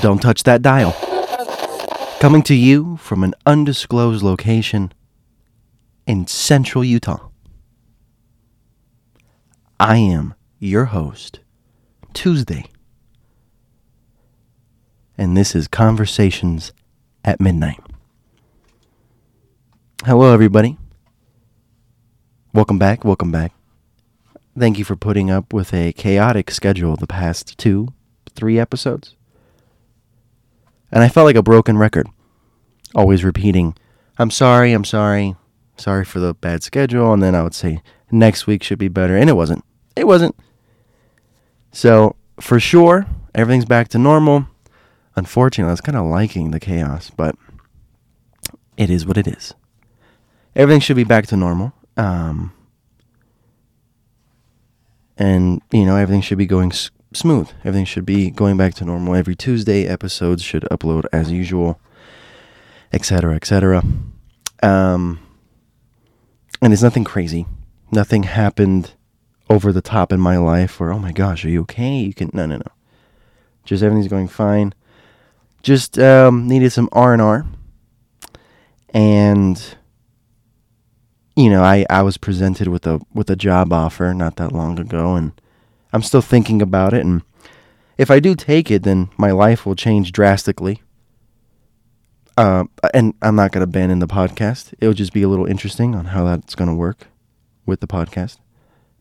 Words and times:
Don't 0.00 0.20
touch 0.20 0.42
that 0.42 0.60
dial. 0.60 0.92
Coming 2.18 2.42
to 2.44 2.54
you 2.54 2.96
from 2.96 3.22
an 3.22 3.34
undisclosed 3.46 4.24
location 4.24 4.92
in 6.06 6.26
central 6.26 6.82
Utah. 6.82 7.28
I 9.78 9.98
am 9.98 10.34
your 10.58 10.86
host, 10.86 11.40
Tuesday. 12.12 12.66
And 15.16 15.36
this 15.36 15.54
is 15.54 15.68
Conversations 15.68 16.72
at 17.24 17.40
Midnight. 17.40 17.80
Hello, 20.04 20.32
everybody. 20.32 20.76
Welcome 22.52 22.78
back. 22.78 23.04
Welcome 23.04 23.30
back. 23.30 23.52
Thank 24.58 24.78
you 24.78 24.84
for 24.84 24.96
putting 24.96 25.30
up 25.30 25.52
with 25.52 25.72
a 25.72 25.92
chaotic 25.92 26.50
schedule 26.50 26.96
the 26.96 27.06
past 27.06 27.56
two, 27.58 27.92
three 28.34 28.58
episodes. 28.58 29.14
And 30.90 31.02
I 31.02 31.08
felt 31.08 31.24
like 31.24 31.36
a 31.36 31.42
broken 31.42 31.76
record, 31.76 32.08
always 32.94 33.24
repeating, 33.24 33.76
I'm 34.18 34.30
sorry, 34.30 34.72
I'm 34.72 34.84
sorry, 34.84 35.34
sorry 35.76 36.04
for 36.04 36.20
the 36.20 36.34
bad 36.34 36.62
schedule. 36.62 37.12
And 37.12 37.22
then 37.22 37.34
I 37.34 37.42
would 37.42 37.54
say, 37.54 37.82
next 38.10 38.46
week 38.46 38.62
should 38.62 38.78
be 38.78 38.88
better. 38.88 39.16
And 39.16 39.28
it 39.28 39.34
wasn't. 39.34 39.64
It 39.96 40.06
wasn't. 40.06 40.36
So, 41.72 42.14
for 42.40 42.60
sure, 42.60 43.06
everything's 43.34 43.64
back 43.64 43.88
to 43.88 43.98
normal. 43.98 44.46
Unfortunately, 45.16 45.68
I 45.68 45.72
was 45.72 45.80
kind 45.80 45.98
of 45.98 46.06
liking 46.06 46.50
the 46.50 46.60
chaos, 46.60 47.10
but 47.10 47.36
it 48.76 48.90
is 48.90 49.06
what 49.06 49.16
it 49.16 49.26
is. 49.26 49.54
Everything 50.54 50.80
should 50.80 50.96
be 50.96 51.04
back 51.04 51.26
to 51.28 51.36
normal. 51.36 51.72
Um, 51.96 52.52
and, 55.16 55.62
you 55.72 55.84
know, 55.84 55.96
everything 55.96 56.22
should 56.22 56.38
be 56.38 56.46
going 56.46 56.72
smooth. 57.16 57.50
Everything 57.60 57.84
should 57.84 58.06
be 58.06 58.30
going 58.30 58.56
back 58.56 58.74
to 58.74 58.84
normal. 58.84 59.14
Every 59.14 59.34
Tuesday, 59.34 59.86
episodes 59.86 60.42
should 60.42 60.64
upload 60.70 61.04
as 61.12 61.30
usual, 61.30 61.80
etc., 62.92 63.34
etc. 63.36 63.82
Um, 64.62 65.20
and 66.60 66.72
it's 66.72 66.82
nothing 66.82 67.04
crazy. 67.04 67.46
Nothing 67.90 68.24
happened 68.24 68.92
over 69.50 69.72
the 69.72 69.82
top 69.82 70.12
in 70.12 70.20
my 70.20 70.36
life 70.38 70.80
where, 70.80 70.92
oh 70.92 70.98
my 70.98 71.12
gosh, 71.12 71.44
are 71.44 71.50
you 71.50 71.62
okay? 71.62 71.98
You 71.98 72.14
can, 72.14 72.30
no, 72.32 72.46
no, 72.46 72.56
no. 72.56 72.72
Just 73.64 73.82
everything's 73.82 74.08
going 74.08 74.28
fine. 74.28 74.74
Just 75.62 75.98
um, 75.98 76.46
needed 76.48 76.70
some 76.70 76.88
R&R. 76.92 77.46
And 78.92 79.76
you 81.36 81.50
know, 81.50 81.62
I, 81.62 81.84
I 81.90 82.02
was 82.02 82.16
presented 82.16 82.68
with 82.68 82.86
a 82.86 83.00
with 83.12 83.28
a 83.28 83.36
job 83.36 83.72
offer 83.72 84.14
not 84.14 84.36
that 84.36 84.52
long 84.52 84.78
ago 84.78 85.16
and 85.16 85.32
I'm 85.94 86.02
still 86.02 86.20
thinking 86.20 86.60
about 86.60 86.92
it 86.92 87.04
and 87.04 87.22
if 87.96 88.10
I 88.10 88.18
do 88.18 88.34
take 88.34 88.70
it 88.70 88.82
then 88.82 89.08
my 89.16 89.30
life 89.30 89.64
will 89.64 89.76
change 89.76 90.12
drastically. 90.12 90.82
Uh, 92.36 92.64
and 92.92 93.14
I'm 93.22 93.36
not 93.36 93.52
going 93.52 93.60
to 93.60 93.70
abandon 93.70 94.00
the 94.00 94.08
podcast. 94.08 94.74
It'll 94.80 94.92
just 94.92 95.12
be 95.12 95.22
a 95.22 95.28
little 95.28 95.46
interesting 95.46 95.94
on 95.94 96.06
how 96.06 96.24
that's 96.24 96.56
going 96.56 96.68
to 96.68 96.74
work 96.74 97.06
with 97.64 97.78
the 97.78 97.86
podcast. 97.86 98.38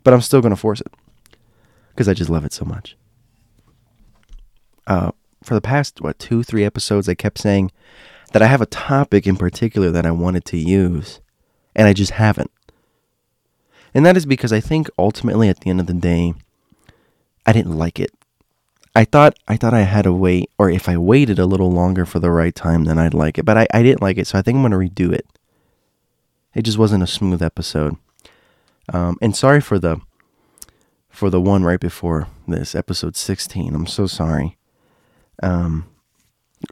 But 0.04 0.14
I'm 0.14 0.22
still 0.22 0.40
going 0.40 0.52
to 0.52 0.60
force 0.60 0.82
it 0.82 0.94
because 1.90 2.08
I 2.08 2.14
just 2.14 2.30
love 2.30 2.46
it 2.46 2.54
so 2.54 2.64
much. 2.64 2.96
Uh, 4.86 5.12
for 5.44 5.56
the 5.56 5.62
past, 5.62 6.00
what, 6.00 6.20
two, 6.20 6.44
three 6.44 6.64
episodes, 6.64 7.10
I 7.10 7.16
kept 7.16 7.40
saying 7.40 7.72
that 8.34 8.44
I 8.44 8.48
have 8.48 8.62
a 8.62 8.68
topic 8.68 9.26
in 9.26 9.36
particular 9.36 9.90
that 9.90 10.06
I 10.06 10.12
wanted 10.12 10.46
to 10.46 10.58
use 10.58 11.20
and 11.76 11.88
I 11.88 11.94
just 11.94 12.12
haven't. 12.12 12.52
And 13.94 14.06
that 14.06 14.18
is 14.18 14.26
because 14.26 14.54
I 14.54 14.60
think 14.60 14.90
ultimately 14.98 15.50
at 15.50 15.62
the 15.62 15.72
end 15.72 15.80
of 15.80 15.88
the 15.88 15.94
day, 15.94 16.34
I 17.46 17.54
didn't 17.54 17.78
like 17.78 18.00
it. 18.00 18.12
I 18.96 19.06
thought 19.06 19.38
I 19.48 19.58
thought 19.58 19.74
I 19.74 19.82
had 19.82 20.04
to 20.04 20.14
wait, 20.14 20.50
or 20.60 20.70
if 20.70 20.88
I 20.88 20.98
waited 20.98 21.40
a 21.40 21.48
little 21.48 21.72
longer 21.72 22.06
for 22.06 22.20
the 22.20 22.30
right 22.30 22.54
time, 22.54 22.84
then 22.84 23.00
I'd 23.00 23.14
like 23.14 23.38
it. 23.38 23.46
But 23.46 23.58
I, 23.58 23.68
I 23.74 23.82
didn't 23.82 24.02
like 24.02 24.18
it, 24.18 24.28
so 24.28 24.38
I 24.38 24.42
think 24.42 24.58
I'm 24.58 24.62
gonna 24.62 24.78
redo 24.78 25.12
it. 25.12 25.26
It 26.54 26.62
just 26.62 26.78
wasn't 26.78 27.04
a 27.04 27.08
smooth 27.08 27.42
episode. 27.42 27.98
Um, 28.92 29.18
and 29.22 29.36
sorry 29.36 29.62
for 29.62 29.80
the 29.80 30.00
for 31.10 31.30
the 31.30 31.42
one 31.42 31.64
right 31.64 31.80
before 31.80 32.28
this, 32.48 32.76
episode 32.76 33.16
16. 33.16 33.74
I'm 33.74 33.88
so 33.88 34.08
sorry. 34.08 34.58
Um, 35.42 35.88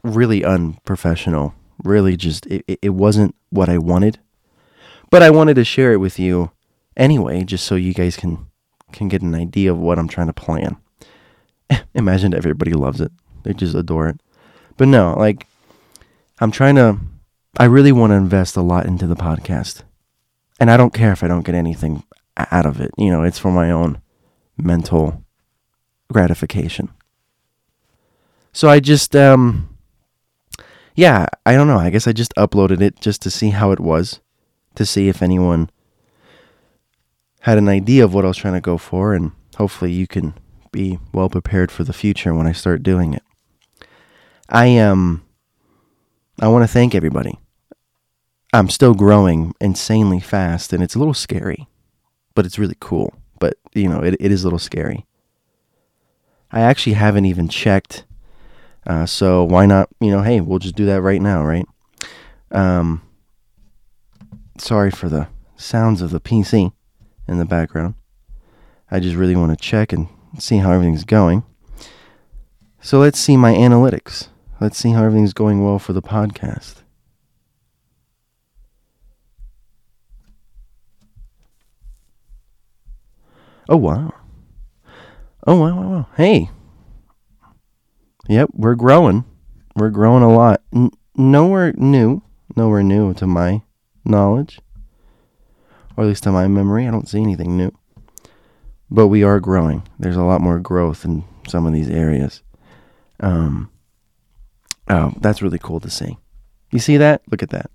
really 0.02 0.44
unprofessional. 0.44 1.54
Really, 1.82 2.16
just 2.16 2.46
it, 2.46 2.78
it 2.82 2.90
wasn't 2.90 3.34
what 3.50 3.68
I 3.68 3.78
wanted. 3.78 4.20
But 5.10 5.22
I 5.22 5.30
wanted 5.30 5.54
to 5.54 5.64
share 5.64 5.92
it 5.92 5.98
with 5.98 6.18
you 6.18 6.52
anyway, 6.96 7.44
just 7.44 7.66
so 7.66 7.74
you 7.74 7.94
guys 7.94 8.16
can 8.16 8.46
can 8.92 9.08
get 9.08 9.22
an 9.22 9.34
idea 9.34 9.72
of 9.72 9.78
what 9.78 9.98
I'm 9.98 10.08
trying 10.08 10.28
to 10.28 10.32
plan. 10.32 10.76
Imagine 11.94 12.34
everybody 12.34 12.72
loves 12.72 13.00
it. 13.00 13.10
They 13.42 13.52
just 13.52 13.74
adore 13.74 14.08
it. 14.08 14.20
But 14.76 14.88
no, 14.88 15.14
like 15.18 15.46
I'm 16.40 16.50
trying 16.50 16.76
to 16.76 16.98
I 17.58 17.64
really 17.64 17.92
want 17.92 18.12
to 18.12 18.16
invest 18.16 18.56
a 18.56 18.62
lot 18.62 18.86
into 18.86 19.06
the 19.06 19.16
podcast. 19.16 19.82
And 20.58 20.70
I 20.70 20.76
don't 20.76 20.94
care 20.94 21.12
if 21.12 21.22
I 21.22 21.28
don't 21.28 21.44
get 21.44 21.54
anything 21.54 22.02
out 22.36 22.66
of 22.66 22.80
it. 22.80 22.92
You 22.96 23.10
know, 23.10 23.22
it's 23.24 23.38
for 23.38 23.50
my 23.50 23.70
own 23.70 24.00
mental 24.56 25.24
gratification. 26.12 26.88
So 28.52 28.68
I 28.68 28.80
just 28.80 29.16
um 29.16 29.68
yeah, 30.94 31.26
I 31.46 31.54
don't 31.54 31.66
know. 31.66 31.78
I 31.78 31.90
guess 31.90 32.06
I 32.06 32.12
just 32.12 32.34
uploaded 32.36 32.80
it 32.80 33.00
just 33.00 33.22
to 33.22 33.30
see 33.30 33.50
how 33.50 33.72
it 33.72 33.80
was 33.80 34.20
to 34.74 34.86
see 34.86 35.08
if 35.08 35.22
anyone 35.22 35.70
had 37.42 37.58
an 37.58 37.68
idea 37.68 38.04
of 38.04 38.14
what 38.14 38.24
I 38.24 38.28
was 38.28 38.36
trying 38.36 38.54
to 38.54 38.60
go 38.60 38.78
for, 38.78 39.14
and 39.14 39.32
hopefully 39.56 39.92
you 39.92 40.06
can 40.06 40.34
be 40.70 40.98
well 41.12 41.28
prepared 41.28 41.70
for 41.70 41.84
the 41.84 41.92
future 41.92 42.34
when 42.34 42.46
I 42.46 42.52
start 42.52 42.82
doing 42.82 43.14
it. 43.14 43.22
I 44.48 44.78
um 44.78 45.24
I 46.40 46.48
want 46.48 46.62
to 46.62 46.72
thank 46.72 46.94
everybody. 46.94 47.38
I'm 48.52 48.68
still 48.68 48.94
growing 48.94 49.54
insanely 49.60 50.20
fast 50.20 50.72
and 50.72 50.82
it's 50.82 50.94
a 50.94 50.98
little 50.98 51.14
scary, 51.14 51.66
but 52.34 52.46
it's 52.46 52.58
really 52.58 52.76
cool. 52.80 53.12
But 53.38 53.54
you 53.74 53.88
know, 53.88 54.00
it, 54.00 54.14
it 54.20 54.32
is 54.32 54.42
a 54.42 54.46
little 54.46 54.58
scary. 54.58 55.04
I 56.50 56.60
actually 56.60 56.94
haven't 56.94 57.24
even 57.24 57.48
checked. 57.48 58.04
Uh, 58.86 59.06
so 59.06 59.44
why 59.44 59.66
not, 59.66 59.88
you 60.00 60.10
know, 60.10 60.22
hey, 60.22 60.40
we'll 60.40 60.58
just 60.58 60.74
do 60.74 60.86
that 60.86 61.02
right 61.02 61.20
now, 61.20 61.44
right? 61.44 61.66
Um, 62.50 63.02
sorry 64.58 64.90
for 64.90 65.08
the 65.08 65.28
sounds 65.56 66.02
of 66.02 66.10
the 66.10 66.20
PC 66.20 66.72
in 67.28 67.38
the 67.38 67.44
background. 67.44 67.94
I 68.90 69.00
just 69.00 69.16
really 69.16 69.36
want 69.36 69.50
to 69.50 69.64
check 69.64 69.92
and 69.92 70.08
see 70.38 70.58
how 70.58 70.72
everything's 70.72 71.04
going. 71.04 71.44
So 72.80 72.98
let's 72.98 73.18
see 73.18 73.36
my 73.36 73.54
analytics. 73.54 74.28
Let's 74.60 74.78
see 74.78 74.90
how 74.90 75.04
everything's 75.04 75.32
going 75.32 75.64
well 75.64 75.78
for 75.78 75.92
the 75.92 76.02
podcast. 76.02 76.82
Oh, 83.68 83.76
wow. 83.76 84.12
Oh, 85.46 85.56
wow, 85.56 85.80
wow, 85.80 85.90
wow. 85.90 86.06
Hey. 86.16 86.50
Yep, 88.28 88.50
we're 88.54 88.74
growing. 88.74 89.24
We're 89.74 89.90
growing 89.90 90.22
a 90.22 90.32
lot. 90.32 90.62
N- 90.74 90.90
nowhere 91.16 91.72
new. 91.76 92.22
Nowhere 92.54 92.82
new 92.82 93.14
to 93.14 93.26
my 93.26 93.62
knowledge, 94.04 94.60
or 96.02 96.06
at 96.06 96.08
least 96.08 96.24
to 96.24 96.32
my 96.32 96.48
memory. 96.48 96.88
I 96.88 96.90
don't 96.90 97.08
see 97.08 97.20
anything 97.20 97.56
new. 97.56 97.72
But 98.90 99.06
we 99.06 99.22
are 99.22 99.38
growing. 99.38 99.86
There's 100.00 100.16
a 100.16 100.24
lot 100.24 100.40
more 100.40 100.58
growth 100.58 101.04
in 101.04 101.24
some 101.46 101.64
of 101.64 101.72
these 101.72 101.88
areas. 101.88 102.42
Um, 103.20 103.70
oh, 104.88 105.12
that's 105.20 105.42
really 105.42 105.60
cool 105.60 105.78
to 105.80 105.88
see. 105.88 106.18
You 106.72 106.80
see 106.80 106.96
that? 106.96 107.22
Look 107.30 107.42
at 107.42 107.50
that. 107.50 107.70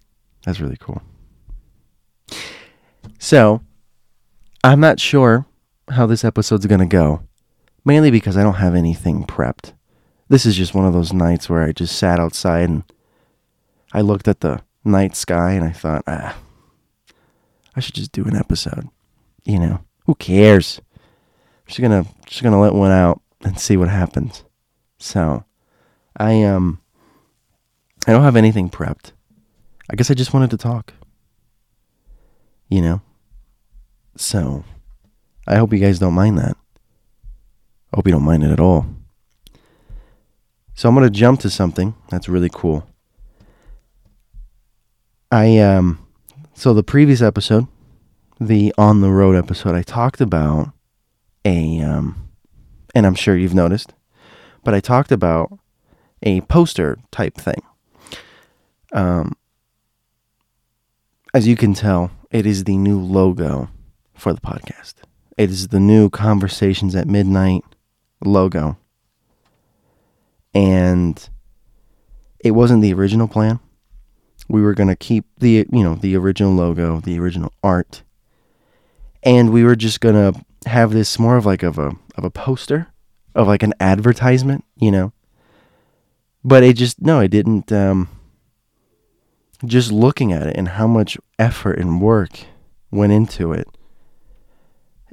That's 0.46 0.60
really 0.60 0.78
cool. 0.78 1.02
So, 3.18 3.62
I'm 4.64 4.82
not 4.82 5.00
sure 5.00 5.46
how 5.90 6.06
this 6.06 6.26
episode's 6.26 6.66
going 6.66 6.82
to 6.82 6.86
go, 6.86 7.22
mainly 7.86 8.12
because 8.12 8.36
I 8.36 8.44
don't 8.44 8.56
have 8.56 8.76
anything 8.76 9.24
prepped. 9.24 9.74
This 10.28 10.46
is 10.46 10.58
just 10.58 10.76
one 10.76 10.86
of 10.86 10.94
those 10.94 11.14
nights 11.14 11.50
where 11.50 11.64
I 11.64 11.72
just 11.72 11.96
sat 11.96 12.20
outside 12.20 12.70
and 12.70 12.84
I 13.94 14.02
looked 14.02 14.28
at 14.28 14.42
the 14.42 14.62
night 14.84 15.16
sky 15.16 15.54
and 15.54 15.64
I 15.64 15.72
thought, 15.72 16.04
ah, 16.06 16.38
I 17.78 17.80
should 17.80 17.94
just 17.94 18.12
do 18.12 18.26
an 18.26 18.36
episode. 18.36 18.90
You 19.46 19.60
know, 19.60 19.80
who 20.08 20.16
cares? 20.16 20.82
I'm 20.96 21.68
just 21.68 21.80
gonna 21.80 22.08
just 22.26 22.42
gonna 22.42 22.60
let 22.60 22.74
one 22.74 22.92
out 22.92 23.22
and 23.42 23.60
see 23.60 23.78
what 23.78 23.88
happens. 23.88 24.44
So, 24.98 25.46
I 26.18 26.42
um, 26.42 26.82
I 28.08 28.12
don't 28.12 28.24
have 28.24 28.36
anything 28.36 28.72
prepped. 28.72 29.12
I 29.92 29.96
guess 29.96 30.10
I 30.10 30.16
just 30.16 30.34
wanted 30.34 30.50
to 30.50 30.58
talk. 30.58 30.96
You 32.68 32.82
know. 32.82 33.02
So, 34.16 34.66
I 35.48 35.58
hope 35.58 35.72
you 35.72 35.80
guys 35.80 36.00
don't 36.00 36.16
mind 36.16 36.40
that. 36.40 36.58
I 37.94 37.98
hope 37.98 38.08
you 38.08 38.12
don't 38.12 38.24
mind 38.24 38.44
it 38.44 38.50
at 38.50 38.60
all. 38.60 38.88
So 40.74 40.90
I'm 40.90 40.96
gonna 40.96 41.12
jump 41.12 41.42
to 41.42 41.50
something 41.52 41.94
that's 42.10 42.28
really 42.28 42.50
cool. 42.52 42.90
I 45.32 45.60
um 45.60 46.07
so 46.58 46.74
the 46.74 46.82
previous 46.82 47.22
episode, 47.22 47.68
the 48.40 48.74
on 48.78 49.02
the 49.02 49.12
road 49.12 49.36
episode, 49.36 49.76
I 49.76 49.84
talked 49.84 50.20
about 50.20 50.74
a 51.46 51.80
um 51.82 52.30
and 52.96 53.06
I'm 53.06 53.16
sure 53.16 53.38
you've 53.38 53.54
noticed 53.54 53.94
but 54.64 54.74
I 54.74 54.82
talked 54.82 55.14
about 55.14 55.58
a 56.24 56.42
poster 56.42 56.98
type 57.10 57.36
thing. 57.36 57.62
Um, 58.92 59.38
as 61.34 61.48
you 61.48 61.56
can 61.56 61.74
tell, 61.74 62.12
it 62.32 62.46
is 62.46 62.66
the 62.66 62.76
new 62.76 63.00
logo 63.00 63.70
for 64.14 64.34
the 64.34 64.42
podcast. 64.42 64.96
It 65.38 65.50
is 65.50 65.70
the 65.70 65.80
new 65.80 66.10
Conversations 66.10 66.96
at 66.96 67.08
Midnight 67.08 67.64
logo. 68.26 68.78
And 70.54 71.30
it 72.40 72.52
wasn't 72.52 72.82
the 72.82 72.94
original 72.94 73.30
plan. 73.30 73.62
We 74.48 74.62
were 74.62 74.74
going 74.74 74.90
to 74.90 74.96
keep 74.96 75.26
the, 75.38 75.66
you 75.72 75.84
know, 75.84 75.96
the 75.96 76.16
original 76.16 76.54
logo, 76.54 77.00
the 77.02 77.20
original 77.20 77.52
art. 77.64 78.04
And 79.24 79.52
we 79.52 79.64
were 79.64 79.76
just 79.76 80.00
going 80.00 80.16
to 80.16 80.70
have 80.70 80.92
this 80.92 81.20
more 81.20 81.38
of 81.38 81.46
like 81.46 81.64
of 81.64 81.78
a 81.78 81.94
of 82.16 82.24
a 82.24 82.30
poster, 82.30 82.88
of 83.36 83.48
like 83.48 83.64
an 83.64 83.74
advertisement, 83.80 84.64
you 84.78 84.92
know. 84.92 85.12
But 86.44 86.64
it 86.64 86.74
just 86.74 87.02
no, 87.02 87.20
it 87.20 87.30
didn't 87.30 87.72
um 87.72 88.10
just 89.66 89.92
looking 89.92 90.32
at 90.32 90.48
it 90.48 90.56
and 90.56 90.70
how 90.70 90.88
much 90.88 91.18
effort 91.40 91.80
and 91.80 92.02
work 92.02 92.40
went 92.92 93.12
into 93.12 93.54
it. 93.54 93.68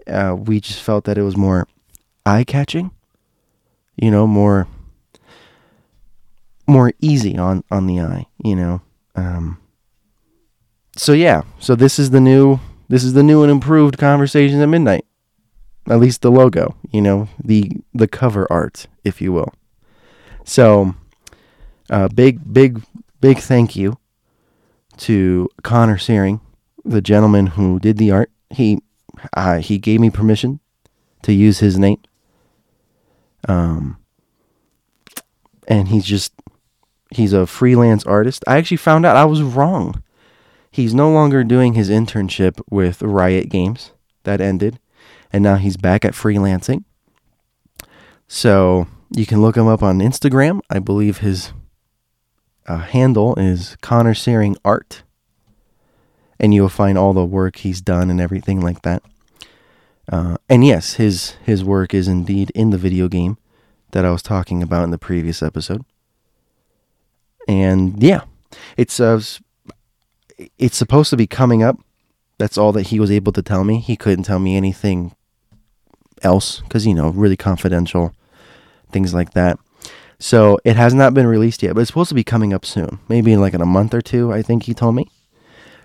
Uh, 0.06 0.36
we 0.38 0.60
just 0.60 0.82
felt 0.82 1.04
that 1.04 1.16
it 1.16 1.22
was 1.22 1.36
more 1.36 1.66
eye 2.26 2.44
catching, 2.44 2.90
you 3.96 4.10
know, 4.10 4.26
more 4.26 4.68
more 6.66 6.92
easy 7.00 7.36
on 7.36 7.64
on 7.70 7.86
the 7.86 8.00
eye, 8.00 8.26
you 8.42 8.54
know. 8.54 8.82
Um, 9.14 9.58
so 10.96 11.12
yeah, 11.12 11.42
so 11.58 11.74
this 11.74 11.98
is 11.98 12.10
the 12.10 12.20
new 12.20 12.60
this 12.88 13.04
is 13.04 13.14
the 13.14 13.22
new 13.22 13.42
and 13.42 13.50
improved 13.50 13.98
conversations 13.98 14.60
at 14.60 14.68
midnight. 14.68 15.04
At 15.88 16.00
least 16.00 16.22
the 16.22 16.30
logo, 16.30 16.76
you 16.90 17.00
know, 17.00 17.28
the 17.42 17.70
the 17.92 18.08
cover 18.08 18.46
art, 18.50 18.86
if 19.04 19.20
you 19.20 19.32
will. 19.32 19.52
So, 20.44 20.94
uh, 21.90 22.08
big 22.08 22.52
big 22.52 22.82
big 23.20 23.38
thank 23.38 23.76
you 23.76 23.98
to 24.98 25.48
Connor 25.62 25.98
Searing, 25.98 26.40
the 26.84 27.02
gentleman 27.02 27.48
who 27.48 27.78
did 27.80 27.98
the 27.98 28.10
art. 28.10 28.30
He 28.50 28.80
uh, 29.34 29.58
he 29.58 29.78
gave 29.78 30.00
me 30.00 30.10
permission 30.10 30.60
to 31.22 31.32
use 31.32 31.58
his 31.58 31.78
name. 31.78 32.00
Um, 33.48 33.98
and 35.68 35.88
he's 35.88 36.04
just 36.04 36.32
he's 37.16 37.32
a 37.32 37.46
freelance 37.46 38.04
artist. 38.04 38.44
I 38.46 38.56
actually 38.56 38.78
found 38.78 39.06
out 39.06 39.16
I 39.16 39.24
was 39.24 39.42
wrong. 39.42 40.02
He's 40.70 40.94
no 40.94 41.10
longer 41.10 41.44
doing 41.44 41.74
his 41.74 41.90
internship 41.90 42.60
with 42.70 43.02
Riot 43.02 43.48
Games. 43.48 43.92
That 44.24 44.40
ended. 44.40 44.80
And 45.32 45.42
now 45.42 45.56
he's 45.56 45.76
back 45.76 46.04
at 46.04 46.14
freelancing. 46.14 46.84
So 48.26 48.88
you 49.10 49.26
can 49.26 49.40
look 49.40 49.56
him 49.56 49.68
up 49.68 49.82
on 49.82 50.00
Instagram. 50.00 50.60
I 50.70 50.80
believe 50.80 51.18
his 51.18 51.52
uh, 52.66 52.78
handle 52.78 53.34
is 53.36 53.76
Connor 53.80 54.14
Searing 54.14 54.56
Art. 54.64 55.02
And 56.40 56.52
you'll 56.52 56.68
find 56.68 56.98
all 56.98 57.12
the 57.12 57.24
work 57.24 57.56
he's 57.56 57.80
done 57.80 58.10
and 58.10 58.20
everything 58.20 58.60
like 58.60 58.82
that. 58.82 59.02
Uh, 60.10 60.36
and 60.48 60.64
yes, 60.64 60.94
his 60.94 61.36
his 61.44 61.64
work 61.64 61.94
is 61.94 62.08
indeed 62.08 62.50
in 62.54 62.70
the 62.70 62.78
video 62.78 63.08
game 63.08 63.38
that 63.92 64.04
I 64.04 64.10
was 64.10 64.22
talking 64.22 64.62
about 64.62 64.84
in 64.84 64.90
the 64.90 64.98
previous 64.98 65.42
episode. 65.42 65.84
And 67.48 68.02
yeah, 68.02 68.22
it's 68.76 69.00
uh, 69.00 69.20
it's 70.58 70.76
supposed 70.76 71.10
to 71.10 71.16
be 71.16 71.26
coming 71.26 71.62
up. 71.62 71.78
That's 72.38 72.58
all 72.58 72.72
that 72.72 72.88
he 72.88 72.98
was 72.98 73.10
able 73.10 73.32
to 73.32 73.42
tell 73.42 73.64
me. 73.64 73.80
He 73.80 73.96
couldn't 73.96 74.24
tell 74.24 74.38
me 74.38 74.56
anything 74.56 75.14
else 76.22 76.60
because 76.60 76.86
you 76.86 76.94
know, 76.94 77.10
really 77.10 77.36
confidential 77.36 78.12
things 78.90 79.14
like 79.14 79.32
that. 79.32 79.58
So 80.18 80.58
it 80.64 80.76
has 80.76 80.94
not 80.94 81.12
been 81.12 81.26
released 81.26 81.62
yet, 81.62 81.74
but 81.74 81.80
it's 81.80 81.88
supposed 81.88 82.08
to 82.08 82.14
be 82.14 82.24
coming 82.24 82.54
up 82.54 82.64
soon. 82.64 83.00
Maybe 83.08 83.32
in 83.32 83.40
like 83.40 83.54
in 83.54 83.60
a 83.60 83.66
month 83.66 83.94
or 83.94 84.00
two, 84.00 84.32
I 84.32 84.42
think 84.42 84.64
he 84.64 84.74
told 84.74 84.94
me. 84.94 85.10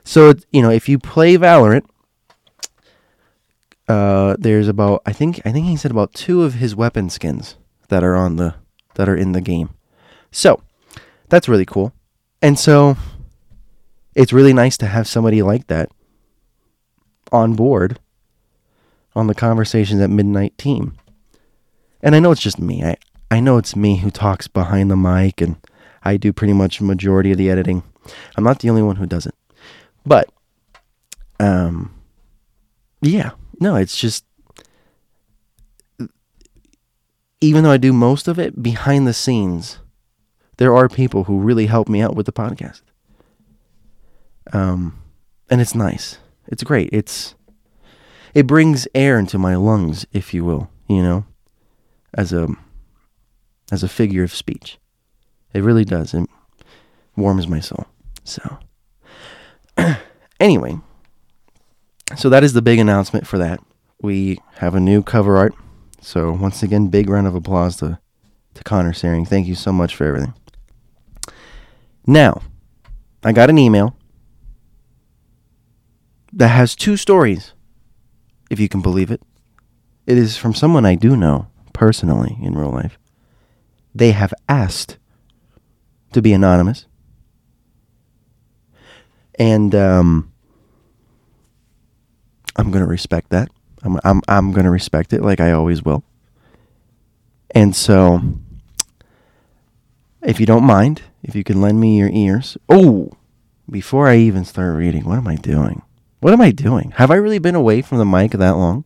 So 0.04 0.34
you 0.52 0.62
know, 0.62 0.70
if 0.70 0.88
you 0.88 0.98
play 0.98 1.38
Valorant, 1.38 1.86
uh, 3.88 4.36
there's 4.40 4.68
about 4.68 5.02
I 5.06 5.14
think 5.14 5.42
I 5.46 5.52
think 5.52 5.66
he 5.66 5.76
said 5.76 5.92
about 5.92 6.14
two 6.14 6.44
of 6.44 6.56
his 6.56 6.76
weapon 6.76 7.10
skins 7.10 7.56
that 7.90 8.04
are 8.04 8.16
on 8.16 8.38
the 8.38 8.56
that 8.96 9.10
are 9.10 9.16
in 9.16 9.34
the 9.34 9.42
game. 9.42 9.70
So 10.32 10.62
that's 11.30 11.48
really 11.48 11.66
cool. 11.66 11.94
And 12.42 12.58
so 12.58 12.98
it's 14.16 14.34
really 14.34 14.54
nice 14.54 14.78
to 14.78 14.88
have 14.88 15.08
somebody 15.08 15.42
like 15.42 15.68
that 15.68 15.92
on 17.32 17.54
board 17.54 18.00
on 19.16 19.28
the 19.28 19.36
conversations 19.36 20.02
at 20.02 20.10
midnight 20.10 20.58
team. 20.58 20.98
And 22.02 22.16
I 22.16 22.20
know 22.20 22.32
it's 22.32 22.42
just 22.42 22.60
me. 22.60 22.84
I 22.84 22.98
I 23.32 23.40
know 23.40 23.58
it's 23.58 23.76
me 23.76 23.98
who 23.98 24.10
talks 24.10 24.48
behind 24.48 24.90
the 24.90 24.98
mic 24.98 25.42
and 25.42 25.58
I 26.04 26.18
do 26.18 26.34
pretty 26.34 26.54
much 26.54 26.82
majority 26.82 27.32
of 27.32 27.38
the 27.38 27.50
editing. 27.50 27.84
I'm 28.36 28.44
not 28.44 28.60
the 28.60 28.70
only 28.70 28.82
one 28.82 28.96
who 28.96 29.06
does 29.06 29.26
it. 29.26 29.36
But 30.06 30.30
um 31.40 31.94
yeah, 33.02 33.32
no, 33.60 33.76
it's 33.76 33.96
just 33.96 34.26
even 37.42 37.64
though 37.64 37.72
I 37.72 37.78
do 37.78 37.94
most 37.94 38.28
of 38.28 38.40
it 38.40 38.62
behind 38.62 39.08
the 39.08 39.14
scenes, 39.14 39.80
there 40.60 40.76
are 40.76 40.90
people 40.90 41.24
who 41.24 41.40
really 41.40 41.68
help 41.68 41.88
me 41.88 42.02
out 42.02 42.16
with 42.18 42.26
the 42.26 42.34
podcast. 42.34 42.82
Um, 44.52 45.02
and 45.50 45.62
it's 45.62 45.74
nice. 45.74 46.18
It's 46.48 46.64
great. 46.64 46.90
It's 46.92 47.34
it 48.34 48.46
brings 48.46 48.86
air 48.94 49.18
into 49.18 49.38
my 49.38 49.56
lungs, 49.56 50.06
if 50.12 50.34
you 50.34 50.44
will, 50.44 50.70
you 50.88 51.02
know, 51.02 51.26
as 52.14 52.34
a 52.34 52.50
as 53.72 53.84
a 53.84 53.88
figure 53.88 54.22
of 54.22 54.36
speech. 54.36 54.78
It 55.54 55.64
really 55.64 55.86
does. 55.86 56.14
It 56.14 56.30
warms 57.16 57.48
my 57.48 57.62
soul. 57.62 57.86
So 58.26 58.60
anyway, 60.42 60.78
so 62.18 62.28
that 62.30 62.44
is 62.44 62.52
the 62.52 62.62
big 62.62 62.80
announcement 62.80 63.26
for 63.26 63.38
that. 63.38 63.62
We 64.02 64.40
have 64.56 64.76
a 64.76 64.82
new 64.82 65.04
cover 65.04 65.38
art. 65.38 65.54
So 66.02 66.34
once 66.34 66.64
again, 66.64 66.88
big 66.88 67.10
round 67.10 67.28
of 67.28 67.36
applause 67.36 67.78
to 67.78 68.00
to 68.56 68.64
Connor 68.66 68.92
Searing. 68.92 69.26
Thank 69.26 69.48
you 69.48 69.56
so 69.56 69.72
much 69.72 69.96
for 69.96 70.06
everything. 70.06 70.34
Now, 72.10 72.42
I 73.24 73.34
got 73.34 73.52
an 73.52 73.60
email 73.60 73.96
that 76.34 76.48
has 76.48 76.74
two 76.74 76.98
stories, 76.98 77.54
if 78.50 78.60
you 78.60 78.68
can 78.68 78.82
believe 78.82 79.12
it. 79.12 79.22
It 80.08 80.18
is 80.18 80.36
from 80.36 80.56
someone 80.56 80.88
I 80.88 80.96
do 80.96 81.16
know 81.16 81.50
personally 81.72 82.36
in 82.42 82.58
real 82.58 82.72
life. 82.72 82.98
They 83.94 84.12
have 84.14 84.34
asked 84.50 84.98
to 86.14 86.20
be 86.20 86.34
anonymous. 86.34 86.88
And 89.38 89.76
um, 89.76 90.34
I'm 92.56 92.72
going 92.72 92.84
to 92.84 92.90
respect 92.90 93.30
that. 93.30 93.50
I'm 93.84 94.00
I'm 94.04 94.22
I'm 94.28 94.52
going 94.52 94.66
to 94.66 94.72
respect 94.72 95.14
it 95.14 95.22
like 95.22 95.40
I 95.40 95.52
always 95.52 95.84
will. 95.84 96.04
And 97.52 97.76
so 97.76 98.20
if 100.24 100.40
you 100.40 100.48
don't 100.48 100.64
mind, 100.64 101.04
if 101.24 101.36
you 101.36 101.44
can 101.44 101.62
lend 101.62 101.80
me 101.80 101.98
your 101.98 102.10
ears. 102.10 102.58
Oh, 102.68 103.12
before 103.70 104.08
I 104.08 104.18
even 104.18 104.46
start 104.46 104.78
reading, 104.78 105.06
what 105.06 105.18
am 105.18 105.28
I 105.28 105.36
doing? 105.36 105.82
What 106.20 106.34
am 106.34 106.42
I 106.42 106.52
doing? 106.52 106.92
Have 106.92 107.12
I 107.12 107.16
really 107.16 107.40
been 107.40 107.56
away 107.56 107.82
from 107.82 107.98
the 107.98 108.06
mic 108.06 108.32
that 108.32 108.58
long? 108.58 108.86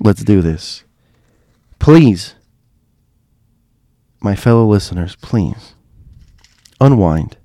Let's 0.00 0.22
do 0.22 0.42
this. 0.42 0.84
Please, 1.78 2.34
my 4.20 4.34
fellow 4.34 4.66
listeners, 4.66 5.16
please 5.16 5.74
unwind. 6.80 7.36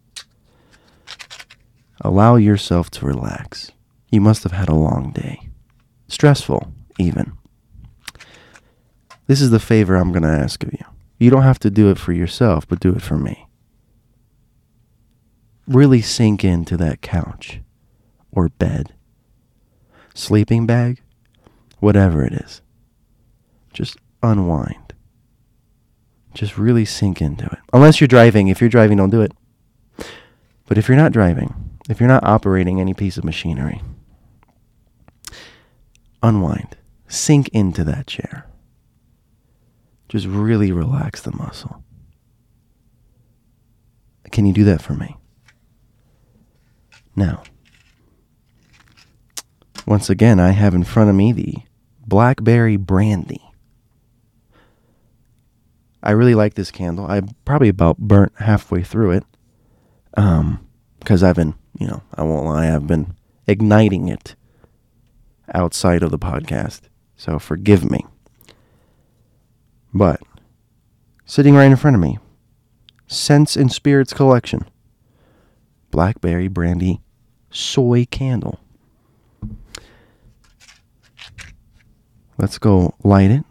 Allow 2.02 2.36
yourself 2.36 2.92
to 2.92 3.06
relax. 3.06 3.72
You 4.12 4.22
must 4.22 4.44
have 4.44 4.52
had 4.52 4.70
a 4.70 4.76
long 4.76 5.12
day. 5.12 5.50
Stressful, 6.08 6.72
even. 7.00 7.38
This 9.28 9.42
is 9.42 9.52
the 9.52 9.60
favor 9.60 9.96
I'm 9.96 10.12
going 10.12 10.24
to 10.24 10.30
ask 10.30 10.64
of 10.64 10.74
you. 10.74 10.86
You 11.18 11.30
don't 11.30 11.44
have 11.44 11.60
to 11.60 11.70
do 11.70 11.90
it 11.90 11.98
for 11.98 12.12
yourself, 12.12 12.68
but 12.68 12.80
do 12.80 12.94
it 12.94 13.02
for 13.02 13.18
me. 13.18 13.48
Really 15.68 16.02
sink 16.02 16.44
into 16.44 16.76
that 16.78 17.02
couch 17.02 17.62
or 18.32 18.50
bed, 18.50 18.94
sleeping 20.14 20.66
bag, 20.66 21.02
whatever 21.80 22.26
it 22.26 22.34
is. 22.34 22.62
Just 23.72 23.98
unwind. 24.22 24.94
Just 26.34 26.58
really 26.58 26.84
sink 26.84 27.22
into 27.22 27.46
it. 27.46 27.60
Unless 27.72 28.02
you're 28.02 28.08
driving. 28.08 28.48
If 28.48 28.60
you're 28.60 28.70
driving, 28.70 28.98
don't 28.98 29.10
do 29.10 29.22
it. 29.22 29.32
But 30.66 30.78
if 30.78 30.88
you're 30.88 30.98
not 30.98 31.12
driving, 31.12 31.78
if 31.90 32.00
you're 32.00 32.10
not 32.10 32.24
operating 32.24 32.82
any 32.82 32.94
piece 32.94 33.18
of 33.18 33.24
machinery, 33.24 33.82
unwind. 36.22 36.76
Sink 37.08 37.50
into 37.50 37.84
that 37.84 38.08
chair. 38.08 38.48
Just 40.14 40.28
really 40.28 40.72
relax 40.72 41.22
the 41.22 41.32
muscle. 41.32 41.84
Can 44.32 44.46
you 44.46 44.54
do 44.54 44.64
that 44.66 44.80
for 44.80 44.94
me? 44.94 45.18
Now, 47.16 47.42
once 49.88 50.12
again, 50.12 50.40
I 50.40 50.52
have 50.52 50.76
in 50.76 50.84
front 50.84 51.10
of 51.10 51.16
me 51.16 51.32
the 51.32 51.56
Blackberry 52.06 52.78
Brandy. 52.78 53.42
I 56.04 56.12
really 56.12 56.36
like 56.36 56.54
this 56.54 56.70
candle. 56.70 57.08
I 57.08 57.22
probably 57.44 57.70
about 57.70 57.98
burnt 57.98 58.34
halfway 58.38 58.84
through 58.84 59.14
it. 59.14 59.24
Um, 60.16 60.68
because 61.00 61.24
I've 61.24 61.38
been, 61.38 61.56
you 61.80 61.88
know, 61.88 62.04
I 62.14 62.22
won't 62.22 62.46
lie, 62.46 62.72
I've 62.72 62.86
been 62.86 63.16
igniting 63.48 64.10
it 64.10 64.36
outside 65.56 66.04
of 66.04 66.12
the 66.12 66.20
podcast. 66.20 66.82
So 67.18 67.40
forgive 67.40 67.90
me. 67.90 68.06
But 69.94 70.22
sitting 71.26 71.56
right 71.56 71.66
in 71.66 71.76
front 71.76 71.96
of 71.96 72.02
me, 72.02 72.18
Scents 73.08 73.56
and 73.56 73.72
Spirits 73.72 74.14
Collection, 74.14 74.66
Blackberry 75.92 76.48
Brandy 76.48 77.02
Soy 77.52 78.06
Candle. 78.10 78.60
Let's 82.38 82.58
go 82.58 82.96
light 83.04 83.30
it 83.30 83.44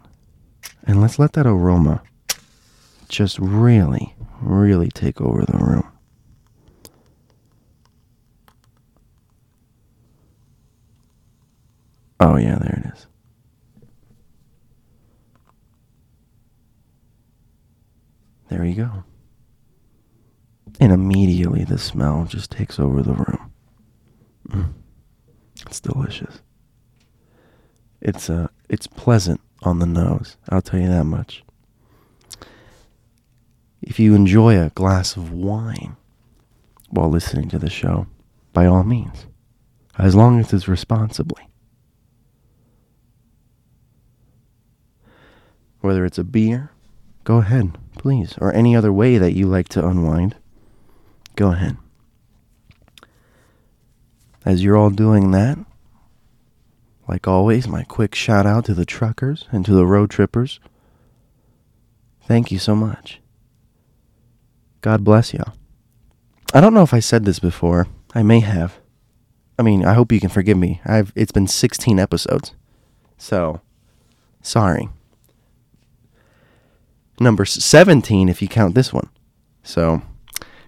and 0.85 1.01
let's 1.01 1.19
let 1.19 1.35
that 1.35 1.47
aroma 1.47 2.03
just 3.09 3.39
really, 3.39 4.17
really 4.41 4.89
take 4.89 5.21
over 5.21 5.45
the 5.45 5.59
room. 5.59 5.87
Oh, 12.19 12.37
yeah, 12.37 12.59
there 12.59 12.83
it 12.85 12.93
is. 12.97 13.07
There 18.53 18.67
you 18.67 18.75
go. 18.75 19.05
And 20.79 20.93
immediately 20.93 21.65
the 21.65 21.79
smell 21.79 22.27
just 22.27 22.51
takes 22.51 22.79
over 22.79 23.03
the 23.03 23.15
room. 23.15 23.51
Mm. 24.51 24.73
It's 25.67 25.81
delicious. 25.81 26.43
It's 28.03 28.29
uh 28.29 28.49
it's 28.69 28.87
pleasant 28.87 29.41
on 29.63 29.79
the 29.79 29.87
nose, 29.87 30.37
I'll 30.51 30.61
tell 30.61 30.81
you 30.81 30.89
that 30.89 31.05
much. 31.05 31.45
If 33.81 33.99
you 33.99 34.15
enjoy 34.15 34.61
a 34.61 34.69
glass 34.69 35.17
of 35.17 35.33
wine 35.33 35.97
while 36.91 37.09
listening 37.09 37.49
to 37.51 37.59
the 37.59 37.71
show, 37.71 38.07
by 38.53 38.67
all 38.67 38.85
means, 38.85 39.25
as 39.99 40.15
long 40.15 40.39
as 40.39 40.53
it's 40.53 40.69
responsibly. 40.69 41.49
Whether 45.81 46.05
it's 46.05 46.19
a 46.19 46.25
beer, 46.25 46.71
go 47.25 47.39
ahead, 47.39 47.79
please, 47.99 48.37
or 48.41 48.53
any 48.53 48.75
other 48.75 48.93
way 48.93 49.19
that 49.19 49.35
you 49.35 49.47
like 49.47 49.69
to 49.71 49.87
unwind, 49.87 50.37
go 51.37 51.53
ahead. 51.53 51.77
As 54.45 54.65
you're 54.65 54.77
all 54.77 54.91
doing 54.91 55.31
that, 55.31 55.59
like 57.09 57.29
always, 57.29 57.69
my 57.69 57.85
quick 57.85 58.15
shout 58.15 58.47
out 58.47 58.65
to 58.67 58.75
the 58.75 58.87
truckers 58.87 59.47
and 59.53 59.65
to 59.65 59.73
the 59.73 59.87
road 59.87 60.11
trippers. 60.11 60.61
Thank 62.23 62.51
you 62.51 62.59
so 62.59 62.75
much. 62.75 63.21
God 64.81 65.05
bless 65.05 65.35
y'all. 65.35 65.53
I 66.55 66.61
don't 66.61 66.75
know 66.75 66.83
if 66.83 66.95
I 66.95 67.01
said 67.01 67.25
this 67.25 67.39
before. 67.39 67.87
I 68.15 68.23
may 68.23 68.41
have. 68.41 68.79
I 69.59 69.63
mean, 69.63 69.85
I 69.85 69.95
hope 69.95 70.13
you 70.13 70.21
can 70.21 70.29
forgive 70.29 70.59
me. 70.59 70.81
I've 70.85 71.13
it's 71.15 71.33
been 71.33 71.47
16 71.47 71.99
episodes. 71.99 72.55
So, 73.17 73.61
sorry. 74.43 74.89
Number 77.23 77.45
17 77.45 78.29
if 78.29 78.43
you 78.43 78.49
count 78.49 78.75
this 78.75 78.93
one. 78.93 79.09
So, 79.63 80.03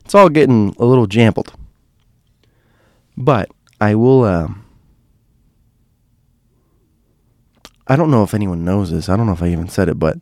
it's 0.05 0.15
all 0.15 0.29
getting 0.29 0.75
a 0.79 0.85
little 0.85 1.07
jambled. 1.07 1.53
But 3.17 3.51
I 3.81 3.95
will 3.95 4.25
uh, 4.25 4.49
I 7.87 7.97
don't 7.97 8.11
know 8.11 8.23
if 8.23 8.35
anyone 8.35 8.65
knows 8.65 8.91
this. 8.91 9.09
I 9.09 9.17
don't 9.17 9.27
know 9.27 9.33
if 9.33 9.43
I 9.43 9.49
even 9.49 9.69
said 9.69 9.89
it, 9.89 9.99
but 9.99 10.19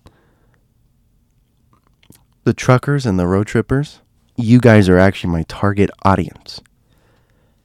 the 2.44 2.52
truckers 2.52 3.06
and 3.06 3.18
the 3.18 3.26
road 3.26 3.46
trippers, 3.46 4.00
you 4.36 4.58
guys 4.58 4.88
are 4.88 4.98
actually 4.98 5.32
my 5.32 5.44
target 5.44 5.90
audience. 6.02 6.60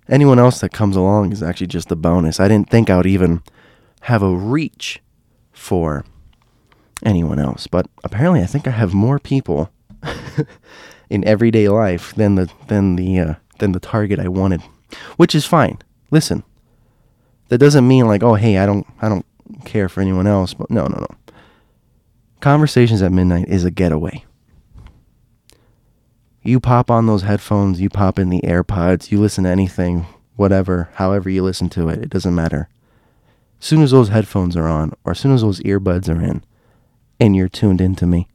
Anyone 0.07 0.39
else 0.39 0.59
that 0.59 0.71
comes 0.71 0.95
along 0.95 1.31
is 1.31 1.41
actually 1.41 1.67
just 1.67 1.91
a 1.91 1.95
bonus. 1.95 2.39
I 2.39 2.47
didn't 2.47 2.69
think 2.69 2.89
I 2.89 2.97
would 2.97 3.07
even 3.07 3.41
have 4.01 4.21
a 4.21 4.35
reach 4.35 5.01
for 5.51 6.05
anyone 7.03 7.39
else, 7.39 7.67
but 7.67 7.87
apparently 8.03 8.41
I 8.41 8.45
think 8.45 8.67
I 8.67 8.71
have 8.71 8.93
more 8.93 9.19
people 9.19 9.69
in 11.09 11.27
everyday 11.27 11.69
life 11.69 12.13
than 12.15 12.35
the 12.35 12.49
than 12.67 12.95
the 12.95 13.19
uh, 13.19 13.33
than 13.59 13.71
the 13.71 13.79
target 13.79 14.19
I 14.19 14.27
wanted, 14.27 14.61
which 15.17 15.35
is 15.35 15.45
fine. 15.45 15.79
Listen, 16.11 16.43
that 17.49 17.57
doesn't 17.57 17.87
mean 17.87 18.07
like, 18.07 18.23
oh, 18.23 18.35
hey, 18.35 18.57
I 18.57 18.65
don't 18.65 18.85
I 19.01 19.09
don't 19.09 19.25
care 19.65 19.89
for 19.89 20.01
anyone 20.01 20.27
else, 20.27 20.53
but 20.53 20.69
no, 20.69 20.87
no, 20.87 20.97
no. 20.99 21.33
Conversations 22.39 23.01
at 23.01 23.11
midnight 23.11 23.47
is 23.47 23.65
a 23.65 23.71
getaway. 23.71 24.23
You 26.43 26.59
pop 26.59 26.89
on 26.89 27.07
those 27.07 27.23
headphones, 27.23 27.81
you 27.81 27.89
pop 27.89 28.17
in 28.17 28.29
the 28.29 28.41
AirPods, 28.41 29.11
you 29.11 29.19
listen 29.19 29.43
to 29.43 29.49
anything, 29.49 30.05
whatever, 30.37 30.89
however 30.93 31.29
you 31.29 31.43
listen 31.43 31.67
to 31.71 31.89
it, 31.89 31.99
it 32.01 32.09
doesn't 32.09 32.35
matter. 32.35 32.69
As 33.59 33.65
soon 33.65 33.81
as 33.81 33.91
those 33.91 34.09
headphones 34.09 34.55
are 34.55 34.67
on, 34.67 34.93
or 35.03 35.11
as 35.11 35.19
soon 35.19 35.33
as 35.33 35.41
those 35.41 35.59
earbuds 35.61 36.07
are 36.07 36.21
in, 36.21 36.43
and 37.19 37.35
you're 37.35 37.49
tuned 37.49 37.81
into 37.81 38.05
me, 38.05 38.27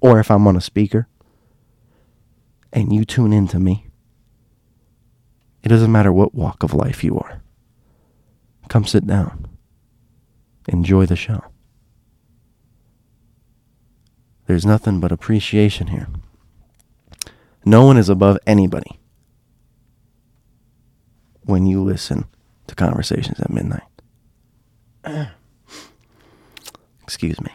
or 0.00 0.18
if 0.20 0.30
I'm 0.30 0.46
on 0.46 0.56
a 0.56 0.60
speaker, 0.60 1.08
and 2.72 2.92
you 2.92 3.04
tune 3.04 3.32
into 3.32 3.58
me, 3.58 3.86
it 5.62 5.68
doesn't 5.68 5.92
matter 5.92 6.12
what 6.12 6.34
walk 6.34 6.62
of 6.62 6.74
life 6.74 7.02
you 7.02 7.16
are. 7.18 7.40
Come 8.68 8.84
sit 8.84 9.06
down. 9.06 9.46
Enjoy 10.68 11.06
the 11.06 11.16
show. 11.16 11.44
There's 14.46 14.66
nothing 14.66 15.00
but 15.00 15.12
appreciation 15.12 15.86
here. 15.88 16.08
No 17.64 17.86
one 17.86 17.96
is 17.96 18.10
above 18.10 18.38
anybody 18.46 18.98
when 21.42 21.66
you 21.66 21.82
listen 21.82 22.26
to 22.66 22.74
conversations 22.74 23.40
at 23.40 23.50
midnight. 23.50 23.82
Excuse 27.02 27.40
me. 27.40 27.50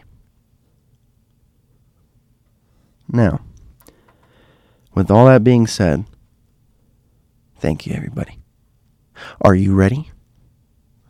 Now, 3.12 3.42
with 4.94 5.10
all 5.10 5.26
that 5.26 5.44
being 5.44 5.66
said, 5.66 6.06
thank 7.58 7.88
you, 7.88 7.94
everybody. 7.96 8.38
Are 9.42 9.56
you 9.56 9.74
ready? 9.74 10.12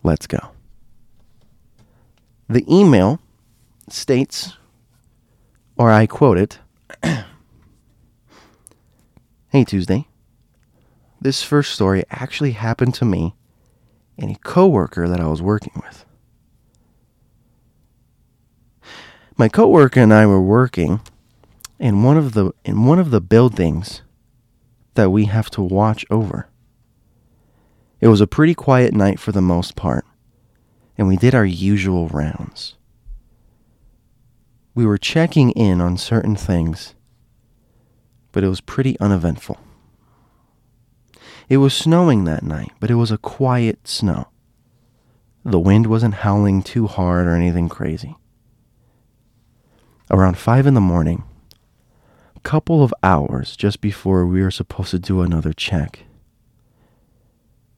Let's 0.02 0.26
go. 0.26 0.40
The 2.48 2.66
email 2.74 3.20
states, 3.90 4.54
or 5.78 5.92
I 5.92 6.08
quote 6.08 6.38
it 6.38 6.60
Hey, 9.50 9.66
Tuesday. 9.66 10.08
This 11.20 11.44
first 11.44 11.74
story 11.74 12.06
actually 12.10 12.52
happened 12.52 12.94
to 12.96 13.06
me 13.06 13.36
and 14.18 14.32
a 14.32 14.40
coworker 14.40 15.08
that 15.08 15.20
I 15.20 15.28
was 15.28 15.42
working 15.42 15.74
with. 15.76 16.06
My 19.38 19.50
coworker 19.50 20.00
and 20.00 20.14
I 20.14 20.26
were 20.26 20.42
working 20.42 21.02
in 21.80 22.04
one 22.04 22.18
of 22.18 22.34
the 22.34 22.52
in 22.66 22.86
one 22.86 23.00
of 23.00 23.12
the 23.12 23.22
buildings 23.22 24.02
that 24.96 25.10
we 25.10 25.26
have 25.26 25.50
to 25.52 25.62
watch 25.62 26.06
over. 26.10 26.50
It 28.02 28.08
was 28.08 28.22
a 28.22 28.28
pretty 28.28 28.54
quiet 28.54 28.94
night 28.94 29.20
for 29.20 29.32
the 29.32 29.42
most 29.42 29.76
part, 29.76 30.06
and 30.98 31.08
we 31.08 31.18
did 31.18 31.36
our 31.36 31.46
usual 31.46 32.08
rounds. 32.08 32.76
We 34.74 34.86
were 34.86 34.98
checking 34.98 35.52
in 35.52 35.82
on 35.82 35.98
certain 35.98 36.36
things 36.36 36.96
but 38.32 38.44
it 38.44 38.50
was 38.50 38.62
pretty 38.62 39.00
uneventful. 39.00 39.58
It 41.48 41.58
was 41.58 41.74
snowing 41.74 42.26
that 42.26 42.44
night, 42.44 42.72
but 42.80 42.92
it 42.92 42.96
was 42.96 43.12
a 43.12 43.18
quiet 43.18 43.88
snow. 43.88 44.28
The 45.44 45.60
wind 45.60 45.88
wasn't 45.88 46.16
howling 46.16 46.62
too 46.62 46.88
hard 46.88 47.26
or 47.26 47.34
anything 47.34 47.70
crazy. 47.70 48.16
Around 50.12 50.38
five 50.38 50.68
in 50.68 50.74
the 50.74 50.82
morning, 50.82 51.24
couple 52.40 52.84
of 52.84 52.94
hours 53.04 53.56
just 53.56 53.82
before 53.82 54.26
we 54.26 54.42
were 54.42 54.52
supposed 54.52 54.92
to 54.92 55.00
do 55.00 55.22
another 55.22 55.54
check, 55.54 56.06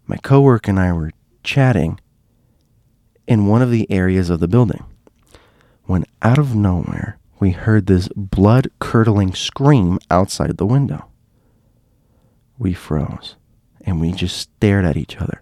my 0.08 0.18
coworker 0.18 0.72
and 0.72 0.80
I 0.80 0.94
were 0.94 1.12
chatting 1.44 2.00
in 3.28 3.48
one 3.48 3.62
of 3.62 3.72
the 3.72 3.90
areas 3.92 4.30
of 4.30 4.40
the 4.40 4.48
building 4.48 4.84
when 5.84 6.06
out 6.22 6.38
of 6.38 6.56
nowhere 6.56 7.18
we 7.40 7.52
heard 7.52 7.88
this 7.88 8.08
blood 8.16 8.70
curdling 8.80 9.34
scream 9.34 10.00
outside 10.10 10.56
the 10.58 10.66
window. 10.66 11.08
We 12.58 12.74
froze 12.74 13.36
and 13.86 14.00
we 14.00 14.12
just 14.12 14.38
stared 14.38 14.86
at 14.86 14.98
each 14.98 15.18
other 15.18 15.42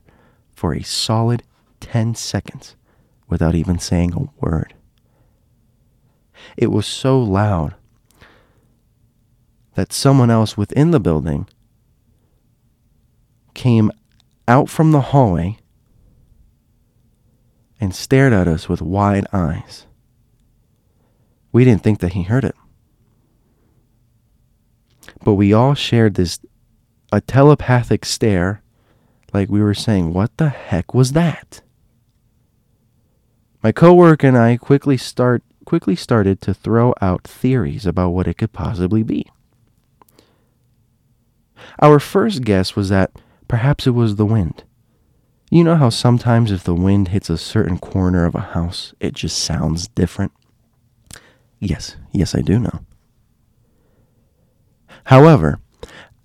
for 0.54 0.74
a 0.74 0.84
solid 0.84 1.44
10 1.82 2.16
seconds 2.16 2.76
without 3.28 3.56
even 3.56 3.80
saying 3.80 4.14
a 4.14 4.46
word. 4.46 4.74
It 6.58 6.72
was 6.72 6.86
so 6.86 7.22
loud 7.22 7.76
that 9.80 9.94
someone 9.94 10.30
else 10.30 10.58
within 10.58 10.92
the 10.92 11.00
building 11.00 11.48
came 13.54 13.90
out 14.46 14.68
from 14.68 14.92
the 14.92 15.00
hallway 15.00 15.58
and 17.80 17.96
stared 17.96 18.34
at 18.34 18.46
us 18.46 18.68
with 18.68 18.82
wide 18.82 19.26
eyes. 19.32 19.86
We 21.54 21.64
didn't 21.64 21.82
think 21.82 22.00
that 22.00 22.12
he 22.12 22.24
heard 22.24 22.44
it. 22.44 22.56
But 25.24 25.36
we 25.36 25.54
all 25.54 25.76
shared 25.76 26.16
this 26.16 26.42
a 27.14 27.22
telepathic 27.22 28.04
stare 28.04 28.62
like 29.32 29.48
we 29.48 29.62
were 29.62 29.74
saying, 29.74 30.12
"What 30.12 30.36
the 30.36 30.50
heck 30.50 30.94
was 30.94 31.14
that?" 31.14 31.62
My 33.64 33.72
coworker 33.72 34.28
and 34.28 34.38
I 34.38 34.58
quickly 34.58 34.98
start 34.98 35.42
quickly 35.64 35.96
started 35.96 36.42
to 36.42 36.54
throw 36.54 36.94
out 37.00 37.24
theories 37.24 37.86
about 37.86 38.10
what 38.10 38.28
it 38.28 38.38
could 38.38 38.52
possibly 38.52 39.04
be. 39.04 39.26
Our 41.82 42.00
first 42.00 42.44
guess 42.44 42.76
was 42.76 42.90
that 42.90 43.12
perhaps 43.48 43.88
it 43.88 43.92
was 43.92 44.16
the 44.16 44.26
wind. 44.26 44.64
You 45.50 45.64
know 45.64 45.76
how 45.76 45.90
sometimes 45.90 46.52
if 46.52 46.64
the 46.64 46.76
wind 46.76 47.08
hits 47.08 47.30
a 47.30 47.38
certain 47.38 47.80
corner 47.80 48.26
of 48.26 48.36
a 48.36 48.42
house, 48.42 48.94
it 49.00 49.14
just 49.14 49.40
sounds 49.40 49.88
different? 49.88 50.32
Yes, 51.60 51.96
yes, 52.12 52.36
I 52.36 52.42
do 52.42 52.60
know. 52.60 52.82
However, 55.06 55.60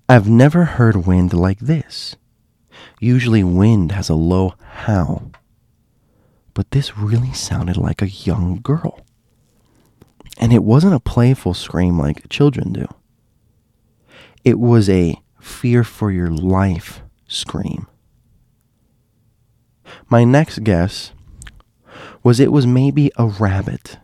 I've 0.07 0.29
never 0.29 0.65
heard 0.65 1.07
wind 1.07 1.33
like 1.33 1.59
this. 1.59 2.15
Usually, 2.99 3.43
wind 3.43 3.93
has 3.93 4.09
a 4.09 4.15
low 4.15 4.53
howl, 4.61 5.31
but 6.53 6.69
this 6.71 6.97
really 6.97 7.33
sounded 7.33 7.77
like 7.77 8.01
a 8.01 8.09
young 8.09 8.59
girl. 8.61 9.03
And 10.37 10.53
it 10.53 10.63
wasn't 10.63 10.93
a 10.93 10.99
playful 10.99 11.53
scream 11.53 11.97
like 11.97 12.29
children 12.29 12.73
do, 12.73 12.87
it 14.43 14.59
was 14.59 14.89
a 14.89 15.15
fear 15.45 15.83
for 15.83 16.11
your 16.11 16.29
life 16.29 17.01
scream. 17.27 17.87
My 20.09 20.23
next 20.23 20.63
guess 20.63 21.11
was 22.23 22.39
it 22.39 22.51
was 22.51 22.65
maybe 22.65 23.11
a 23.15 23.27
rabbit. 23.27 23.99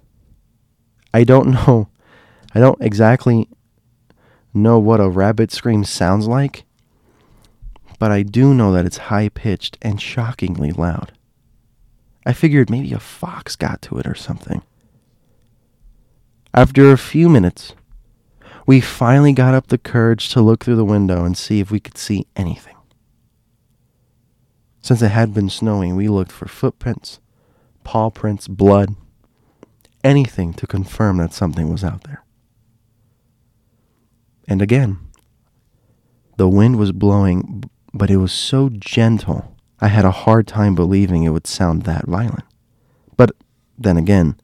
I 1.13 1.23
don't 1.23 1.47
know. 1.51 1.89
I 2.53 2.59
don't 2.59 2.81
exactly 2.81 3.49
know 4.53 4.77
what 4.77 5.01
a 5.01 5.09
rabbit 5.09 5.51
scream 5.51 5.83
sounds 5.83 6.27
like, 6.27 6.65
but 7.97 8.11
I 8.11 8.21
do 8.21 8.53
know 8.53 8.71
that 8.73 8.85
it's 8.85 9.09
high 9.09 9.29
pitched 9.29 9.77
and 9.81 9.99
shockingly 9.99 10.71
loud. 10.71 11.11
I 12.23 12.33
figured 12.33 12.69
maybe 12.69 12.93
a 12.93 12.99
fox 12.99 13.55
got 13.55 13.81
to 13.83 13.97
it 13.97 14.05
or 14.05 14.15
something. 14.15 14.61
After 16.53 16.91
a 16.91 16.97
few 16.97 17.29
minutes, 17.29 17.73
we 18.65 18.79
finally 18.81 19.33
got 19.33 19.53
up 19.53 19.67
the 19.67 19.77
courage 19.77 20.29
to 20.29 20.41
look 20.41 20.63
through 20.63 20.75
the 20.75 20.85
window 20.85 21.25
and 21.25 21.37
see 21.37 21.59
if 21.59 21.71
we 21.71 21.79
could 21.79 21.97
see 21.97 22.27
anything. 22.35 22.75
Since 24.81 25.01
it 25.01 25.09
had 25.09 25.33
been 25.33 25.49
snowing, 25.49 25.95
we 25.95 26.07
looked 26.07 26.31
for 26.31 26.47
footprints, 26.47 27.19
paw 27.83 28.09
prints, 28.09 28.47
blood, 28.47 28.95
anything 30.03 30.53
to 30.53 30.67
confirm 30.67 31.17
that 31.17 31.33
something 31.33 31.69
was 31.69 31.83
out 31.83 32.03
there. 32.03 32.23
And 34.47 34.61
again, 34.61 34.99
the 36.37 36.47
wind 36.47 36.77
was 36.77 36.91
blowing, 36.91 37.63
but 37.93 38.09
it 38.09 38.17
was 38.17 38.31
so 38.31 38.69
gentle, 38.69 39.55
I 39.79 39.87
had 39.87 40.05
a 40.05 40.11
hard 40.11 40.47
time 40.47 40.75
believing 40.75 41.23
it 41.23 41.29
would 41.29 41.47
sound 41.47 41.83
that 41.83 42.05
violent. 42.07 42.45
But 43.17 43.31
then 43.77 43.97
again, 43.97 44.39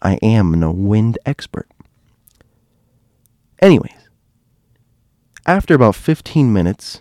I 0.00 0.14
am 0.22 0.58
no 0.58 0.70
wind 0.70 1.18
expert. 1.24 1.68
Anyways, 3.62 4.08
after 5.46 5.72
about 5.72 5.94
15 5.94 6.52
minutes, 6.52 7.00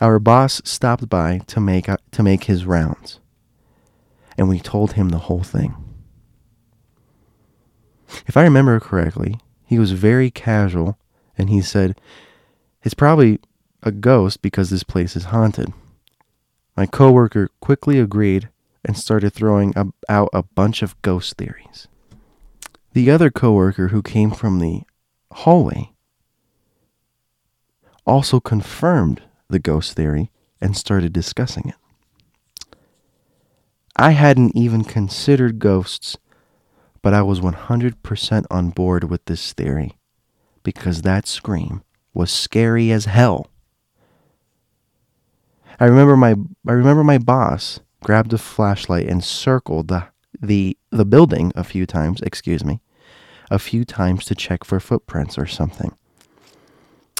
our 0.00 0.18
boss 0.18 0.60
stopped 0.64 1.08
by 1.08 1.38
to 1.46 1.60
make, 1.60 1.88
uh, 1.88 1.98
to 2.10 2.24
make 2.24 2.44
his 2.44 2.66
rounds, 2.66 3.20
and 4.36 4.48
we 4.48 4.58
told 4.58 4.94
him 4.94 5.10
the 5.10 5.18
whole 5.18 5.44
thing. 5.44 5.76
If 8.26 8.36
I 8.36 8.42
remember 8.42 8.80
correctly, 8.80 9.38
he 9.64 9.78
was 9.78 9.92
very 9.92 10.32
casual 10.32 10.98
and 11.38 11.48
he 11.48 11.62
said, 11.62 12.00
It's 12.82 12.92
probably 12.92 13.38
a 13.84 13.92
ghost 13.92 14.42
because 14.42 14.70
this 14.70 14.82
place 14.82 15.14
is 15.14 15.26
haunted. 15.26 15.72
My 16.76 16.86
coworker 16.86 17.50
quickly 17.60 18.00
agreed 18.00 18.48
and 18.84 18.98
started 18.98 19.32
throwing 19.32 19.74
out 20.08 20.30
a 20.32 20.42
bunch 20.42 20.82
of 20.82 21.00
ghost 21.02 21.36
theories. 21.36 21.86
The 22.92 23.10
other 23.10 23.30
coworker 23.30 23.88
who 23.88 24.02
came 24.02 24.30
from 24.30 24.58
the 24.58 24.82
hallway 25.32 25.92
also 28.06 28.38
confirmed 28.38 29.22
the 29.48 29.58
ghost 29.58 29.94
theory 29.94 30.30
and 30.60 30.76
started 30.76 31.12
discussing 31.12 31.68
it. 31.68 32.76
I 33.96 34.10
hadn't 34.10 34.56
even 34.56 34.84
considered 34.84 35.58
ghosts, 35.58 36.16
but 37.00 37.14
I 37.14 37.22
was 37.22 37.40
100% 37.40 38.46
on 38.50 38.70
board 38.70 39.04
with 39.04 39.24
this 39.24 39.52
theory 39.52 39.98
because 40.62 41.02
that 41.02 41.26
scream 41.26 41.82
was 42.14 42.30
scary 42.30 42.90
as 42.92 43.06
hell. 43.06 43.48
I 45.80 45.86
remember 45.86 46.16
my 46.16 46.36
I 46.66 46.72
remember 46.72 47.02
my 47.02 47.18
boss 47.18 47.80
grabbed 48.02 48.32
a 48.32 48.38
flashlight 48.38 49.06
and 49.08 49.24
circled 49.24 49.88
the 49.88 50.11
the 50.40 50.76
the 50.90 51.04
building 51.04 51.52
a 51.54 51.64
few 51.64 51.86
times, 51.86 52.20
excuse 52.22 52.64
me, 52.64 52.80
a 53.50 53.58
few 53.58 53.84
times 53.84 54.24
to 54.26 54.34
check 54.34 54.64
for 54.64 54.80
footprints 54.80 55.38
or 55.38 55.46
something. 55.46 55.92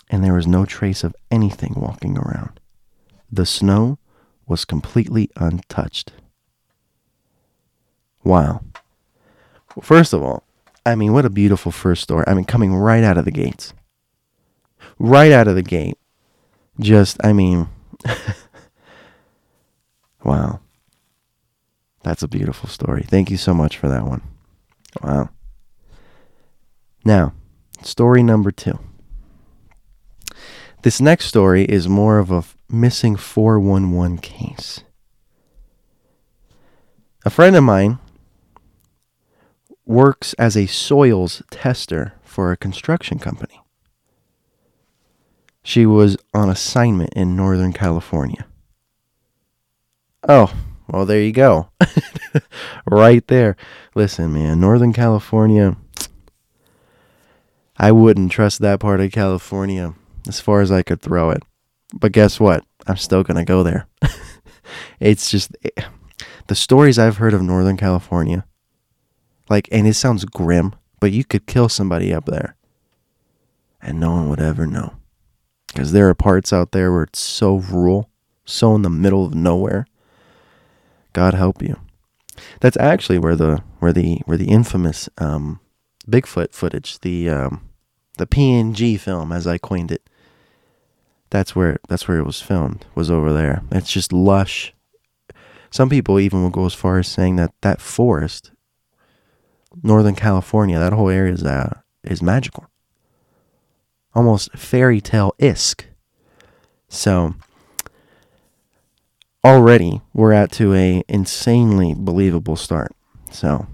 And 0.08 0.22
there 0.22 0.34
was 0.34 0.46
no 0.46 0.64
trace 0.64 1.04
of 1.04 1.14
anything 1.30 1.74
walking 1.76 2.18
around. 2.18 2.60
The 3.30 3.46
snow 3.46 3.98
was 4.46 4.64
completely 4.64 5.30
untouched. 5.36 6.12
Wow. 8.24 8.62
First 9.80 10.12
of 10.12 10.22
all, 10.22 10.44
I 10.84 10.94
mean, 10.94 11.12
what 11.12 11.24
a 11.24 11.30
beautiful 11.30 11.72
first 11.72 12.02
story. 12.02 12.24
I 12.26 12.34
mean, 12.34 12.44
coming 12.44 12.74
right 12.74 13.04
out 13.04 13.16
of 13.16 13.24
the 13.24 13.30
gates. 13.30 13.72
Right 14.98 15.32
out 15.32 15.48
of 15.48 15.54
the 15.54 15.62
gate. 15.62 15.96
Just, 16.80 17.24
I 17.24 17.32
mean, 17.32 17.68
wow. 20.24 20.60
That's 22.02 22.22
a 22.22 22.28
beautiful 22.28 22.68
story. 22.68 23.02
Thank 23.02 23.30
you 23.30 23.36
so 23.36 23.54
much 23.54 23.76
for 23.76 23.88
that 23.88 24.04
one. 24.04 24.22
Wow. 25.02 25.30
Now, 27.04 27.32
story 27.82 28.22
number 28.22 28.50
two. 28.50 28.78
This 30.82 31.00
next 31.00 31.26
story 31.26 31.64
is 31.64 31.88
more 31.88 32.18
of 32.18 32.30
a 32.30 32.44
missing 32.68 33.16
411 33.16 34.18
case. 34.18 34.82
A 37.24 37.30
friend 37.30 37.54
of 37.54 37.62
mine 37.62 37.98
works 39.86 40.32
as 40.34 40.56
a 40.56 40.66
soils 40.66 41.42
tester 41.50 42.14
for 42.24 42.50
a 42.50 42.56
construction 42.56 43.18
company. 43.18 43.60
She 45.62 45.86
was 45.86 46.16
on 46.34 46.48
assignment 46.48 47.12
in 47.14 47.36
Northern 47.36 47.72
California. 47.72 48.46
Oh, 50.28 50.52
well, 50.92 51.06
there 51.06 51.22
you 51.22 51.32
go. 51.32 51.70
right 52.86 53.26
there. 53.28 53.56
Listen, 53.94 54.34
man, 54.34 54.60
Northern 54.60 54.92
California, 54.92 55.74
I 57.78 57.92
wouldn't 57.92 58.30
trust 58.30 58.60
that 58.60 58.78
part 58.78 59.00
of 59.00 59.10
California 59.10 59.94
as 60.28 60.38
far 60.38 60.60
as 60.60 60.70
I 60.70 60.82
could 60.82 61.00
throw 61.00 61.30
it. 61.30 61.42
But 61.94 62.12
guess 62.12 62.38
what? 62.38 62.64
I'm 62.86 62.98
still 62.98 63.22
going 63.22 63.38
to 63.38 63.44
go 63.44 63.62
there. 63.62 63.86
it's 65.00 65.30
just 65.30 65.56
it, 65.62 65.72
eh, 65.78 65.84
the 66.48 66.54
stories 66.54 66.98
I've 66.98 67.16
heard 67.16 67.32
of 67.32 67.40
Northern 67.40 67.78
California. 67.78 68.44
Like, 69.48 69.68
and 69.72 69.86
it 69.86 69.94
sounds 69.94 70.26
grim, 70.26 70.74
but 71.00 71.10
you 71.10 71.24
could 71.24 71.46
kill 71.46 71.70
somebody 71.70 72.12
up 72.12 72.26
there. 72.26 72.54
And 73.80 73.98
no 73.98 74.12
one 74.12 74.28
would 74.28 74.40
ever 74.40 74.66
know. 74.66 74.94
Because 75.68 75.92
there 75.92 76.08
are 76.10 76.14
parts 76.14 76.52
out 76.52 76.72
there 76.72 76.92
where 76.92 77.04
it's 77.04 77.18
so 77.18 77.56
rural, 77.56 78.10
so 78.44 78.74
in 78.74 78.82
the 78.82 78.90
middle 78.90 79.24
of 79.24 79.34
nowhere 79.34 79.86
God 81.12 81.34
help 81.34 81.62
you. 81.62 81.78
That's 82.60 82.76
actually 82.78 83.18
where 83.18 83.36
the 83.36 83.62
where 83.78 83.92
the 83.92 84.20
where 84.24 84.38
the 84.38 84.48
infamous 84.48 85.08
um, 85.18 85.60
Bigfoot 86.08 86.52
footage, 86.52 86.98
the 87.00 87.28
um, 87.28 87.68
the 88.18 88.26
PNG 88.26 88.98
film, 88.98 89.32
as 89.32 89.46
I 89.46 89.58
coined 89.58 89.92
it. 89.92 90.08
That's 91.30 91.54
where 91.56 91.78
that's 91.88 92.08
where 92.08 92.18
it 92.18 92.26
was 92.26 92.40
filmed. 92.40 92.86
Was 92.94 93.10
over 93.10 93.32
there. 93.32 93.62
It's 93.70 93.92
just 93.92 94.12
lush. 94.12 94.74
Some 95.70 95.88
people 95.88 96.20
even 96.20 96.42
will 96.42 96.50
go 96.50 96.66
as 96.66 96.74
far 96.74 96.98
as 96.98 97.08
saying 97.08 97.36
that 97.36 97.54
that 97.62 97.80
forest, 97.80 98.52
Northern 99.82 100.14
California, 100.14 100.78
that 100.78 100.92
whole 100.92 101.08
area 101.08 101.32
is 101.32 101.44
uh, 101.44 101.80
is 102.04 102.22
magical, 102.22 102.66
almost 104.14 104.52
fairy 104.52 105.00
tale 105.00 105.34
isk. 105.38 105.84
So 106.88 107.34
already 109.44 110.00
we're 110.12 110.32
at 110.32 110.52
to 110.52 110.74
a 110.74 111.02
insanely 111.08 111.94
believable 111.96 112.56
start. 112.56 112.94
So 113.30 113.66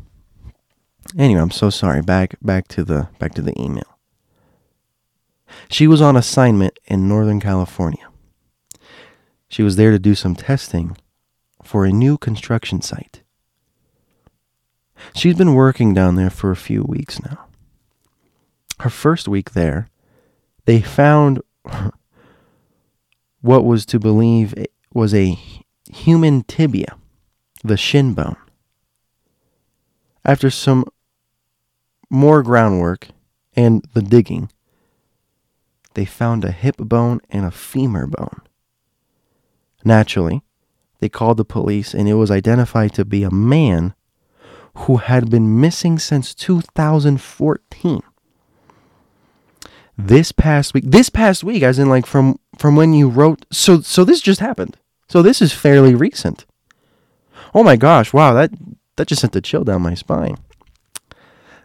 anyway, 1.17 1.41
I'm 1.41 1.51
so 1.51 1.71
sorry. 1.71 2.03
Back 2.03 2.37
back 2.43 2.69
to 2.69 2.85
the 2.85 3.09
back 3.19 3.35
to 3.35 3.43
the 3.43 3.59
email. 3.61 3.99
She 5.71 5.87
was 5.87 6.03
on 6.03 6.17
assignment 6.17 6.79
in 6.87 7.09
Northern 7.09 7.41
California. 7.41 8.07
She 9.49 9.63
was 9.63 9.77
there 9.77 9.91
to 9.91 9.99
do 9.99 10.15
some 10.15 10.35
testing 10.35 10.97
for 11.63 11.85
a 11.85 11.93
new 11.93 12.19
construction 12.19 12.83
site. 12.83 13.23
She's 15.15 15.37
been 15.37 15.55
working 15.55 15.95
down 15.95 16.17
there 16.17 16.31
for 16.31 16.51
a 16.51 16.57
few 16.57 16.83
weeks 16.83 17.23
now. 17.23 17.47
Her 18.81 18.91
first 18.91 19.27
week 19.27 19.53
there, 19.53 19.89
they 20.67 20.81
found 20.81 21.41
what 23.41 23.65
was 23.65 23.87
to 23.87 23.99
believe 23.99 24.55
was 24.93 25.15
a 25.15 25.39
human 25.93 26.43
tibia, 26.45 26.97
the 27.63 27.77
shin 27.77 28.15
bone. 28.15 28.37
After 30.25 30.51
some 30.51 30.85
more 32.11 32.43
groundwork 32.43 33.09
and 33.55 33.85
the 33.95 34.03
digging, 34.03 34.51
they 35.95 36.05
found 36.05 36.45
a 36.45 36.53
hip 36.53 36.77
bone 36.79 37.21
and 37.31 37.45
a 37.45 37.51
femur 37.51 38.07
bone. 38.07 38.41
Naturally, 39.85 40.43
they 41.01 41.09
called 41.09 41.37
the 41.37 41.45
police 41.45 41.95
and 41.95 42.09
it 42.09 42.15
was 42.15 42.31
identified 42.31 42.93
to 42.95 43.05
be 43.05 43.23
a 43.23 43.31
man 43.31 43.95
who 44.75 44.99
had 44.99 45.31
been 45.31 45.61
missing 45.61 45.99
since 45.99 46.35
2014. 46.35 48.03
This 49.97 50.31
past 50.31 50.75
week, 50.75 50.85
this 50.87 51.11
past 51.11 51.43
week 51.43 51.63
as 51.63 51.79
in 51.79 51.89
like 51.89 52.07
from 52.07 52.39
from 52.57 52.77
when 52.77 52.93
you 52.93 53.09
wrote 53.09 53.45
so 53.51 53.81
so 53.81 54.05
this 54.05 54.21
just 54.21 54.41
happened. 54.41 54.77
So 55.09 55.23
this 55.23 55.41
is 55.41 55.53
fairly 55.53 55.95
recent. 55.95 56.45
Oh 57.55 57.63
my 57.63 57.77
gosh, 57.77 58.13
wow, 58.13 58.35
that 58.35 58.51
that 58.97 59.09
just 59.09 59.23
sent 59.23 59.37
a 59.37 59.41
chill 59.41 59.65
down 59.65 59.83
my 59.83 59.95
spine. 59.95 60.37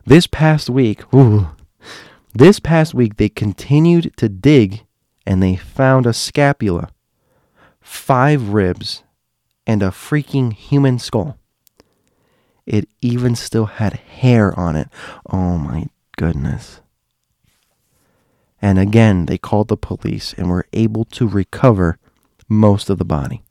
This 0.06 0.28
past 0.28 0.70
week, 0.70 1.14
ooh, 1.14 1.48
this 2.34 2.60
past 2.60 2.94
week 2.94 3.18
they 3.18 3.30
continued 3.30 4.14
to 4.18 4.30
dig 4.30 4.86
and 5.26 5.42
they 5.42 5.56
found 5.56 6.06
a 6.06 6.14
scapula, 6.14 6.90
five 7.82 8.50
ribs, 8.50 9.04
and 9.66 9.82
a 9.82 9.90
freaking 9.90 10.54
human 10.54 11.00
skull. 11.00 11.38
It 12.66 12.88
even 13.02 13.36
still 13.36 13.66
had 13.66 13.94
hair 13.94 14.58
on 14.58 14.76
it. 14.76 14.88
Oh 15.30 15.58
my 15.58 15.88
goodness. 16.18 16.82
And 18.62 18.80
again, 18.80 19.26
they 19.26 19.38
called 19.38 19.68
the 19.68 19.76
police 19.76 20.34
and 20.38 20.50
were 20.50 20.68
able 20.72 21.04
to 21.06 21.28
recover 21.28 21.98
most 22.48 22.90
of 22.90 22.98
the 22.98 23.06
body. 23.06 23.44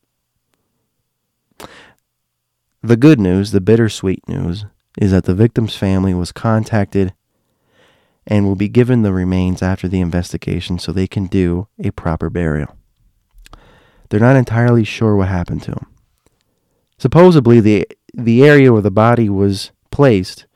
The 2.82 2.96
good 2.96 3.20
news, 3.20 3.52
the 3.52 3.60
bittersweet 3.60 4.28
news, 4.28 4.66
is 4.98 5.12
that 5.12 5.24
the 5.24 5.34
victim's 5.34 5.76
family 5.76 6.14
was 6.14 6.32
contacted 6.32 7.14
and 8.26 8.46
will 8.46 8.56
be 8.56 8.68
given 8.68 9.02
the 9.02 9.12
remains 9.12 9.62
after 9.62 9.88
the 9.88 10.00
investigation 10.00 10.78
so 10.78 10.92
they 10.92 11.06
can 11.06 11.26
do 11.26 11.68
a 11.82 11.90
proper 11.90 12.30
burial. 12.30 12.76
They're 14.08 14.20
not 14.20 14.36
entirely 14.36 14.84
sure 14.84 15.16
what 15.16 15.28
happened 15.28 15.62
to 15.62 15.72
him. 15.72 15.86
Supposedly, 16.98 17.60
the 17.60 17.86
the 18.14 18.44
area 18.44 18.72
where 18.72 18.82
the 18.82 18.90
body 18.90 19.28
was 19.28 19.72
placed 19.90 20.46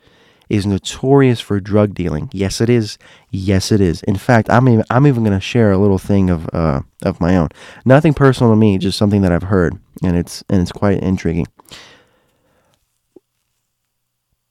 is 0.48 0.66
notorious 0.66 1.40
for 1.40 1.58
drug 1.60 1.94
dealing. 1.94 2.30
Yes, 2.32 2.60
it 2.60 2.70
is. 2.70 2.98
Yes, 3.30 3.72
it 3.72 3.80
is. 3.80 4.02
In 4.04 4.16
fact, 4.16 4.48
I'm 4.50 4.68
even, 4.68 4.84
I'm 4.90 5.06
even 5.06 5.24
going 5.24 5.36
to 5.36 5.40
share 5.40 5.72
a 5.72 5.78
little 5.78 5.98
thing 5.98 6.30
of 6.30 6.48
uh, 6.52 6.82
of 7.02 7.20
my 7.20 7.36
own. 7.36 7.48
Nothing 7.84 8.14
personal 8.14 8.52
to 8.52 8.56
me, 8.56 8.78
just 8.78 8.98
something 8.98 9.22
that 9.22 9.32
I've 9.32 9.44
heard, 9.44 9.78
and 10.02 10.16
it's 10.16 10.44
and 10.48 10.60
it's 10.60 10.72
quite 10.72 11.00
intriguing. 11.00 11.46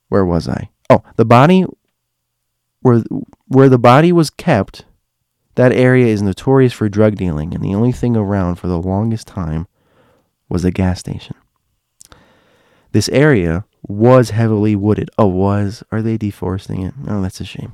Where 0.09 0.25
was 0.25 0.47
I? 0.47 0.69
Oh, 0.89 1.03
the 1.15 1.25
body 1.25 1.65
where 2.81 3.03
where 3.47 3.69
the 3.69 3.79
body 3.79 4.11
was 4.11 4.29
kept. 4.29 4.85
That 5.55 5.71
area 5.71 6.07
is 6.07 6.21
notorious 6.21 6.73
for 6.73 6.89
drug 6.89 7.15
dealing, 7.15 7.53
and 7.53 7.63
the 7.63 7.73
only 7.73 7.93
thing 7.93 8.17
around 8.17 8.55
for 8.55 8.67
the 8.67 8.77
longest 8.77 9.25
time 9.25 9.67
was 10.49 10.65
a 10.65 10.71
gas 10.71 10.99
station. 10.99 11.37
This 12.91 13.07
area 13.09 13.63
was 13.87 14.31
heavily 14.31 14.75
wooded. 14.75 15.09
Oh, 15.17 15.27
was? 15.27 15.83
Are 15.91 16.01
they 16.01 16.17
deforesting 16.17 16.81
it? 16.83 16.93
Oh, 17.07 17.21
that's 17.21 17.41
a 17.41 17.45
shame. 17.45 17.73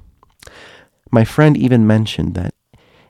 My 1.12 1.24
friend 1.24 1.58
even 1.58 1.88
mentioned 1.88 2.36
that 2.36 2.54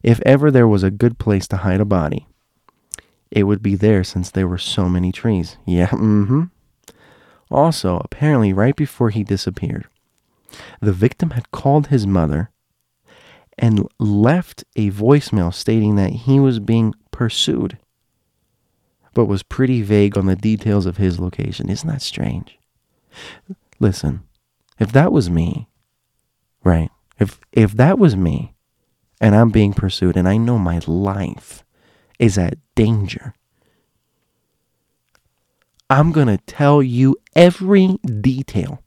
if 0.04 0.20
ever 0.26 0.50
there 0.50 0.68
was 0.68 0.84
a 0.84 0.92
good 0.92 1.20
place 1.20 1.48
to 1.50 1.58
hide 1.58 1.80
a 1.80 1.86
body, 1.86 2.28
it 3.30 3.44
would 3.44 3.62
be 3.62 3.76
there 3.76 4.04
since 4.04 4.30
there 4.30 4.48
were 4.48 4.58
so 4.58 4.90
many 4.90 5.12
trees. 5.12 5.58
Yeah, 5.66 5.88
mm 5.92 6.28
hmm. 6.28 6.44
Also, 7.50 8.00
apparently, 8.04 8.54
right 8.54 8.76
before 8.76 9.10
he 9.10 9.24
disappeared, 9.24 9.88
the 10.80 10.94
victim 10.94 11.32
had 11.32 11.52
called 11.52 11.88
his 11.88 12.08
mother 12.08 12.50
and 13.58 13.88
left 14.00 14.64
a 14.78 14.90
voicemail 14.90 15.54
stating 15.54 15.96
that 15.96 16.12
he 16.12 16.40
was 16.40 16.60
being 16.60 16.94
pursued 17.12 17.78
but 19.14 19.26
was 19.26 19.44
pretty 19.44 19.82
vague 19.82 20.18
on 20.18 20.26
the 20.26 20.36
details 20.36 20.86
of 20.86 20.98
his 20.98 21.20
location. 21.20 21.70
Isn't 21.70 21.90
that 21.90 22.02
strange? 22.02 22.58
Listen, 23.80 24.24
if 24.80 24.91
that 24.91 25.12
was 25.12 25.30
me, 25.30 25.67
right? 26.63 26.89
If 27.19 27.39
if 27.52 27.74
that 27.74 28.00
was 28.00 28.15
me 28.15 28.56
and 29.19 29.36
I'm 29.36 29.50
being 29.50 29.74
pursued 29.74 30.17
and 30.17 30.28
I 30.28 30.38
know 30.38 30.58
my 30.58 30.82
life 30.88 31.63
is 32.19 32.38
at 32.38 32.58
danger, 32.76 33.34
I'm 35.89 36.12
going 36.12 36.28
to 36.28 36.38
tell 36.38 36.82
you 36.82 37.17
every 37.36 37.97
detail 38.21 38.84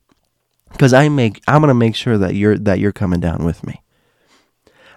cuz 0.78 0.92
I 0.92 1.08
make 1.08 1.40
I'm 1.46 1.60
going 1.60 1.68
to 1.68 1.74
make 1.74 1.94
sure 1.94 2.18
that 2.18 2.34
you're 2.34 2.58
that 2.58 2.78
you're 2.78 2.92
coming 2.92 3.20
down 3.20 3.44
with 3.44 3.64
me. 3.64 3.82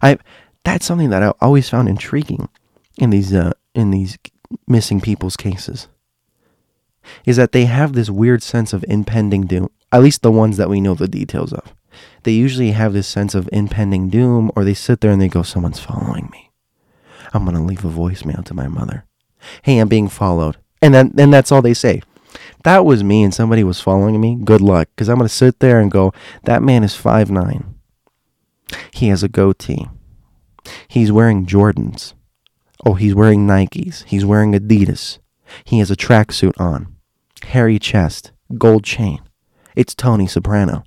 I 0.02 0.18
that's 0.64 0.86
something 0.86 1.10
that 1.10 1.24
I 1.24 1.34
always 1.42 1.70
found 1.70 1.90
intriguing 1.90 2.50
in 2.98 3.10
these 3.10 3.34
uh, 3.34 3.54
in 3.74 3.92
these 3.92 4.18
missing 4.68 5.02
people's 5.02 5.38
cases 5.38 5.88
is 7.26 7.38
that 7.38 7.52
they 7.52 7.66
have 7.66 7.94
this 7.94 8.10
weird 8.10 8.44
sense 8.44 8.74
of 8.74 8.86
impending 8.88 9.46
doom, 9.46 9.70
at 9.92 10.02
least 10.02 10.22
the 10.22 10.32
ones 10.32 10.58
that 10.58 10.70
we 10.70 10.82
know 10.82 10.94
the 10.94 11.08
details 11.08 11.54
of. 11.54 11.74
They 12.24 12.32
usually 12.32 12.72
have 12.72 12.94
this 12.94 13.08
sense 13.08 13.36
of 13.36 13.50
impending 13.52 14.10
doom, 14.10 14.52
or 14.56 14.64
they 14.64 14.74
sit 14.74 15.02
there 15.02 15.12
and 15.12 15.22
they 15.22 15.30
go, 15.30 15.44
Someone's 15.44 15.80
following 15.80 16.30
me. 16.32 16.52
I'm 17.34 17.46
going 17.46 17.56
to 17.56 17.64
leave 17.64 17.86
a 17.86 17.90
voicemail 17.90 18.44
to 18.46 18.54
my 18.54 18.68
mother. 18.68 19.06
Hey, 19.64 19.80
I'm 19.80 19.88
being 19.88 20.10
followed. 20.10 20.58
And 20.82 20.94
then 20.94 21.14
and 21.18 21.34
that's 21.34 21.52
all 21.52 21.62
they 21.62 21.74
say. 21.74 22.02
That 22.64 22.86
was 22.86 23.04
me 23.04 23.24
and 23.24 23.34
somebody 23.34 23.64
was 23.64 23.82
following 23.82 24.20
me. 24.20 24.38
Good 24.44 24.62
luck. 24.62 24.90
Because 24.96 25.10
I'm 25.10 25.18
going 25.18 25.28
to 25.28 25.34
sit 25.34 25.60
there 25.60 25.80
and 25.80 25.92
go, 25.92 26.14
That 26.44 26.64
man 26.64 26.84
is 26.84 26.96
five 26.96 27.32
nine. 27.32 27.76
He 28.92 29.08
has 29.08 29.24
a 29.24 29.30
goatee. 29.30 29.88
He's 30.88 31.12
wearing 31.12 31.46
Jordans. 31.46 32.14
Oh, 32.86 32.96
he's 32.96 33.16
wearing 33.16 33.48
Nikes. 33.48 34.04
He's 34.04 34.26
wearing 34.26 34.54
Adidas. 34.54 35.20
He 35.64 35.80
has 35.80 35.90
a 35.90 35.96
tracksuit 35.96 36.60
on. 36.60 36.97
Hairy 37.46 37.80
chest. 37.80 38.32
Gold 38.58 38.84
chain. 38.84 39.20
It's 39.76 39.94
Tony 39.94 40.28
Soprano. 40.28 40.84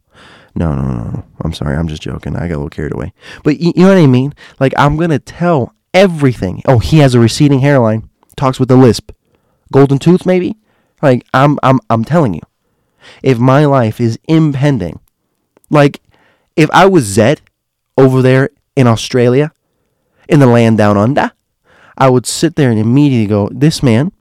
No, 0.54 0.74
no, 0.74 0.82
no, 0.82 1.10
no. 1.10 1.24
I'm 1.42 1.52
sorry. 1.52 1.76
I'm 1.76 1.88
just 1.88 2.02
joking. 2.02 2.36
I 2.36 2.48
got 2.48 2.54
a 2.54 2.56
little 2.56 2.70
carried 2.70 2.94
away. 2.94 3.12
But 3.44 3.60
you, 3.60 3.72
you 3.76 3.82
know 3.82 3.90
what 3.90 3.98
I 3.98 4.06
mean? 4.06 4.34
Like, 4.58 4.72
I'm 4.76 4.96
going 4.96 5.10
to 5.10 5.18
tell 5.18 5.74
everything. 5.94 6.62
Oh, 6.66 6.78
he 6.78 6.98
has 6.98 7.14
a 7.14 7.20
receding 7.20 7.60
hairline. 7.60 8.08
Talks 8.36 8.58
with 8.58 8.70
a 8.70 8.76
lisp. 8.76 9.12
Golden 9.72 9.98
tooth, 9.98 10.26
maybe? 10.26 10.56
Like, 11.02 11.24
I'm, 11.32 11.58
I'm, 11.62 11.80
I'm 11.88 12.04
telling 12.04 12.34
you. 12.34 12.42
If 13.22 13.38
my 13.38 13.64
life 13.64 14.00
is 14.00 14.18
impending, 14.28 15.00
like, 15.70 16.00
if 16.56 16.70
I 16.70 16.86
was 16.86 17.04
Zed 17.04 17.40
over 17.96 18.20
there 18.20 18.50
in 18.76 18.86
Australia, 18.86 19.52
in 20.28 20.40
the 20.40 20.46
land 20.46 20.78
down 20.78 20.96
under, 20.96 21.32
I 21.96 22.08
would 22.08 22.26
sit 22.26 22.56
there 22.56 22.70
and 22.70 22.78
immediately 22.78 23.26
go, 23.26 23.48
This 23.52 23.82
man 23.82 24.12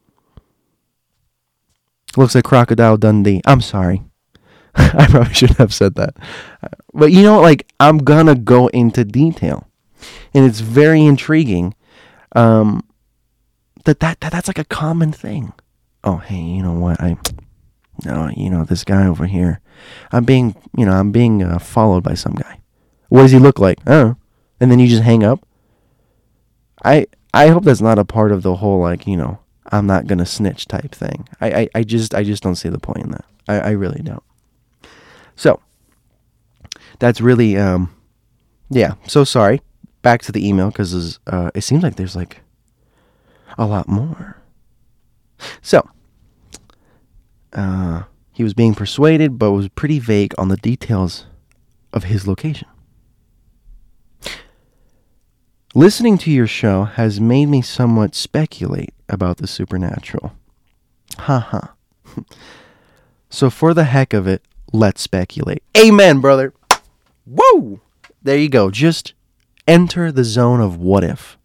looks 2.18 2.36
like 2.36 2.44
Crocodile 2.44 2.98
Dundee. 2.98 3.42
I'm 3.46 3.62
sorry. 3.62 4.04
I 4.76 5.08
probably 5.10 5.34
shouldn't 5.34 5.60
have 5.60 5.74
said 5.74 5.96
that. 5.96 6.16
But 6.94 7.12
you 7.12 7.24
know, 7.24 7.40
like, 7.42 7.72
I'm 7.80 8.00
gonna 8.00 8.36
go 8.36 8.68
into 8.68 9.04
detail. 9.04 9.68
And 10.34 10.46
it's 10.46 10.60
very 10.60 11.04
intriguing 11.04 11.74
um, 12.36 12.88
that, 13.86 14.00
that, 14.00 14.20
that 14.22 14.32
that's 14.32 14.48
like 14.48 14.60
a 14.60 14.66
common 14.66 15.12
thing. 15.12 15.54
Oh, 16.04 16.18
hey, 16.18 16.40
you 16.40 16.64
know 16.64 16.74
what? 16.74 17.02
I, 17.02 17.18
no, 18.06 18.30
you 18.36 18.50
know, 18.50 18.64
this 18.64 18.84
guy 18.84 19.08
over 19.08 19.26
here, 19.26 19.60
I'm 20.12 20.24
being, 20.24 20.56
you 20.78 20.86
know, 20.86 20.94
I'm 20.94 21.12
being 21.12 21.44
uh, 21.44 21.60
followed 21.60 22.04
by 22.04 22.14
some 22.14 22.34
guy. 22.34 22.62
What 23.10 23.24
does 23.24 23.32
he 23.32 23.40
look 23.40 23.60
like? 23.60 23.80
Oh, 23.88 24.16
and 24.60 24.72
then 24.72 24.80
you 24.80 24.88
just 24.88 25.04
hang 25.04 25.24
up. 25.24 25.46
I 26.84 27.08
I 27.34 27.48
hope 27.48 27.64
that's 27.64 27.82
not 27.82 28.00
a 28.00 28.06
part 28.06 28.32
of 28.32 28.44
the 28.44 28.56
whole 28.56 28.80
like 28.80 29.06
you 29.06 29.18
know 29.18 29.40
I'm 29.70 29.88
not 29.88 30.08
gonna 30.08 30.26
snitch 30.26 30.68
type 30.68 30.92
thing. 30.92 31.28
I 31.42 31.52
I, 31.52 31.70
I 31.76 31.84
just 31.84 32.14
I 32.14 32.24
just 32.24 32.44
don't 32.44 32.56
see 32.56 32.70
the 32.70 32.80
point 32.80 33.06
in 33.06 33.12
that. 33.12 33.26
I, 33.48 33.60
I 33.60 33.70
really 33.72 34.02
don't. 34.02 34.24
So 35.36 35.60
that's 37.00 37.22
really 37.22 37.58
um 37.58 37.94
yeah. 38.70 38.96
So 39.08 39.24
sorry. 39.24 39.62
Back 40.02 40.22
to 40.24 40.32
the 40.32 40.48
email 40.48 40.70
because 40.70 41.20
uh, 41.28 41.52
it 41.54 41.62
seems 41.62 41.84
like 41.84 41.98
there's 41.98 42.16
like 42.16 42.42
a 43.58 43.66
lot 43.66 43.90
more. 43.90 44.38
So 45.62 45.88
uh, 47.54 48.04
he 48.32 48.44
was 48.44 48.54
being 48.54 48.76
persuaded, 48.76 49.38
but 49.38 49.52
was 49.52 49.68
pretty 49.70 50.00
vague 50.00 50.34
on 50.38 50.48
the 50.48 50.58
details 50.58 51.26
of 51.92 52.06
his 52.06 52.28
location. 52.28 52.68
Listening 55.76 56.18
to 56.20 56.32
your 56.32 56.48
show 56.48 56.86
has 56.86 57.20
made 57.20 57.48
me 57.48 57.62
somewhat 57.62 58.16
speculate 58.16 58.94
about 59.10 59.38
the 59.38 59.48
supernatural. 59.48 60.34
Haha. 61.18 61.68
so 63.30 63.50
for 63.50 63.74
the 63.74 63.86
heck 63.86 64.14
of 64.14 64.28
it, 64.28 64.44
let's 64.72 65.02
speculate. 65.02 65.64
Amen, 65.78 66.20
brother. 66.20 66.54
Whoa! 67.26 67.82
There 68.22 68.38
you 68.38 68.50
go. 68.50 68.70
Just 68.70 69.14
enter 69.68 70.12
the 70.12 70.24
zone 70.24 70.62
of 70.62 70.78
what 70.78 71.04
if. 71.04 71.38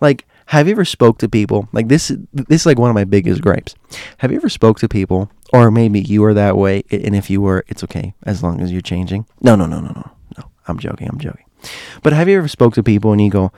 Like, 0.00 0.26
have 0.46 0.66
you 0.66 0.72
ever 0.72 0.84
spoke 0.84 1.18
to 1.18 1.28
people? 1.28 1.68
Like 1.72 1.88
this 1.88 2.08
this 2.32 2.62
is 2.62 2.66
like 2.66 2.78
one 2.78 2.90
of 2.90 2.94
my 2.94 3.04
biggest 3.04 3.40
gripes. 3.40 3.74
Have 4.18 4.30
you 4.30 4.36
ever 4.36 4.48
spoke 4.48 4.78
to 4.80 4.88
people 4.88 5.30
or 5.52 5.70
maybe 5.70 6.00
you 6.00 6.24
are 6.24 6.34
that 6.34 6.56
way 6.56 6.82
and 6.90 7.16
if 7.16 7.30
you 7.30 7.40
were, 7.40 7.64
it's 7.68 7.82
okay 7.84 8.14
as 8.24 8.42
long 8.42 8.60
as 8.60 8.70
you're 8.70 8.80
changing. 8.80 9.26
No, 9.40 9.56
no, 9.56 9.66
no, 9.66 9.80
no, 9.80 9.90
no. 9.90 10.10
No. 10.36 10.44
I'm 10.68 10.78
joking. 10.78 11.08
I'm 11.08 11.18
joking. 11.18 11.46
But 12.02 12.12
have 12.12 12.28
you 12.28 12.36
ever 12.38 12.48
spoke 12.48 12.74
to 12.74 12.82
people 12.82 13.12
and 13.12 13.20
you 13.20 13.30
go, 13.30 13.52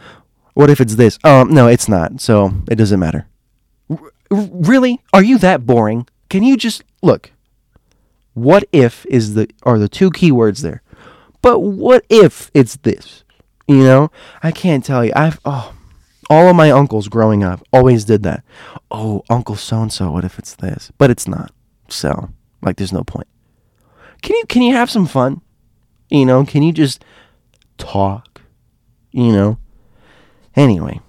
"What 0.56 0.70
if 0.70 0.80
it's 0.80 0.94
this?" 0.96 1.18
Um, 1.22 1.52
no, 1.52 1.68
it's 1.68 1.88
not. 1.88 2.20
So, 2.20 2.52
it 2.70 2.76
doesn't 2.76 2.98
matter. 2.98 3.26
R- 3.90 3.98
really? 4.30 5.02
Are 5.12 5.22
you 5.22 5.36
that 5.38 5.66
boring? 5.66 6.08
Can 6.30 6.42
you 6.42 6.56
just 6.56 6.82
look? 7.02 7.30
What 8.32 8.64
if 8.72 9.06
is 9.06 9.34
the 9.34 9.48
are 9.62 9.78
the 9.78 9.88
two 9.88 10.10
keywords 10.10 10.62
there. 10.62 10.82
But 11.42 11.60
what 11.60 12.04
if 12.08 12.50
it's 12.54 12.76
this? 12.76 13.24
You 13.68 13.84
know, 13.84 14.10
I 14.42 14.50
can't 14.50 14.84
tell 14.84 15.04
you. 15.04 15.12
I've 15.14 15.38
oh, 15.44 15.74
all 16.28 16.48
of 16.48 16.56
my 16.56 16.70
uncles 16.70 17.08
growing 17.08 17.44
up 17.44 17.62
always 17.72 18.04
did 18.04 18.22
that. 18.24 18.44
Oh, 18.90 19.22
Uncle 19.30 19.56
so 19.56 19.82
and 19.82 19.92
so. 19.92 20.10
What 20.10 20.24
if 20.24 20.38
it's 20.38 20.54
this? 20.54 20.90
But 20.98 21.10
it's 21.10 21.28
not. 21.28 21.52
So, 21.88 22.30
like, 22.62 22.76
there's 22.76 22.92
no 22.92 23.04
point. 23.04 23.28
Can 24.22 24.36
you 24.36 24.44
can 24.48 24.62
you 24.62 24.74
have 24.74 24.90
some 24.90 25.06
fun? 25.06 25.40
You 26.10 26.26
know, 26.26 26.44
can 26.44 26.62
you 26.62 26.72
just 26.72 27.04
talk? 27.78 28.42
You 29.12 29.32
know. 29.32 29.58
Anyway, 30.56 31.00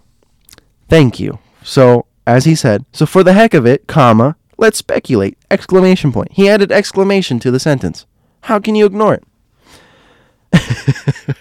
thank 0.90 1.20
you. 1.20 1.40
So, 1.64 2.06
as 2.26 2.46
he 2.46 2.54
said, 2.54 2.86
so 2.92 3.06
for 3.06 3.24
the 3.24 3.34
heck 3.34 3.54
of 3.54 3.66
it, 3.66 3.88
comma, 3.88 4.36
let's 4.58 4.78
speculate! 4.78 5.38
Exclamation 5.50 6.12
point. 6.12 6.34
He 6.34 6.50
added 6.50 6.72
exclamation 6.72 7.40
to 7.40 7.52
the 7.52 7.60
sentence. 7.60 8.06
How 8.42 8.60
can 8.60 8.76
you 8.76 8.86
ignore 8.86 9.16
it? 9.16 9.24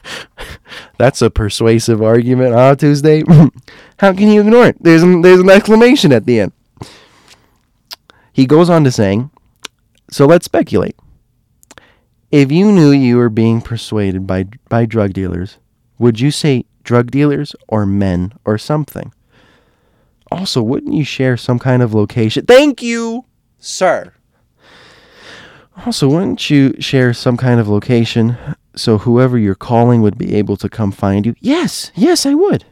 That's 0.98 1.22
a 1.22 1.30
persuasive 1.30 2.02
argument, 2.02 2.54
huh, 2.54 2.76
Tuesday? 2.76 3.22
How 3.98 4.12
can 4.12 4.28
you 4.30 4.40
ignore 4.40 4.66
it? 4.66 4.76
There's 4.80 5.02
an, 5.02 5.22
there's 5.22 5.40
an 5.40 5.50
exclamation 5.50 6.12
at 6.12 6.26
the 6.26 6.40
end. 6.40 6.52
He 8.32 8.46
goes 8.46 8.68
on 8.68 8.84
to 8.84 8.92
saying, 8.92 9.30
so 10.10 10.26
let's 10.26 10.44
speculate. 10.44 10.96
If 12.30 12.52
you 12.52 12.70
knew 12.70 12.90
you 12.90 13.16
were 13.16 13.30
being 13.30 13.60
persuaded 13.60 14.26
by 14.26 14.44
by 14.68 14.84
drug 14.84 15.12
dealers, 15.12 15.58
would 15.98 16.20
you 16.20 16.30
say 16.30 16.65
drug 16.86 17.10
dealers 17.10 17.54
or 17.68 17.84
men 17.84 18.32
or 18.46 18.56
something? 18.56 19.12
Also, 20.32 20.62
wouldn't 20.62 20.94
you 20.94 21.04
share 21.04 21.36
some 21.36 21.58
kind 21.58 21.82
of 21.82 21.92
location? 21.92 22.46
Thank 22.46 22.82
you, 22.82 23.26
sir. 23.58 24.12
Also, 25.84 26.08
wouldn't 26.08 26.48
you 26.48 26.74
share 26.80 27.12
some 27.12 27.36
kind 27.36 27.60
of 27.60 27.68
location 27.68 28.38
so 28.74 28.98
whoever 28.98 29.36
you're 29.36 29.54
calling 29.54 30.00
would 30.00 30.16
be 30.16 30.34
able 30.34 30.56
to 30.56 30.68
come 30.68 30.90
find 30.90 31.26
you? 31.26 31.34
Yes, 31.40 31.92
yes, 31.94 32.24
I 32.24 32.34
would. 32.34 32.64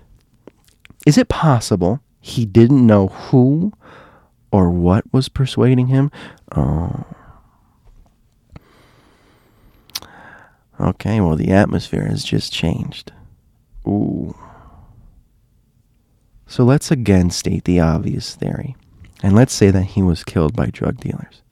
Is 1.07 1.19
it 1.19 1.29
possible 1.29 2.01
he 2.21 2.47
didn't 2.47 2.87
know 2.87 3.09
who 3.09 3.73
or 4.51 4.71
what 4.71 5.05
was 5.13 5.29
persuading 5.29 5.89
him? 5.89 6.11
Oh. 6.57 7.05
Okay, 10.81 11.21
well, 11.21 11.37
the 11.37 11.51
atmosphere 11.51 12.07
has 12.07 12.25
just 12.25 12.53
changed. 12.53 13.13
Ooh. 13.87 14.35
So 16.47 16.65
let's 16.65 16.91
again 16.91 17.31
state 17.31 17.65
the 17.65 17.81
obvious 17.81 18.35
theory, 18.35 18.77
and 19.23 19.35
let's 19.35 19.53
say 19.53 19.71
that 19.71 19.85
he 19.85 20.03
was 20.03 20.25
killed 20.25 20.55
by 20.55 20.67
drug 20.67 20.99
dealers. 21.01 21.43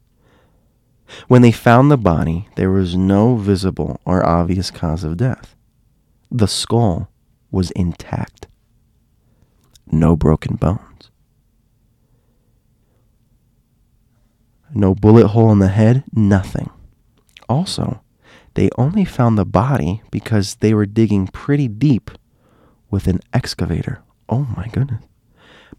When 1.29 1.43
they 1.43 1.53
found 1.53 1.91
the 1.91 1.99
body, 1.99 2.49
there 2.57 2.71
was 2.71 2.97
no 2.97 3.37
visible 3.37 4.01
or 4.05 4.25
obvious 4.25 4.71
cause 4.71 5.05
of 5.05 5.17
death. 5.17 5.57
The 6.31 6.49
skull 6.49 7.11
was 7.51 7.71
intact, 7.73 8.47
no 9.91 10.17
broken 10.17 10.57
bones, 10.57 11.11
no 14.75 14.95
bullet 14.95 15.29
hole 15.29 15.53
in 15.53 15.59
the 15.59 15.69
head, 15.69 16.05
nothing. 16.15 16.71
Also, 17.49 18.03
they 18.55 18.71
only 18.79 19.05
found 19.05 19.37
the 19.37 19.45
body 19.45 20.03
because 20.11 20.57
they 20.57 20.73
were 20.73 20.87
digging 20.87 21.27
pretty 21.27 21.69
deep 21.69 22.11
with 22.93 23.09
an 23.09 23.19
excavator. 23.33 24.03
Oh 24.29 24.47
my 24.57 24.69
goodness. 24.69 25.03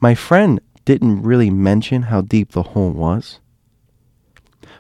My 0.01 0.15
friend 0.15 0.59
didn't 0.83 1.23
really 1.23 1.49
mention 1.49 2.03
how 2.03 2.19
deep 2.19 2.51
the 2.51 2.63
hole 2.63 2.91
was 2.91 3.39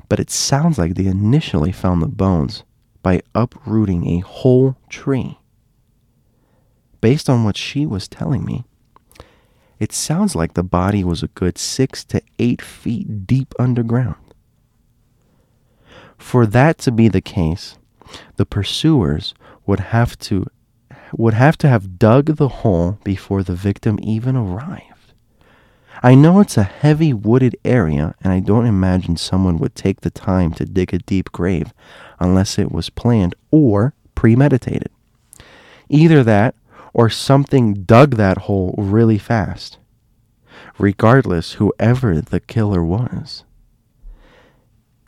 but 0.09 0.19
it 0.19 0.29
sounds 0.29 0.77
like 0.77 0.95
they 0.95 1.07
initially 1.07 1.71
found 1.71 2.01
the 2.01 2.07
bones 2.07 2.63
by 3.01 3.21
uprooting 3.33 4.07
a 4.07 4.19
whole 4.19 4.77
tree. 4.89 5.39
Based 7.01 7.29
on 7.29 7.43
what 7.43 7.57
she 7.57 7.85
was 7.85 8.07
telling 8.07 8.45
me, 8.45 8.63
it 9.79 9.91
sounds 9.91 10.35
like 10.35 10.53
the 10.53 10.63
body 10.63 11.03
was 11.03 11.23
a 11.23 11.29
good 11.29 11.57
six 11.57 12.03
to 12.05 12.21
eight 12.39 12.61
feet 12.61 13.25
deep 13.27 13.53
underground. 13.59 14.15
For 16.17 16.45
that 16.45 16.77
to 16.79 16.91
be 16.91 17.09
the 17.09 17.19
case, 17.19 17.77
the 18.37 18.45
pursuers 18.45 19.33
would 19.65 19.79
have 19.79 20.17
to 20.19 20.45
would 21.17 21.33
have 21.33 21.57
to 21.59 21.67
have 21.67 21.99
dug 21.99 22.37
the 22.37 22.47
hole 22.47 22.99
before 23.03 23.43
the 23.43 23.55
victim 23.55 23.99
even 24.01 24.35
arrived. 24.35 25.13
I 26.01 26.15
know 26.15 26.39
it's 26.41 26.57
a 26.57 26.63
heavy 26.63 27.13
wooded 27.13 27.55
area, 27.63 28.15
and 28.21 28.33
I 28.33 28.41
don't 28.41 28.65
imagine 28.65 29.15
someone 29.15 29.57
would 29.59 29.75
take 29.75 30.01
the 30.01 30.11
time 30.11 30.53
to 30.55 30.65
dig 30.65 30.93
a 30.93 30.97
deep 30.97 31.31
grave 31.31 31.73
unless 32.19 32.59
it 32.59 32.71
was 32.71 32.89
planned 32.89 33.35
or 33.51 33.93
premeditated. 34.15 34.89
Either 35.89 36.23
that 36.23 36.55
or 36.93 37.09
something 37.09 37.83
dug 37.83 38.15
that 38.15 38.39
hole 38.39 38.75
really 38.77 39.17
fast. 39.17 39.77
Regardless, 40.77 41.53
whoever 41.53 42.19
the 42.19 42.39
killer 42.39 42.83
was, 42.83 43.43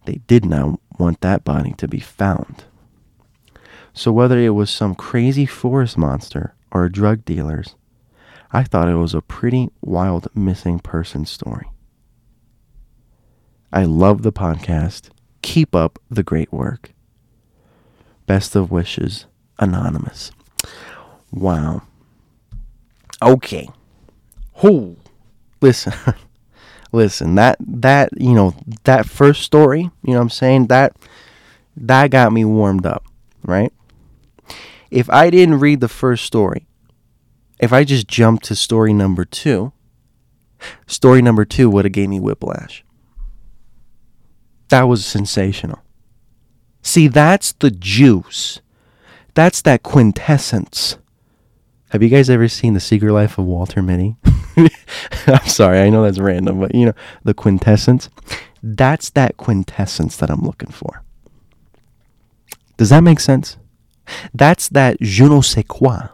they 0.06 0.22
did 0.28 0.46
not 0.46 0.80
want 1.00 1.22
that 1.22 1.44
body 1.44 1.74
to 1.78 1.88
be 1.88 2.00
found. 2.00 2.65
So, 3.97 4.12
whether 4.12 4.38
it 4.38 4.49
was 4.49 4.69
some 4.69 4.93
crazy 4.93 5.45
forest 5.45 5.97
monster 5.97 6.53
or 6.69 6.89
drug 6.89 7.23
dealers, 7.23 7.75
I 8.51 8.63
thought 8.63 8.89
it 8.89 8.95
was 8.95 9.13
a 9.13 9.21
pretty 9.21 9.69
wild 9.81 10.27
missing 10.36 10.79
person 10.79 11.25
story. 11.25 11.67
I 13.71 13.86
love 13.86 14.21
the 14.21 14.34
podcast. 14.34 15.12
Keep 15.41 15.73
up 15.73 15.97
the 16.12 16.23
great 16.23 16.51
work. 16.51 16.91
Best 18.27 18.53
of 18.53 18.69
wishes, 18.69 19.27
Anonymous. 19.60 20.29
Wow. 21.31 21.84
Okay. 23.23 23.69
Who? 24.55 24.97
Listen. 25.62 25.93
Listen, 26.91 27.36
that 27.36 27.58
that, 27.60 28.10
you 28.17 28.34
know, 28.34 28.55
that 28.84 29.05
first 29.05 29.43
story, 29.43 29.81
you 29.81 30.13
know 30.13 30.15
what 30.15 30.21
I'm 30.21 30.29
saying? 30.29 30.67
That 30.67 30.97
that 31.77 32.12
got 32.12 32.34
me 32.34 32.43
warmed 32.43 32.86
up, 32.86 33.05
right? 33.43 33.71
If 34.91 35.10
I 35.10 35.30
didn't 35.30 35.60
read 35.60 35.80
the 35.80 35.88
first 35.88 36.26
story, 36.26 36.67
if 37.60 37.74
I 37.74 37.84
just 37.84 38.08
jumped 38.08 38.45
to 38.45 38.56
story 38.56 38.93
number 38.93 39.26
two, 39.26 39.74
story 40.88 41.21
number 41.21 41.45
two 41.45 41.69
would 41.69 41.86
have 41.86 41.91
gave 41.91 42.10
me 42.10 42.19
whiplash. 42.19 42.84
That 44.69 44.84
was 44.84 45.06
sensational. 45.06 45.80
See, 46.82 47.08
that's 47.08 47.54
the 47.54 47.71
juice. 47.71 48.62
That's 49.34 49.62
that 49.63 49.84
quintessence. 49.84 50.98
Have 51.89 52.04
you 52.04 52.10
guys 52.10 52.30
ever 52.30 52.48
seen 52.48 52.74
The 52.74 52.80
Secret 52.80 53.12
Life 53.12 53.38
of 53.38 53.45
Walter 53.45 53.82
Mitty? 53.82 54.15
I'm 55.28 55.48
sorry, 55.48 55.80
I 55.80 55.89
know 55.89 56.04
that's 56.04 56.19
random, 56.19 56.60
but 56.60 56.76
you 56.76 56.88
know, 56.88 56.93
the 57.24 57.34
quintessence. 57.34 58.10
That's 58.62 59.10
that 59.12 59.38
quintessence 59.38 60.17
that 60.17 60.30
I'm 60.30 60.41
looking 60.41 60.71
for. 60.71 61.04
Does 62.78 62.89
that 62.89 63.02
make 63.02 63.19
sense? 63.19 63.58
That's 64.34 64.70
that 64.70 64.98
je 65.02 65.26
ne 65.26 65.41
sais 65.41 65.63
quoi 65.68 66.10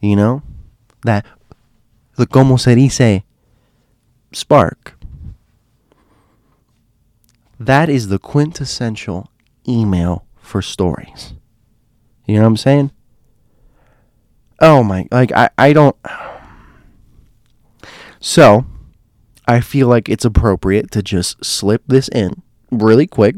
you 0.00 0.16
know? 0.16 0.42
That, 1.04 1.24
the 2.16 2.26
como 2.26 2.56
se 2.56 2.74
dice, 2.74 3.22
spark. 4.32 4.94
That 7.58 7.88
is 7.88 8.08
the 8.08 8.18
quintessential 8.18 9.30
email 9.66 10.24
for 10.40 10.62
stories. 10.62 11.34
You 12.26 12.36
know 12.36 12.42
what 12.42 12.48
I'm 12.48 12.56
saying? 12.56 12.92
Oh 14.60 14.82
my, 14.82 15.06
like, 15.10 15.32
I, 15.32 15.50
I 15.56 15.72
don't. 15.72 15.96
So, 18.20 18.66
I 19.46 19.60
feel 19.60 19.88
like 19.88 20.08
it's 20.08 20.24
appropriate 20.24 20.90
to 20.92 21.02
just 21.02 21.44
slip 21.44 21.82
this 21.86 22.08
in 22.08 22.42
really 22.70 23.06
quick. 23.06 23.36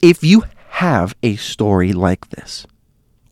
If 0.00 0.22
you 0.22 0.44
have 0.78 1.14
a 1.22 1.36
story 1.36 1.92
like 1.92 2.30
this, 2.30 2.66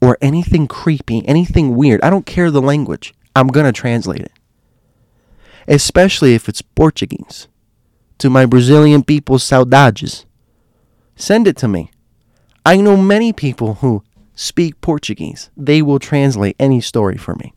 or 0.00 0.16
anything 0.20 0.68
creepy, 0.68 1.26
anything 1.26 1.76
weird. 1.76 2.00
I 2.02 2.10
don't 2.10 2.26
care 2.26 2.50
the 2.50 2.62
language. 2.62 3.14
I'm 3.34 3.48
going 3.48 3.66
to 3.66 3.72
translate 3.72 4.20
it. 4.20 4.32
especially 5.68 6.34
if 6.34 6.48
it's 6.48 6.62
Portuguese. 6.62 7.48
To 8.18 8.30
my 8.30 8.46
Brazilian 8.46 9.02
people, 9.02 9.38
saudades. 9.38 10.24
Send 11.16 11.46
it 11.46 11.56
to 11.58 11.68
me. 11.68 11.90
I 12.64 12.76
know 12.76 12.96
many 12.96 13.32
people 13.32 13.74
who 13.74 14.02
speak 14.34 14.80
Portuguese. 14.80 15.50
They 15.56 15.82
will 15.82 15.98
translate 15.98 16.56
any 16.58 16.80
story 16.80 17.16
for 17.16 17.34
me. 17.34 17.52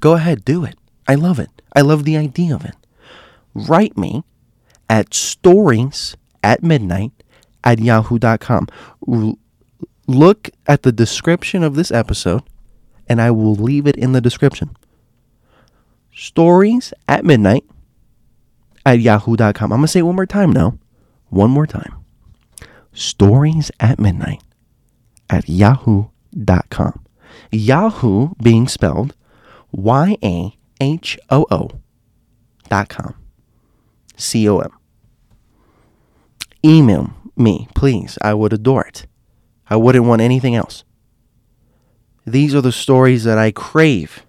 Go 0.00 0.14
ahead, 0.14 0.44
do 0.44 0.64
it. 0.64 0.76
I 1.06 1.14
love 1.14 1.38
it. 1.38 1.50
I 1.74 1.80
love 1.82 2.04
the 2.04 2.16
idea 2.16 2.54
of 2.54 2.64
it. 2.64 2.74
Write 3.54 3.96
me 3.96 4.24
at 4.88 5.14
stories 5.14 6.16
at 6.42 6.62
midnight 6.62 7.12
at 7.64 7.78
yahoo.com. 7.78 8.68
Look 10.06 10.50
at 10.66 10.82
the 10.82 10.92
description 10.92 11.62
of 11.62 11.74
this 11.74 11.90
episode, 11.90 12.42
and 13.08 13.20
I 13.20 13.30
will 13.30 13.54
leave 13.54 13.86
it 13.86 13.96
in 13.96 14.12
the 14.12 14.20
description. 14.20 14.76
Stories 16.14 16.92
at 17.06 17.24
midnight 17.24 17.64
at 18.84 19.00
yahoo.com. 19.00 19.72
I'm 19.72 19.78
going 19.78 19.82
to 19.82 19.88
say 19.88 20.00
it 20.00 20.04
one 20.04 20.16
more 20.16 20.26
time 20.26 20.50
now. 20.50 20.78
One 21.28 21.50
more 21.50 21.66
time. 21.66 21.94
Stories 22.92 23.70
at 23.78 23.98
midnight 23.98 24.42
at 25.28 25.48
yahoo.com. 25.48 27.04
Yahoo 27.50 28.30
being 28.42 28.66
spelled 28.66 29.14
Y 29.70 30.16
A 30.22 30.56
H 30.80 31.18
O 31.30 31.46
O 31.50 31.70
dot 32.68 32.88
com. 32.88 33.14
C 34.16 34.48
O 34.48 34.58
M. 34.58 34.70
Email 36.64 37.12
me, 37.38 37.68
please. 37.74 38.18
I 38.22 38.34
would 38.34 38.52
adore 38.52 38.84
it. 38.86 39.06
I 39.70 39.76
wouldn't 39.76 40.06
want 40.06 40.22
anything 40.22 40.54
else. 40.54 40.84
These 42.26 42.54
are 42.54 42.60
the 42.60 42.72
stories 42.72 43.24
that 43.24 43.38
I 43.38 43.50
crave. 43.50 44.24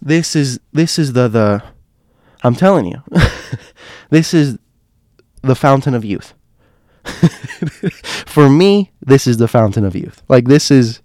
This 0.00 0.36
is 0.36 0.60
this 0.72 0.98
is 0.98 1.12
the 1.14 1.28
the 1.28 1.62
I'm 2.42 2.54
telling 2.54 2.86
you. 2.86 3.02
this 4.10 4.34
is 4.34 4.58
the 5.42 5.54
fountain 5.54 5.94
of 5.94 6.04
youth. 6.04 6.34
For 8.26 8.48
me, 8.48 8.92
this 9.00 9.26
is 9.26 9.36
the 9.38 9.48
fountain 9.48 9.84
of 9.84 9.94
youth. 9.94 10.22
Like 10.28 10.46
this 10.46 10.70
is 10.70 11.00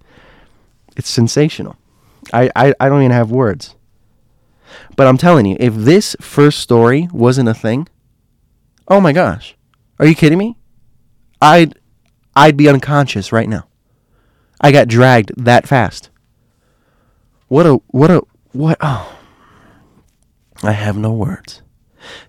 it's 0.95 1.09
sensational. 1.09 1.77
I, 2.33 2.51
I, 2.55 2.73
I 2.79 2.89
don't 2.89 3.01
even 3.01 3.11
have 3.11 3.31
words. 3.31 3.75
But 4.95 5.07
I'm 5.07 5.17
telling 5.17 5.45
you, 5.45 5.55
if 5.59 5.73
this 5.73 6.15
first 6.19 6.59
story 6.59 7.07
wasn't 7.11 7.49
a 7.49 7.53
thing, 7.53 7.87
oh 8.87 8.99
my 8.99 9.13
gosh. 9.13 9.55
Are 9.99 10.05
you 10.05 10.15
kidding 10.15 10.37
me? 10.37 10.57
I'd 11.41 11.77
I'd 12.35 12.57
be 12.57 12.69
unconscious 12.69 13.31
right 13.31 13.49
now. 13.49 13.67
I 14.61 14.71
got 14.71 14.87
dragged 14.87 15.31
that 15.37 15.67
fast. 15.67 16.09
What 17.47 17.65
a 17.65 17.75
what 17.87 18.11
a 18.11 18.21
what 18.51 18.77
oh 18.81 19.17
I 20.63 20.71
have 20.73 20.97
no 20.97 21.13
words. 21.13 21.61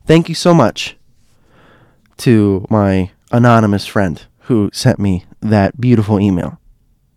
Thank 0.06 0.28
you 0.28 0.34
so 0.34 0.54
much 0.54 0.96
to 2.18 2.66
my 2.70 3.10
anonymous 3.32 3.86
friend 3.86 4.22
who 4.42 4.70
sent 4.72 4.98
me 4.98 5.24
that 5.40 5.80
beautiful 5.80 6.20
email. 6.20 6.60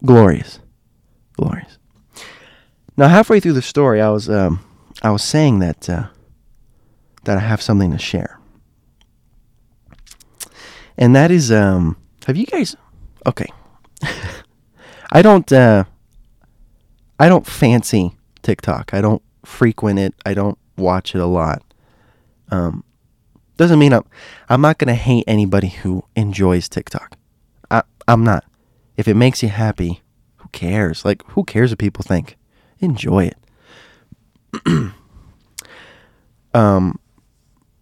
Glorious. 0.05 0.59
Glorious. 1.33 1.77
Now, 2.95 3.07
halfway 3.07 3.39
through 3.39 3.53
the 3.53 3.61
story, 3.61 4.01
I 4.01 4.09
was 4.09 4.29
um, 4.29 4.59
I 5.01 5.11
was 5.11 5.23
saying 5.23 5.59
that 5.59 5.89
uh, 5.89 6.07
that 7.23 7.37
I 7.37 7.41
have 7.41 7.61
something 7.61 7.91
to 7.91 7.97
share, 7.97 8.39
and 10.97 11.15
that 11.15 11.31
is 11.31 11.51
um, 11.51 11.97
have 12.25 12.37
you 12.37 12.45
guys? 12.45 12.75
Okay, 13.25 13.47
I 15.11 15.21
don't 15.21 15.51
uh, 15.51 15.85
I 17.19 17.29
don't 17.29 17.45
fancy 17.45 18.15
TikTok. 18.41 18.93
I 18.93 19.01
don't 19.01 19.21
frequent 19.45 19.99
it. 19.99 20.13
I 20.25 20.33
don't 20.33 20.57
watch 20.77 21.15
it 21.15 21.19
a 21.19 21.25
lot. 21.25 21.63
Um, 22.51 22.83
doesn't 23.57 23.79
mean 23.79 23.93
I'm 23.93 24.03
I'm 24.49 24.61
not 24.61 24.77
gonna 24.77 24.95
hate 24.95 25.25
anybody 25.27 25.69
who 25.69 26.03
enjoys 26.15 26.69
TikTok. 26.69 27.17
I 27.71 27.83
I'm 28.07 28.23
not. 28.23 28.45
If 28.95 29.07
it 29.07 29.15
makes 29.15 29.41
you 29.41 29.49
happy, 29.49 30.01
who 30.37 30.49
cares? 30.49 31.03
Like 31.03 31.23
who 31.31 31.43
cares 31.43 31.71
what 31.71 31.79
people 31.79 32.03
think? 32.03 32.37
enjoy 32.83 33.31
it. 33.31 33.37
um, 36.53 36.99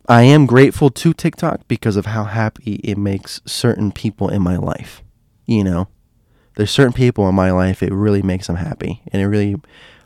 I 0.07 0.23
am 0.23 0.45
grateful 0.45 0.89
to 0.89 1.13
TikTok 1.13 1.67
because 1.67 1.95
of 1.95 2.07
how 2.07 2.23
happy 2.25 2.75
it 2.83 2.97
makes 2.97 3.39
certain 3.45 3.91
people 3.91 4.29
in 4.29 4.41
my 4.41 4.57
life. 4.57 5.03
You 5.45 5.63
know, 5.63 5.87
there's 6.55 6.71
certain 6.71 6.93
people 6.93 7.27
in 7.29 7.35
my 7.35 7.51
life 7.51 7.83
it 7.83 7.93
really 7.93 8.21
makes 8.21 8.47
them 8.47 8.57
happy 8.57 9.01
and 9.11 9.21
it 9.21 9.27
really 9.27 9.55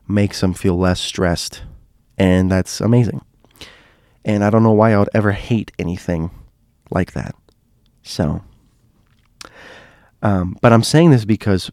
makes 0.08 0.42
them 0.42 0.54
feel 0.54 0.78
less 0.78 1.00
stressed, 1.00 1.64
and 2.18 2.52
that's 2.52 2.80
amazing. 2.82 3.22
And 4.24 4.44
I 4.44 4.50
don't 4.50 4.64
know 4.64 4.72
why 4.72 4.94
I 4.94 5.00
would 5.00 5.10
ever 5.14 5.32
hate 5.32 5.72
anything 5.80 6.32
like 6.92 7.14
that. 7.14 7.36
So, 8.04 8.44
um, 10.22 10.58
but 10.62 10.74
I'm 10.74 10.84
saying 10.84 11.12
this 11.12 11.26
because 11.26 11.72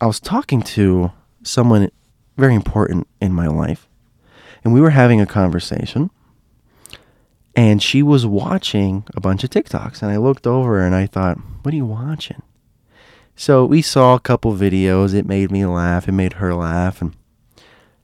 I 0.00 0.06
was 0.06 0.20
talking 0.20 0.62
to 0.62 1.12
someone 1.42 1.90
very 2.36 2.54
important 2.54 3.06
in 3.20 3.32
my 3.32 3.46
life. 3.46 3.88
And 4.64 4.72
we 4.72 4.80
were 4.80 4.90
having 4.90 5.20
a 5.20 5.26
conversation. 5.26 6.10
And 7.56 7.82
she 7.82 8.02
was 8.02 8.26
watching 8.26 9.04
a 9.14 9.20
bunch 9.20 9.44
of 9.44 9.50
TikToks. 9.50 10.02
And 10.02 10.10
I 10.10 10.16
looked 10.16 10.46
over 10.46 10.80
and 10.80 10.94
I 10.94 11.06
thought, 11.06 11.38
what 11.62 11.72
are 11.72 11.76
you 11.76 11.86
watching? 11.86 12.42
So 13.36 13.64
we 13.64 13.82
saw 13.82 14.14
a 14.14 14.20
couple 14.20 14.54
videos. 14.54 15.14
It 15.14 15.26
made 15.26 15.50
me 15.50 15.64
laugh. 15.66 16.08
It 16.08 16.12
made 16.12 16.34
her 16.34 16.54
laugh. 16.54 17.00
And 17.00 17.14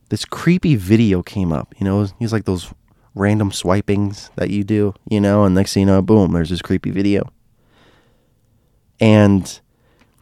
this 0.09 0.25
creepy 0.25 0.77
video 0.77 1.23
came 1.23 1.53
up. 1.53 1.75
You 1.79 1.85
know, 1.85 2.07
he's 2.19 2.33
like 2.33 2.45
those 2.45 2.73
random 3.15 3.51
swipings 3.51 4.31
that 4.37 4.51
you 4.51 4.63
do, 4.63 4.95
you 5.09 5.21
know, 5.21 5.45
and 5.45 5.55
next 5.55 5.75
thing 5.75 5.83
you 5.83 5.87
know, 5.87 6.03
boom, 6.03 6.33
there's 6.33 6.51
this 6.51 6.63
creepy 6.63 6.91
video. 6.91 7.29
And 9.01 9.61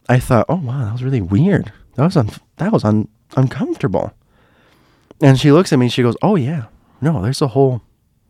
I 0.09 0.19
thought, 0.19 0.47
oh 0.49 0.57
wow, 0.57 0.85
that 0.85 0.93
was 0.93 1.05
really 1.05 1.21
weird. 1.21 1.73
That 1.97 2.05
was 2.05 2.17
un- 2.17 2.31
that 2.57 2.73
was 2.73 2.85
un- 2.85 3.09
uncomfortable. 3.37 4.13
And 5.21 5.39
she 5.39 5.53
looks 5.53 5.73
at 5.73 5.79
me 5.79 5.87
and 5.87 5.93
she 5.93 6.03
goes, 6.03 6.17
"Oh 6.23 6.37
yeah, 6.37 6.67
no, 7.01 7.21
there's 7.21 7.43
a 7.43 7.49
whole 7.49 7.83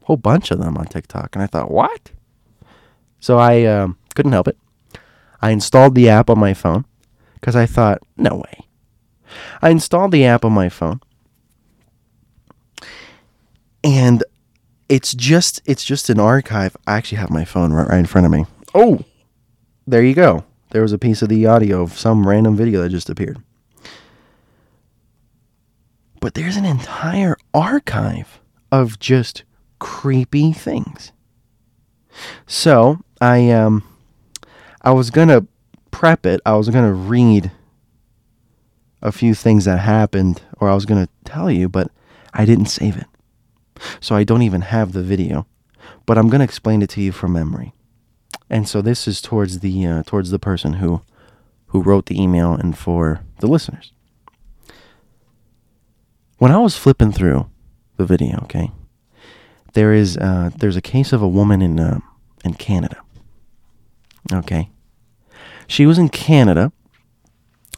whole 0.09 0.17
bunch 0.17 0.51
of 0.51 0.59
them 0.59 0.77
on 0.77 0.87
TikTok." 0.87 1.37
And 1.37 1.43
I 1.43 1.47
thought, 1.47 1.71
"What?" 1.71 2.11
So 3.21 3.39
I 3.39 3.65
um, 3.65 3.97
couldn't 4.15 4.33
help 4.33 4.49
it. 4.49 4.59
I 5.41 5.51
installed 5.51 5.95
the 5.95 6.09
app 6.09 6.29
on 6.29 6.39
my 6.39 6.55
phone 6.55 6.85
because 7.35 7.55
I 7.55 7.67
thought, 7.67 8.03
"No 8.17 8.37
way." 8.37 8.67
I 9.63 9.71
installed 9.71 10.13
the 10.13 10.25
app 10.25 10.45
on 10.45 10.53
my 10.53 10.69
phone, 10.69 11.01
and 13.85 14.25
it's 14.89 15.13
just 15.15 15.61
it's 15.67 15.85
just 15.85 16.11
an 16.11 16.19
archive. 16.19 16.77
I 16.87 16.97
actually 16.97 17.19
have 17.19 17.31
my 17.31 17.45
phone 17.45 17.73
right, 17.73 17.89
right 17.89 17.99
in 17.99 18.07
front 18.07 18.25
of 18.25 18.33
me. 18.33 18.47
Oh, 18.75 19.05
there 19.87 20.03
you 20.03 20.15
go. 20.15 20.45
There 20.71 20.83
was 20.83 20.93
a 20.93 20.99
piece 20.99 21.23
of 21.23 21.29
the 21.29 21.47
audio 21.47 21.83
of 21.83 21.99
some 21.99 22.27
random 22.27 22.57
video 22.57 22.83
that 22.83 22.91
just 22.91 23.09
appeared. 23.09 23.39
But 26.21 26.35
there's 26.35 26.57
an 26.57 26.65
entire 26.65 27.37
archive 27.55 28.41
of 28.73 28.99
just 28.99 29.45
creepy 29.79 30.53
things. 30.53 31.13
So 32.47 32.99
I 33.21 33.51
um 33.51 33.85
I 34.83 34.93
was 34.93 35.11
gonna 35.11 35.47
prep 35.91 36.27
it. 36.27 36.41
I 36.45 36.55
was 36.55 36.69
gonna 36.69 36.93
read 36.93 37.51
a 39.01 39.13
few 39.13 39.35
things 39.35 39.65
that 39.65 39.79
happened, 39.79 40.43
or 40.61 40.69
I 40.69 40.75
was 40.75 40.87
gonna 40.87 41.09
tell 41.25 41.51
you, 41.51 41.69
but 41.69 41.91
I 42.35 42.45
didn't 42.45 42.67
save 42.67 42.97
it. 42.97 43.07
So 44.01 44.15
I 44.15 44.25
don't 44.25 44.43
even 44.43 44.63
have 44.63 44.93
the 44.93 45.03
video. 45.03 45.47
But 46.07 46.19
I'm 46.19 46.29
gonna 46.29 46.45
explain 46.45 46.83
it 46.83 46.91
to 46.91 47.01
you 47.01 47.13
from 47.13 47.33
memory. 47.33 47.75
And 48.51 48.69
so 48.69 48.83
this 48.83 49.07
is 49.07 49.21
towards 49.21 49.61
the 49.61 49.87
uh, 49.87 50.03
towards 50.05 50.31
the 50.31 50.39
person 50.39 50.75
who 50.75 51.03
who 51.69 51.83
wrote 51.83 52.07
the 52.07 52.21
email 52.21 52.55
and 52.55 52.77
for 52.77 53.21
the 53.41 53.47
listeners 53.47 53.93
when 56.39 56.53
I 56.53 56.59
was 56.59 56.77
flipping 56.77 57.13
through 57.13 57.51
the 57.97 58.07
video, 58.07 58.39
okay, 58.45 58.71
there 59.75 59.93
is 59.93 60.17
uh, 60.17 60.51
there's 60.57 60.77
a 60.77 60.83
case 60.83 61.13
of 61.13 61.23
a 61.23 61.29
woman 61.29 61.63
in 61.63 61.79
uh, 61.79 62.01
in 62.45 62.55
Canada. 62.55 62.97
Okay, 64.33 64.71
she 65.67 65.87
was 65.87 65.99
in 65.99 66.09
Canada 66.09 66.73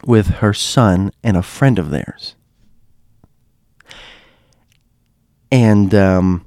with 0.05 0.27
her 0.27 0.53
son 0.53 1.11
and 1.23 1.37
a 1.37 1.43
friend 1.43 1.79
of 1.79 1.89
theirs, 1.89 2.35
and 5.51 5.93
um, 5.93 6.45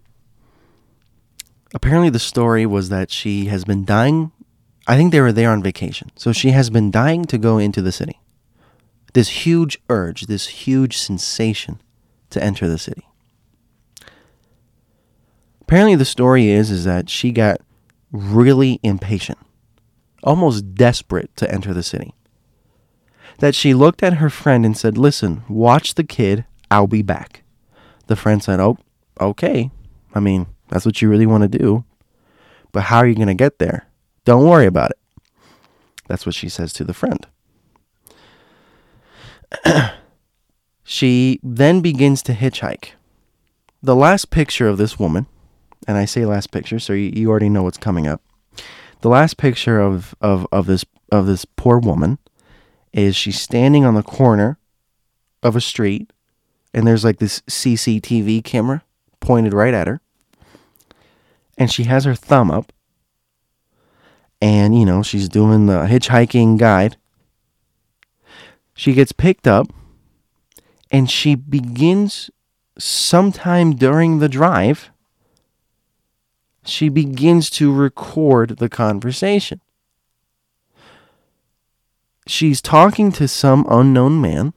apparently 1.73 2.11
the 2.11 2.19
story 2.19 2.67
was 2.67 2.89
that 2.89 3.11
she 3.11 3.47
has 3.47 3.65
been 3.65 3.85
dying. 3.85 4.33
I 4.87 4.97
think 4.97 5.13
they 5.13 5.21
were 5.21 5.33
there 5.33 5.51
on 5.51 5.63
vacation, 5.63 6.11
so 6.17 6.33
she 6.33 6.51
has 6.51 6.69
been 6.69 6.91
dying 6.91 7.25
to 7.27 7.39
go 7.39 7.59
into 7.59 7.81
the 7.81 7.93
city. 7.93 8.21
This 9.15 9.47
huge 9.47 9.79
urge, 9.89 10.27
this 10.27 10.49
huge 10.49 10.99
sensation 10.99 11.81
to 12.31 12.43
enter 12.43 12.69
the 12.69 12.79
city. 12.79 13.07
Apparently 15.65 15.97
the 15.97 16.05
story 16.05 16.51
is 16.51 16.71
is 16.71 16.85
that 16.85 17.09
she 17.11 17.33
got 17.33 17.61
really 18.13 18.81
impatient, 18.83 19.39
almost 20.23 20.75
desperate 20.75 21.35
to 21.37 21.51
enter 21.51 21.75
the 21.75 21.83
city. 21.83 22.15
That 23.39 23.55
she 23.55 23.75
looked 23.75 24.03
at 24.03 24.15
her 24.15 24.31
friend 24.31 24.65
and 24.65 24.77
said, 24.77 24.97
"Listen, 24.97 25.43
watch 25.49 25.95
the 25.95 26.05
kid, 26.05 26.45
I'll 26.71 26.87
be 26.87 27.03
back." 27.03 27.45
the 28.07 28.17
friend 28.17 28.43
said, 28.43 28.61
"Oh, 28.61 28.79
okay. 29.21 29.71
I 30.15 30.21
mean, 30.21 30.47
that's 30.69 30.87
what 30.87 31.01
you 31.01 31.09
really 31.09 31.27
want 31.27 31.43
to 31.43 31.59
do. 31.59 31.85
But 32.73 32.85
how 32.85 32.99
are 32.99 33.07
you 33.07 33.15
going 33.15 33.29
to 33.29 33.35
get 33.35 33.59
there? 33.59 33.87
Don't 34.25 34.47
worry 34.47 34.67
about 34.67 34.91
it." 34.91 34.99
That's 36.07 36.27
what 36.27 36.35
she 36.35 36.49
says 36.49 36.73
to 36.75 36.85
the 36.85 36.95
friend. 36.95 37.27
she 40.85 41.41
then 41.43 41.81
begins 41.81 42.23
to 42.23 42.35
hitchhike. 42.35 42.91
The 43.83 43.97
last 43.97 44.31
picture 44.31 44.69
of 44.69 44.79
this 44.79 44.99
woman, 44.99 45.27
and 45.87 45.97
I 45.97 46.05
say 46.05 46.25
last 46.25 46.51
picture, 46.51 46.79
so 46.79 46.93
you, 46.93 47.13
you 47.15 47.31
already 47.31 47.49
know 47.49 47.63
what's 47.63 47.79
coming 47.79 48.07
up. 48.07 48.23
The 49.01 49.09
last 49.09 49.37
picture 49.37 49.81
of, 49.81 50.15
of, 50.21 50.47
of 50.51 50.67
this 50.67 50.85
of 51.13 51.27
this 51.27 51.45
poor 51.45 51.79
woman 51.79 52.19
is 52.93 53.15
she's 53.15 53.41
standing 53.41 53.85
on 53.85 53.95
the 53.95 54.03
corner 54.03 54.59
of 55.43 55.55
a 55.55 55.61
street 55.61 56.11
and 56.75 56.87
there's 56.87 57.05
like 57.05 57.19
this 57.19 57.41
CCTV 57.43 58.43
camera 58.43 58.83
pointed 59.21 59.55
right 59.55 59.73
at 59.73 59.87
her. 59.87 60.01
And 61.57 61.71
she 61.71 61.85
has 61.85 62.05
her 62.05 62.17
thumb 62.17 62.51
up. 62.51 62.73
And, 64.41 64.77
you 64.77 64.85
know, 64.85 65.03
she's 65.03 65.29
doing 65.29 65.67
the 65.67 65.85
hitchhiking 65.85 66.59
guide. 66.59 66.97
She 68.75 68.93
gets 68.93 69.13
picked 69.13 69.47
up 69.47 69.69
and 70.91 71.09
she 71.09 71.37
begins 71.37 72.29
sometime 72.77 73.77
during 73.77 74.19
the 74.19 74.29
drive. 74.29 74.91
She 76.67 76.89
begins 76.89 77.51
to 77.51 77.73
record 77.73 78.57
the 78.59 78.69
conversation. 78.69 79.61
She's 82.27 82.63
talking 82.63 83.13
to 83.13 83.29
some 83.29 83.67
unknown 83.69 84.21
man 84.21 84.55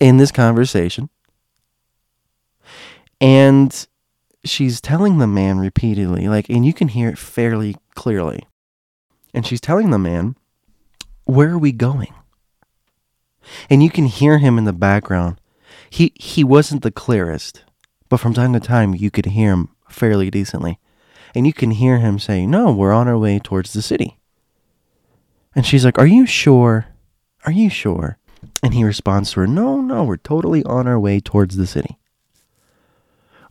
in 0.00 0.16
this 0.16 0.32
conversation. 0.32 1.10
And 3.20 3.86
she's 4.44 4.80
telling 4.80 5.18
the 5.18 5.26
man 5.26 5.58
repeatedly, 5.58 6.28
like, 6.28 6.48
and 6.48 6.64
you 6.64 6.72
can 6.72 6.88
hear 6.88 7.10
it 7.10 7.18
fairly 7.18 7.76
clearly. 7.94 8.46
And 9.34 9.46
she's 9.46 9.60
telling 9.60 9.90
the 9.90 9.98
man, 9.98 10.36
Where 11.24 11.50
are 11.50 11.58
we 11.58 11.72
going? 11.72 12.14
And 13.68 13.82
you 13.82 13.90
can 13.90 14.06
hear 14.06 14.38
him 14.38 14.56
in 14.56 14.64
the 14.64 14.72
background. 14.72 15.40
He 15.90 16.12
he 16.14 16.42
wasn't 16.42 16.82
the 16.82 16.90
clearest, 16.90 17.64
but 18.08 18.18
from 18.18 18.32
time 18.32 18.52
to 18.54 18.60
time 18.60 18.94
you 18.94 19.10
could 19.10 19.26
hear 19.26 19.50
him 19.50 19.68
fairly 19.90 20.30
decently. 20.30 20.78
And 21.34 21.46
you 21.46 21.52
can 21.52 21.72
hear 21.72 21.98
him 21.98 22.18
say, 22.18 22.46
No, 22.46 22.72
we're 22.72 22.92
on 22.92 23.08
our 23.08 23.18
way 23.18 23.38
towards 23.38 23.72
the 23.72 23.82
city. 23.82 24.18
And 25.54 25.66
she's 25.66 25.84
like, 25.84 25.98
Are 25.98 26.06
you 26.06 26.26
sure? 26.26 26.86
Are 27.44 27.52
you 27.52 27.70
sure? 27.70 28.18
And 28.62 28.74
he 28.74 28.84
responds 28.84 29.32
to 29.32 29.40
her, 29.40 29.46
No, 29.46 29.80
no, 29.80 30.04
we're 30.04 30.16
totally 30.16 30.62
on 30.64 30.86
our 30.86 30.98
way 30.98 31.20
towards 31.20 31.56
the 31.56 31.66
city. 31.66 31.98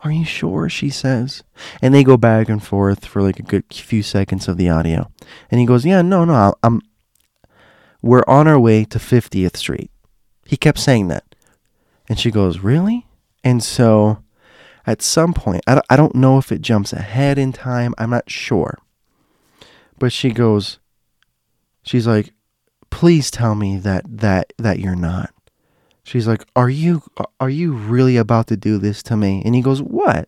Are 0.01 0.11
you 0.11 0.23
sure? 0.23 0.69
She 0.69 0.89
says. 0.89 1.43
And 1.81 1.93
they 1.93 2.03
go 2.03 2.15
back 2.15 2.47
and 2.47 2.63
forth 2.63 3.05
for 3.05 3.21
like 3.21 3.39
a 3.39 3.43
good 3.43 3.65
few 3.73 4.01
seconds 4.01 4.47
of 4.47 4.57
the 4.57 4.69
audio. 4.69 5.11
And 5.51 5.59
he 5.59 5.65
goes, 5.65 5.85
Yeah, 5.85 6.01
no, 6.01 6.25
no, 6.25 6.55
I'm. 6.63 6.81
We're 8.01 8.23
on 8.27 8.47
our 8.47 8.59
way 8.59 8.85
to 8.85 8.97
50th 8.97 9.57
Street. 9.57 9.91
He 10.45 10.55
kept 10.55 10.79
saying 10.79 11.09
that. 11.09 11.35
And 12.07 12.17
she 12.17 12.31
goes, 12.31 12.59
Really? 12.59 13.07
And 13.43 13.61
so 13.61 14.23
at 14.89 15.01
some 15.01 15.33
point, 15.33 15.63
I 15.67 15.75
don't, 15.75 15.85
I 15.89 15.95
don't 15.95 16.15
know 16.15 16.37
if 16.37 16.51
it 16.51 16.61
jumps 16.61 16.93
ahead 16.93 17.37
in 17.37 17.53
time. 17.53 17.93
I'm 17.97 18.09
not 18.09 18.29
sure. 18.29 18.77
But 19.97 20.11
she 20.11 20.31
goes, 20.31 20.79
She's 21.83 22.05
like, 22.05 22.33
please 22.89 23.31
tell 23.31 23.55
me 23.55 23.77
that 23.77 24.03
that 24.07 24.53
that 24.57 24.79
you're 24.79 24.95
not. 24.95 25.33
She's 26.03 26.27
like, 26.27 26.45
"Are 26.55 26.69
you 26.69 27.03
are 27.39 27.49
you 27.49 27.73
really 27.73 28.17
about 28.17 28.47
to 28.47 28.57
do 28.57 28.77
this 28.77 29.01
to 29.03 29.17
me?" 29.17 29.41
And 29.45 29.55
he 29.55 29.61
goes, 29.61 29.81
"What?" 29.81 30.27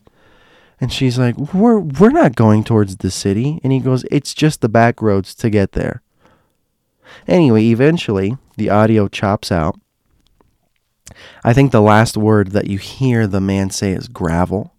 And 0.79 0.91
she's 0.91 1.19
like, 1.19 1.37
"We're 1.53 1.79
we're 1.79 2.09
not 2.09 2.35
going 2.35 2.63
towards 2.63 2.97
the 2.97 3.11
city." 3.11 3.59
And 3.63 3.71
he 3.73 3.79
goes, 3.79 4.05
"It's 4.11 4.33
just 4.33 4.61
the 4.61 4.69
back 4.69 5.01
roads 5.01 5.35
to 5.35 5.49
get 5.49 5.73
there." 5.73 6.01
Anyway, 7.27 7.65
eventually 7.65 8.37
the 8.57 8.69
audio 8.69 9.07
chops 9.07 9.51
out. 9.51 9.79
I 11.43 11.53
think 11.53 11.71
the 11.71 11.81
last 11.81 12.17
word 12.17 12.51
that 12.51 12.67
you 12.67 12.77
hear 12.77 13.27
the 13.27 13.41
man 13.41 13.69
say 13.69 13.91
is 13.91 14.07
gravel. 14.07 14.73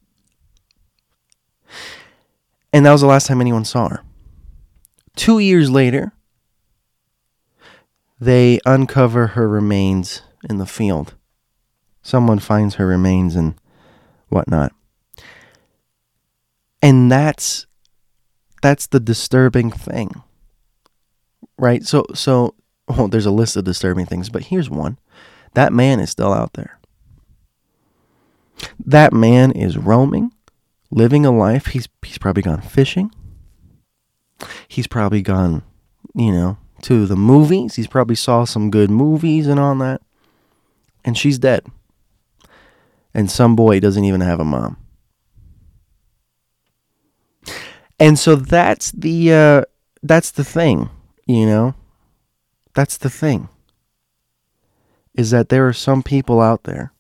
And 2.73 2.87
that 2.87 2.93
was 2.93 3.03
the 3.03 3.07
last 3.07 3.27
time 3.27 3.41
anyone 3.41 3.65
saw 3.65 3.89
her. 3.89 4.03
Two 5.15 5.39
years 5.39 5.71
later, 5.71 6.13
they 8.19 8.61
uncover 8.65 9.29
her 9.29 9.49
remains 9.49 10.23
in 10.49 10.59
the 10.59 10.67
field. 10.67 11.15
Someone 12.03 12.39
finds 12.39 12.77
her 12.77 12.87
remains 12.87 13.37
and 13.37 13.55
whatnot. 14.29 14.73
And 16.81 17.11
that's 17.11 17.67
that's 18.63 18.87
the 18.87 19.01
disturbing 19.01 19.71
thing. 19.71 20.23
Right? 21.59 21.85
So 21.85 22.07
so 22.15 22.55
well, 22.89 23.09
there's 23.09 23.27
a 23.27 23.31
list 23.31 23.57
of 23.57 23.65
disturbing 23.65 24.07
things, 24.07 24.31
but 24.31 24.45
here's 24.45 24.71
one. 24.71 24.99
That 25.55 25.73
man 25.73 26.01
is 26.01 26.11
still 26.11 26.33
out 26.33 26.55
there. 26.55 26.79
That 28.85 29.13
man 29.13 29.53
is 29.53 29.77
roaming, 29.77 30.33
living 30.91 31.27
a 31.27 31.31
life. 31.31 31.67
He's 31.67 31.89
he's 32.03 32.19
probably 32.19 32.43
gone 32.43 32.61
fishing. 32.61 33.11
He's 34.69 34.87
probably 34.87 35.23
gone, 35.23 35.63
you 36.15 36.33
know, 36.33 36.59
to 36.83 37.07
the 37.07 37.17
movies. 37.17 37.77
He's 37.77 37.87
probably 37.87 38.17
saw 38.17 38.45
some 38.45 38.71
good 38.71 38.91
movies 38.91 39.47
and 39.47 39.59
all 39.59 39.75
that. 39.77 40.01
And 41.05 41.17
she's 41.19 41.39
dead. 41.39 41.67
And 43.15 43.31
some 43.31 43.57
boy 43.57 43.81
doesn't 43.81 44.05
even 44.05 44.21
have 44.21 44.41
a 44.41 44.45
mom. 44.45 44.77
And 47.99 48.19
so 48.19 48.35
that's 48.37 48.91
the 48.93 49.33
uh, 49.33 49.63
that's 50.03 50.33
the 50.33 50.45
thing, 50.45 50.91
you 51.27 51.47
know. 51.47 51.75
That's 52.75 52.97
the 52.97 53.11
thing. 53.11 53.49
Is 55.15 55.31
that 55.31 55.49
there 55.49 55.67
are 55.69 55.73
some 55.73 56.03
people 56.03 56.41
out 56.41 56.65
there 56.65 56.93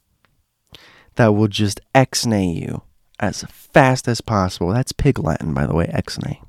that 1.14 1.34
will 1.34 1.48
just 1.48 1.80
exnay 1.94 2.54
you 2.54 2.82
as 3.18 3.44
fast 3.44 4.08
as 4.08 4.20
possible. 4.20 4.68
That's 4.68 4.92
pig 4.92 5.18
Latin, 5.18 5.54
by 5.54 5.66
the 5.66 5.74
way, 5.74 5.86
exnay. 5.86 6.42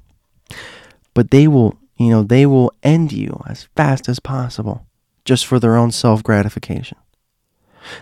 But 1.14 1.32
they 1.32 1.48
will 1.48 1.78
you 1.98 2.10
know, 2.10 2.24
they 2.24 2.46
will 2.46 2.74
end 2.82 3.12
you 3.12 3.42
as 3.48 3.70
fast 3.76 4.10
as 4.10 4.20
possible 4.20 4.86
just 5.26 5.46
for 5.46 5.60
their 5.60 5.76
own 5.76 5.92
self 5.92 6.24
gratification. 6.24 6.98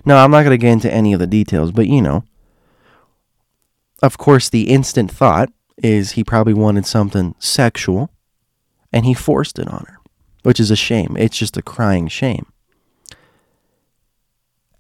Now, 0.06 0.24
I'm 0.24 0.32
not 0.32 0.44
going 0.44 0.52
to 0.52 0.58
get 0.58 0.72
into 0.72 0.92
any 0.92 1.14
of 1.14 1.20
the 1.20 1.28
details, 1.28 1.72
but 1.72 1.88
you 1.88 2.02
know, 2.02 2.24
of 4.02 4.18
course, 4.18 4.50
the 4.50 4.70
instant 4.70 5.12
thought 5.12 5.50
is 5.78 6.12
he 6.12 6.24
probably 6.24 6.54
wanted 6.54 6.86
something 6.86 7.36
sexual 7.40 8.10
and 8.92 9.06
he 9.06 9.14
forced 9.14 9.60
it 9.60 9.68
on 9.68 9.86
her, 9.88 9.98
which 10.44 10.60
is 10.60 10.72
a 10.72 10.76
shame. 10.76 11.16
It's 11.18 11.38
just 11.38 11.58
a 11.58 11.62
crying 11.62 12.08
shame. 12.08 12.52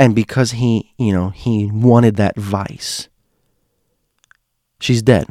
And 0.01 0.15
because 0.15 0.53
he, 0.53 0.95
you 0.97 1.13
know, 1.13 1.29
he 1.29 1.69
wanted 1.71 2.15
that 2.15 2.35
vice, 2.35 3.07
she's 4.79 5.03
dead. 5.03 5.27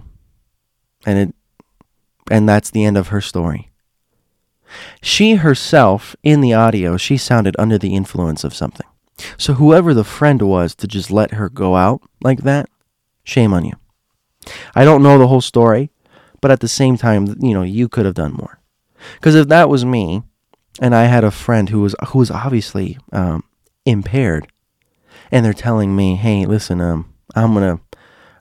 And 1.04 1.18
it 1.18 1.34
and 2.30 2.48
that's 2.48 2.70
the 2.70 2.84
end 2.84 2.96
of 2.96 3.08
her 3.08 3.20
story. 3.20 3.72
She 5.02 5.34
herself, 5.34 6.14
in 6.22 6.40
the 6.40 6.54
audio, 6.54 6.96
she 6.96 7.16
sounded 7.16 7.56
under 7.58 7.78
the 7.78 7.96
influence 7.96 8.44
of 8.44 8.54
something. 8.54 8.86
So 9.36 9.54
whoever 9.54 9.92
the 9.92 10.04
friend 10.04 10.40
was 10.40 10.76
to 10.76 10.86
just 10.86 11.10
let 11.10 11.32
her 11.32 11.48
go 11.48 11.74
out 11.74 12.02
like 12.22 12.44
that, 12.44 12.70
shame 13.24 13.52
on 13.52 13.64
you. 13.64 13.72
I 14.76 14.84
don't 14.84 15.02
know 15.02 15.18
the 15.18 15.26
whole 15.26 15.40
story, 15.40 15.90
but 16.40 16.52
at 16.52 16.60
the 16.60 16.68
same 16.68 16.96
time, 16.96 17.34
you 17.40 17.54
know, 17.54 17.64
you 17.64 17.88
could 17.88 18.06
have 18.06 18.14
done 18.14 18.34
more. 18.34 18.60
Because 19.14 19.34
if 19.34 19.48
that 19.48 19.68
was 19.68 19.84
me, 19.84 20.22
and 20.80 20.94
I 20.94 21.06
had 21.06 21.24
a 21.24 21.32
friend 21.32 21.70
who 21.70 21.80
was 21.80 21.96
who 22.10 22.20
was 22.20 22.30
obviously 22.30 22.98
um, 23.10 23.42
impaired, 23.84 24.46
and 25.30 25.44
they're 25.44 25.52
telling 25.52 25.94
me, 25.94 26.16
"Hey, 26.16 26.46
listen, 26.46 26.80
um, 26.80 27.12
I'm 27.34 27.54
gonna 27.54 27.80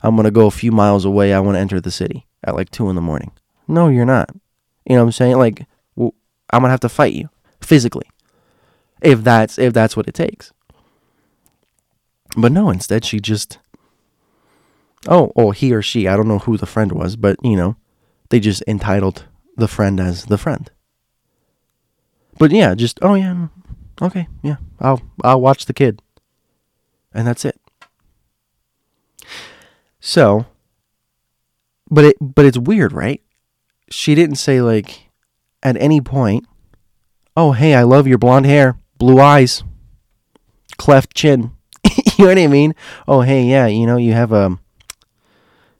I'm 0.01 0.15
gonna 0.15 0.31
go 0.31 0.47
a 0.47 0.51
few 0.51 0.71
miles 0.71 1.05
away. 1.05 1.33
I 1.33 1.39
want 1.39 1.55
to 1.55 1.59
enter 1.59 1.79
the 1.79 1.91
city 1.91 2.27
at 2.43 2.55
like 2.55 2.69
two 2.69 2.89
in 2.89 2.95
the 2.95 3.01
morning." 3.01 3.31
No, 3.67 3.87
you're 3.87 4.05
not. 4.05 4.29
You 4.85 4.95
know 4.95 5.03
what 5.03 5.07
I'm 5.07 5.11
saying? 5.11 5.37
Like 5.37 5.65
I'm 5.97 6.61
gonna 6.61 6.69
have 6.71 6.79
to 6.81 6.89
fight 6.89 7.13
you 7.13 7.29
physically 7.61 8.09
if 9.01 9.23
that's 9.23 9.57
if 9.57 9.73
that's 9.73 9.95
what 9.95 10.07
it 10.07 10.13
takes. 10.13 10.51
But 12.35 12.51
no, 12.51 12.69
instead 12.69 13.05
she 13.05 13.19
just 13.19 13.59
oh 15.07 15.31
oh 15.35 15.51
he 15.51 15.73
or 15.73 15.81
she 15.81 16.07
I 16.07 16.15
don't 16.15 16.27
know 16.27 16.39
who 16.39 16.57
the 16.57 16.65
friend 16.65 16.91
was, 16.91 17.15
but 17.15 17.37
you 17.43 17.55
know 17.55 17.75
they 18.29 18.39
just 18.39 18.63
entitled 18.67 19.25
the 19.55 19.67
friend 19.67 19.99
as 19.99 20.25
the 20.25 20.37
friend. 20.37 20.69
But 22.37 22.51
yeah, 22.51 22.73
just 22.75 22.99
oh 23.01 23.15
yeah, 23.15 23.47
okay, 24.01 24.27
yeah, 24.41 24.57
I'll 24.79 25.01
I'll 25.23 25.41
watch 25.41 25.65
the 25.65 25.73
kid, 25.73 26.01
and 27.14 27.28
that's 27.28 27.45
it. 27.45 27.60
So, 29.99 30.45
but 31.89 32.05
it 32.05 32.18
but 32.20 32.45
it's 32.45 32.57
weird, 32.57 32.93
right? 32.93 33.22
She 33.89 34.16
didn't 34.16 34.36
say 34.36 34.62
like 34.62 35.10
at 35.64 35.78
any 35.78 36.01
point, 36.01 36.45
oh, 37.36 37.51
hey, 37.51 37.76
I 37.76 37.84
love 37.84 38.07
your 38.07 38.18
blonde 38.18 38.45
hair, 38.45 38.78
blue 38.97 39.20
eyes, 39.20 39.64
cleft 40.78 41.14
chin. 41.16 41.51
you 42.18 42.26
know 42.26 42.28
what 42.28 42.38
I 42.38 42.47
mean? 42.47 42.76
Oh, 43.07 43.22
hey, 43.22 43.43
yeah, 43.43 43.68
you 43.68 43.86
know, 43.86 43.97
you 43.97 44.14
have 44.14 44.32
a 44.32 44.57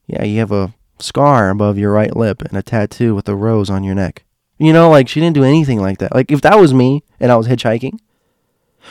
yeah, 0.08 0.24
you 0.24 0.40
have 0.40 0.52
a 0.52 0.74
scar 1.00 1.50
above 1.50 1.78
your 1.78 1.94
right 1.94 2.16
lip 2.16 2.42
and 2.42 2.58
a 2.58 2.64
tattoo 2.64 3.16
with 3.16 3.30
a 3.30 3.36
rose 3.36 3.70
on 3.70 3.84
your 3.84 3.96
neck. 3.96 4.26
You 4.58 4.74
know, 4.74 4.90
like 4.90 5.08
she 5.08 5.22
didn't 5.22 5.36
do 5.36 5.44
anything 5.44 5.80
like 5.80 6.00
that. 6.00 6.14
Like 6.14 6.32
if 6.32 6.42
that 6.42 6.60
was 6.60 6.74
me 6.74 7.04
and 7.20 7.32
I 7.32 7.38
was 7.38 7.48
hitchhiking, 7.48 8.00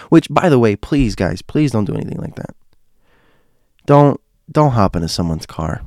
which 0.09 0.29
by 0.31 0.49
the 0.49 0.59
way, 0.59 0.77
please 0.77 1.15
guys, 1.15 1.43
please 1.43 1.71
don't 1.71 1.85
do 1.85 1.95
anything 1.95 2.19
like 2.19 2.37
that. 2.37 2.55
Don't 3.87 4.21
don't 4.51 4.73
hop 4.73 4.97
into 4.97 5.09
someone's 5.09 5.47
car. 5.47 5.83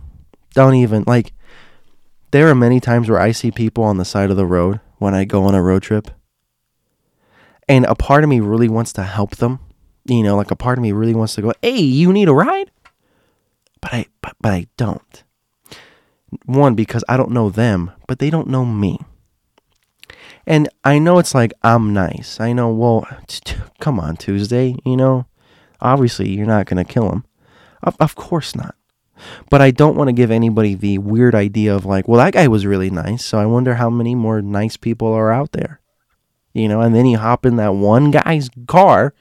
Don't 0.54 0.76
even 0.76 1.04
like 1.08 1.34
there 2.32 2.50
are 2.50 2.56
many 2.56 2.80
times 2.80 3.10
where 3.10 3.20
I 3.20 3.32
see 3.32 3.52
people 3.52 3.84
on 3.84 3.98
the 3.98 4.06
side 4.06 4.32
of 4.32 4.38
the 4.38 4.46
road 4.46 4.80
when 4.98 5.14
I 5.14 5.26
go 5.26 5.44
on 5.44 5.56
a 5.56 5.62
road 5.62 5.84
trip. 5.84 6.10
And 7.68 7.86
a 7.86 7.96
part 7.96 8.24
of 8.24 8.30
me 8.30 8.40
really 8.40 8.70
wants 8.70 8.94
to 8.94 9.04
help 9.04 9.38
them. 9.38 9.60
You 10.06 10.24
know, 10.24 10.36
like 10.36 10.52
a 10.52 10.56
part 10.56 10.78
of 10.78 10.82
me 10.82 10.92
really 10.92 11.14
wants 11.14 11.36
to 11.36 11.42
go, 11.42 11.54
"Hey, 11.62 11.80
you 11.80 12.12
need 12.12 12.28
a 12.28 12.34
ride?" 12.34 12.72
But 13.82 13.94
I 13.94 14.06
but, 14.22 14.36
but 14.42 14.52
I 14.52 14.68
don't. 14.78 15.24
One 16.46 16.76
because 16.76 17.04
I 17.10 17.18
don't 17.18 17.32
know 17.32 17.50
them, 17.50 17.92
but 18.08 18.20
they 18.20 18.30
don't 18.30 18.48
know 18.48 18.66
me. 18.66 19.00
And 20.46 20.70
I 20.84 21.00
know 21.00 21.20
it's 21.20 21.36
like 21.36 21.54
I'm 21.64 21.94
nice. 21.94 22.40
I 22.40 22.54
know, 22.54 22.72
well, 22.72 23.08
t- 23.28 23.56
come 23.80 24.00
on, 24.00 24.18
Tuesday, 24.18 24.76
you 24.86 24.98
know. 24.98 25.26
Obviously, 25.80 26.30
you're 26.30 26.48
not 26.48 26.68
going 26.68 26.84
to 26.84 26.94
kill 26.94 27.12
him. 27.12 27.26
Of, 27.84 27.96
of 28.00 28.16
course 28.16 28.56
not. 28.56 28.76
But 29.50 29.62
I 29.62 29.72
don't 29.72 29.96
want 29.96 30.08
to 30.08 30.14
give 30.14 30.32
anybody 30.32 30.76
the 30.76 30.98
weird 30.98 31.36
idea 31.36 31.76
of 31.76 31.86
like, 31.86 32.08
well, 32.08 32.18
that 32.20 32.34
guy 32.34 32.48
was 32.48 32.66
really 32.66 32.90
nice, 32.90 33.24
so 33.24 33.40
I 33.40 33.46
wonder 33.46 33.76
how 33.76 33.90
many 33.90 34.16
more 34.16 34.42
nice 34.42 34.78
people 34.78 35.12
are 35.14 35.32
out 35.32 35.52
there. 35.52 35.80
You 36.54 36.68
know, 36.68 36.82
and 36.82 36.94
then 36.94 37.06
you 37.06 37.18
hop 37.18 37.46
in 37.46 37.56
that 37.58 37.76
one 37.76 38.12
guy's 38.12 38.50
car 38.68 39.14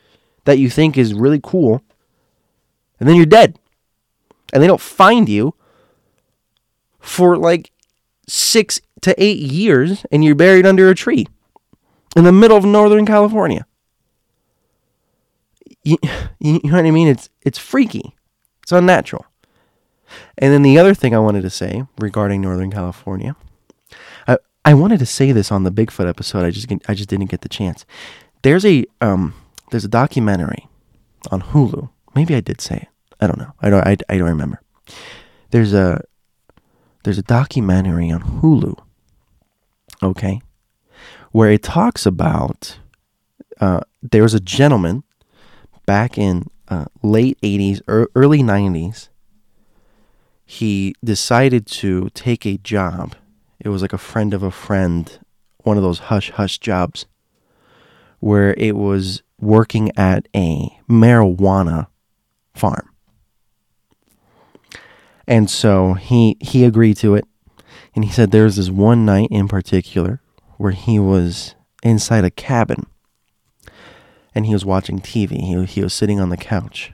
that 0.44 0.58
you 0.58 0.68
think 0.70 0.96
is 0.96 1.14
really 1.14 1.40
cool, 1.42 1.82
and 2.98 3.08
then 3.08 3.16
you're 3.16 3.26
dead. 3.26 3.58
And 4.52 4.62
they 4.62 4.66
don't 4.66 4.80
find 4.80 5.28
you 5.28 5.54
for 6.98 7.36
like 7.36 7.70
six 8.26 8.80
to 9.02 9.14
eight 9.22 9.38
years, 9.38 10.04
and 10.10 10.24
you're 10.24 10.34
buried 10.34 10.66
under 10.66 10.88
a 10.88 10.94
tree 10.94 11.26
in 12.16 12.24
the 12.24 12.32
middle 12.32 12.56
of 12.56 12.64
Northern 12.64 13.06
California. 13.06 13.66
You, 16.42 16.54
you 16.62 16.70
know 16.70 16.76
what 16.76 16.86
I 16.86 16.90
mean? 16.90 17.08
It's 17.08 17.28
it's 17.42 17.58
freaky. 17.58 18.14
It's 18.62 18.72
unnatural. 18.72 19.26
And 20.38 20.52
then 20.52 20.62
the 20.62 20.78
other 20.78 20.94
thing 20.94 21.14
I 21.14 21.18
wanted 21.18 21.42
to 21.42 21.50
say 21.50 21.84
regarding 21.98 22.40
Northern 22.40 22.70
California, 22.70 23.36
I 24.26 24.38
I 24.64 24.74
wanted 24.74 25.00
to 25.00 25.06
say 25.06 25.32
this 25.32 25.52
on 25.52 25.64
the 25.64 25.70
Bigfoot 25.70 26.08
episode. 26.08 26.44
I 26.44 26.50
just 26.50 26.66
I 26.88 26.94
just 26.94 27.08
didn't 27.08 27.30
get 27.30 27.42
the 27.42 27.48
chance. 27.48 27.84
There's 28.42 28.64
a 28.64 28.86
um 29.00 29.34
there's 29.70 29.84
a 29.84 29.88
documentary 29.88 30.68
on 31.30 31.42
Hulu. 31.42 31.90
Maybe 32.14 32.34
I 32.34 32.40
did 32.40 32.60
say 32.60 32.76
it. 32.76 32.88
I 33.20 33.26
don't 33.26 33.38
know. 33.38 33.52
I 33.60 33.70
don't 33.70 33.86
I, 33.86 33.96
I 34.08 34.16
don't 34.16 34.28
remember. 34.28 34.60
There's 35.50 35.74
a 35.74 36.02
there's 37.04 37.18
a 37.18 37.22
documentary 37.22 38.10
on 38.10 38.22
Hulu. 38.22 38.78
Okay, 40.02 40.40
where 41.32 41.50
it 41.50 41.62
talks 41.62 42.06
about 42.06 42.78
uh, 43.60 43.80
there 44.02 44.22
was 44.22 44.34
a 44.34 44.40
gentleman 44.40 45.02
back 45.86 46.16
in 46.16 46.46
uh, 46.68 46.86
late 47.02 47.38
80s, 47.42 47.82
early 48.14 48.42
90s 48.42 49.08
he 50.50 50.96
decided 51.04 51.64
to 51.64 52.10
take 52.10 52.44
a 52.44 52.58
job. 52.58 53.14
It 53.60 53.68
was 53.68 53.82
like 53.82 53.92
a 53.92 53.98
friend 53.98 54.34
of 54.34 54.42
a 54.42 54.50
friend, 54.50 55.20
one 55.58 55.76
of 55.76 55.84
those 55.84 56.00
hush 56.10 56.32
hush 56.32 56.58
jobs, 56.58 57.06
where 58.18 58.54
it 58.54 58.74
was 58.74 59.22
working 59.40 59.96
at 59.96 60.26
a 60.34 60.76
marijuana 60.88 61.86
farm. 62.52 62.90
And 65.28 65.48
so 65.48 65.94
he 65.94 66.36
he 66.40 66.64
agreed 66.64 66.96
to 66.96 67.14
it. 67.14 67.26
And 67.94 68.04
he 68.04 68.10
said 68.10 68.30
there 68.30 68.44
was 68.44 68.56
this 68.56 68.70
one 68.70 69.04
night 69.04 69.28
in 69.30 69.48
particular 69.48 70.20
where 70.56 70.72
he 70.72 70.98
was 70.98 71.54
inside 71.82 72.24
a 72.24 72.30
cabin 72.30 72.86
and 74.34 74.46
he 74.46 74.52
was 74.52 74.64
watching 74.64 75.00
TV. 75.00 75.40
He, 75.40 75.64
he 75.64 75.82
was 75.82 75.94
sitting 75.94 76.20
on 76.20 76.30
the 76.30 76.36
couch 76.36 76.92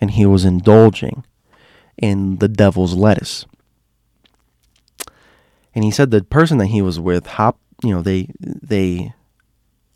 and 0.00 0.12
he 0.12 0.26
was 0.26 0.44
indulging 0.44 1.24
in 1.96 2.38
the 2.38 2.48
devil's 2.48 2.94
lettuce. 2.94 3.46
And 5.74 5.84
he 5.84 5.90
said 5.90 6.10
the 6.10 6.22
person 6.22 6.58
that 6.58 6.66
he 6.66 6.82
was 6.82 6.98
with 6.98 7.26
hop, 7.26 7.58
you 7.82 7.90
know, 7.90 8.02
they 8.02 8.28
they 8.40 9.14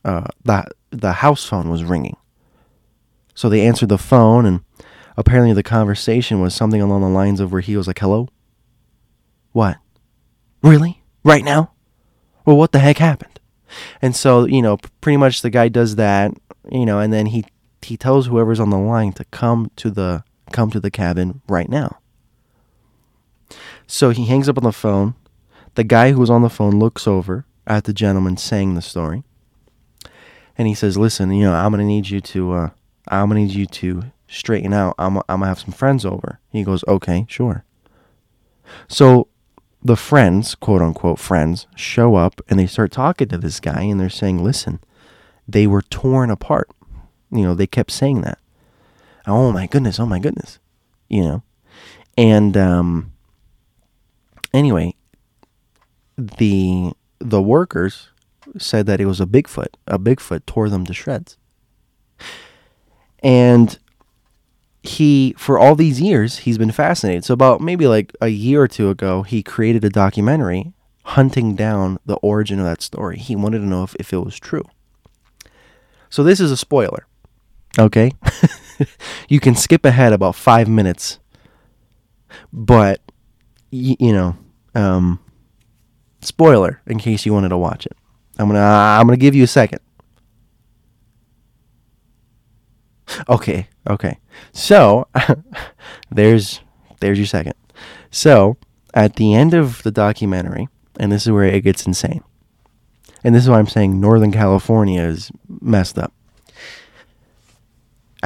uh 0.04 0.28
the 0.44 0.64
the 0.90 1.12
house 1.14 1.44
phone 1.44 1.68
was 1.68 1.84
ringing. 1.84 2.16
So 3.34 3.48
they 3.48 3.66
answered 3.66 3.90
the 3.90 3.98
phone 3.98 4.46
and 4.46 4.60
apparently 5.16 5.52
the 5.52 5.62
conversation 5.62 6.40
was 6.40 6.54
something 6.54 6.80
along 6.80 7.02
the 7.02 7.08
lines 7.08 7.40
of 7.40 7.52
where 7.52 7.60
he 7.60 7.76
was 7.76 7.86
like, 7.86 7.98
"Hello? 7.98 8.28
What? 9.52 9.76
Really? 10.66 11.02
Right 11.24 11.44
now? 11.44 11.72
Well, 12.44 12.56
what 12.56 12.72
the 12.72 12.78
heck 12.78 12.98
happened?" 12.98 13.40
And 14.00 14.14
so, 14.14 14.44
you 14.44 14.62
know, 14.62 14.78
pretty 15.00 15.16
much 15.16 15.42
the 15.42 15.50
guy 15.50 15.68
does 15.68 15.96
that, 15.96 16.32
you 16.70 16.86
know, 16.86 16.98
and 16.98 17.12
then 17.12 17.26
he 17.26 17.44
he 17.82 17.96
tells 17.96 18.26
whoever's 18.26 18.60
on 18.60 18.70
the 18.70 18.78
line 18.78 19.12
to 19.12 19.24
come 19.26 19.70
to 19.76 19.90
the 19.90 20.24
come 20.52 20.70
to 20.70 20.80
the 20.80 20.90
cabin 20.90 21.40
right 21.48 21.68
now. 21.68 21.98
So 23.86 24.10
he 24.10 24.26
hangs 24.26 24.48
up 24.48 24.58
on 24.58 24.64
the 24.64 24.72
phone. 24.72 25.14
The 25.74 25.84
guy 25.84 26.12
who 26.12 26.20
was 26.20 26.30
on 26.30 26.42
the 26.42 26.50
phone 26.50 26.78
looks 26.78 27.06
over 27.06 27.44
at 27.66 27.84
the 27.84 27.92
gentleman 27.92 28.36
saying 28.36 28.74
the 28.74 28.82
story. 28.82 29.22
And 30.58 30.66
he 30.66 30.74
says, 30.74 30.96
"Listen, 30.96 31.30
you 31.30 31.44
know, 31.44 31.54
I'm 31.54 31.70
going 31.70 31.80
to 31.80 31.86
need 31.86 32.08
you 32.08 32.20
to 32.20 32.52
uh 32.52 32.70
I'm 33.08 33.28
going 33.28 33.46
to 33.46 33.46
need 33.46 33.54
you 33.54 33.66
to 33.66 34.04
straighten 34.26 34.72
out. 34.72 34.94
I'm 34.98 35.18
I'm 35.18 35.24
going 35.26 35.40
to 35.42 35.46
have 35.46 35.60
some 35.60 35.72
friends 35.72 36.04
over." 36.04 36.40
He 36.50 36.64
goes, 36.64 36.82
"Okay, 36.88 37.26
sure." 37.28 37.64
So 38.88 39.28
the 39.82 39.96
friends, 39.96 40.54
quote 40.54 40.82
unquote 40.82 41.18
friends, 41.18 41.66
show 41.76 42.16
up 42.16 42.40
and 42.48 42.58
they 42.58 42.66
start 42.66 42.92
talking 42.92 43.28
to 43.28 43.38
this 43.38 43.60
guy 43.60 43.82
and 43.82 44.00
they're 44.00 44.08
saying, 44.10 44.42
"Listen, 44.42 44.80
they 45.46 45.66
were 45.66 45.82
torn 45.82 46.30
apart." 46.30 46.70
You 47.30 47.42
know, 47.42 47.54
they 47.54 47.66
kept 47.66 47.90
saying 47.90 48.22
that 48.22 48.38
oh 49.26 49.52
my 49.52 49.66
goodness, 49.66 49.98
oh 49.98 50.06
my 50.06 50.18
goodness, 50.18 50.58
you 51.08 51.22
know. 51.22 51.42
And 52.16 52.56
um, 52.56 53.12
anyway, 54.54 54.94
the 56.16 56.92
the 57.18 57.42
workers 57.42 58.08
said 58.58 58.86
that 58.86 59.00
it 59.00 59.06
was 59.06 59.20
a 59.20 59.26
Bigfoot. 59.26 59.74
A 59.86 59.98
Bigfoot 59.98 60.46
tore 60.46 60.68
them 60.68 60.86
to 60.86 60.94
shreds. 60.94 61.36
And 63.22 63.78
he, 64.88 65.34
for 65.36 65.58
all 65.58 65.74
these 65.74 66.00
years, 66.00 66.38
he's 66.38 66.58
been 66.58 66.72
fascinated. 66.72 67.24
So 67.24 67.34
about 67.34 67.60
maybe 67.60 67.86
like 67.86 68.14
a 68.20 68.28
year 68.28 68.62
or 68.62 68.68
two 68.68 68.90
ago, 68.90 69.22
he 69.22 69.42
created 69.42 69.84
a 69.84 69.90
documentary 69.90 70.72
hunting 71.04 71.54
down 71.54 71.98
the 72.04 72.16
origin 72.16 72.58
of 72.58 72.64
that 72.64 72.82
story. 72.82 73.18
He 73.18 73.36
wanted 73.36 73.58
to 73.58 73.66
know 73.66 73.82
if, 73.84 73.94
if 73.96 74.12
it 74.12 74.18
was 74.18 74.38
true. 74.38 74.64
So 76.10 76.22
this 76.22 76.40
is 76.40 76.50
a 76.50 76.56
spoiler. 76.56 77.06
Okay. 77.78 78.12
you 79.28 79.40
can 79.40 79.54
skip 79.54 79.84
ahead 79.84 80.12
about 80.12 80.34
five 80.34 80.68
minutes, 80.68 81.18
but 82.52 83.00
y- 83.70 83.96
you 83.98 84.12
know, 84.12 84.36
um, 84.74 85.20
spoiler 86.22 86.80
in 86.86 86.98
case 86.98 87.26
you 87.26 87.32
wanted 87.32 87.50
to 87.50 87.58
watch 87.58 87.86
it. 87.86 87.96
I'm 88.38 88.48
gonna 88.48 88.60
I'm 88.60 89.06
gonna 89.06 89.16
give 89.16 89.34
you 89.34 89.44
a 89.44 89.48
second. 89.48 89.80
Okay, 93.28 93.68
okay. 93.88 94.18
So 94.52 95.08
there's 96.10 96.60
there's 97.00 97.18
your 97.18 97.26
second. 97.26 97.54
So 98.10 98.56
at 98.94 99.16
the 99.16 99.34
end 99.34 99.54
of 99.54 99.82
the 99.82 99.90
documentary, 99.90 100.68
and 100.98 101.12
this 101.12 101.26
is 101.26 101.32
where 101.32 101.44
it 101.44 101.62
gets 101.62 101.86
insane. 101.86 102.24
And 103.22 103.34
this 103.34 103.44
is 103.44 103.50
why 103.50 103.58
I'm 103.58 103.66
saying 103.66 104.00
Northern 104.00 104.32
California 104.32 105.02
is 105.02 105.30
messed 105.48 105.98
up 105.98 106.12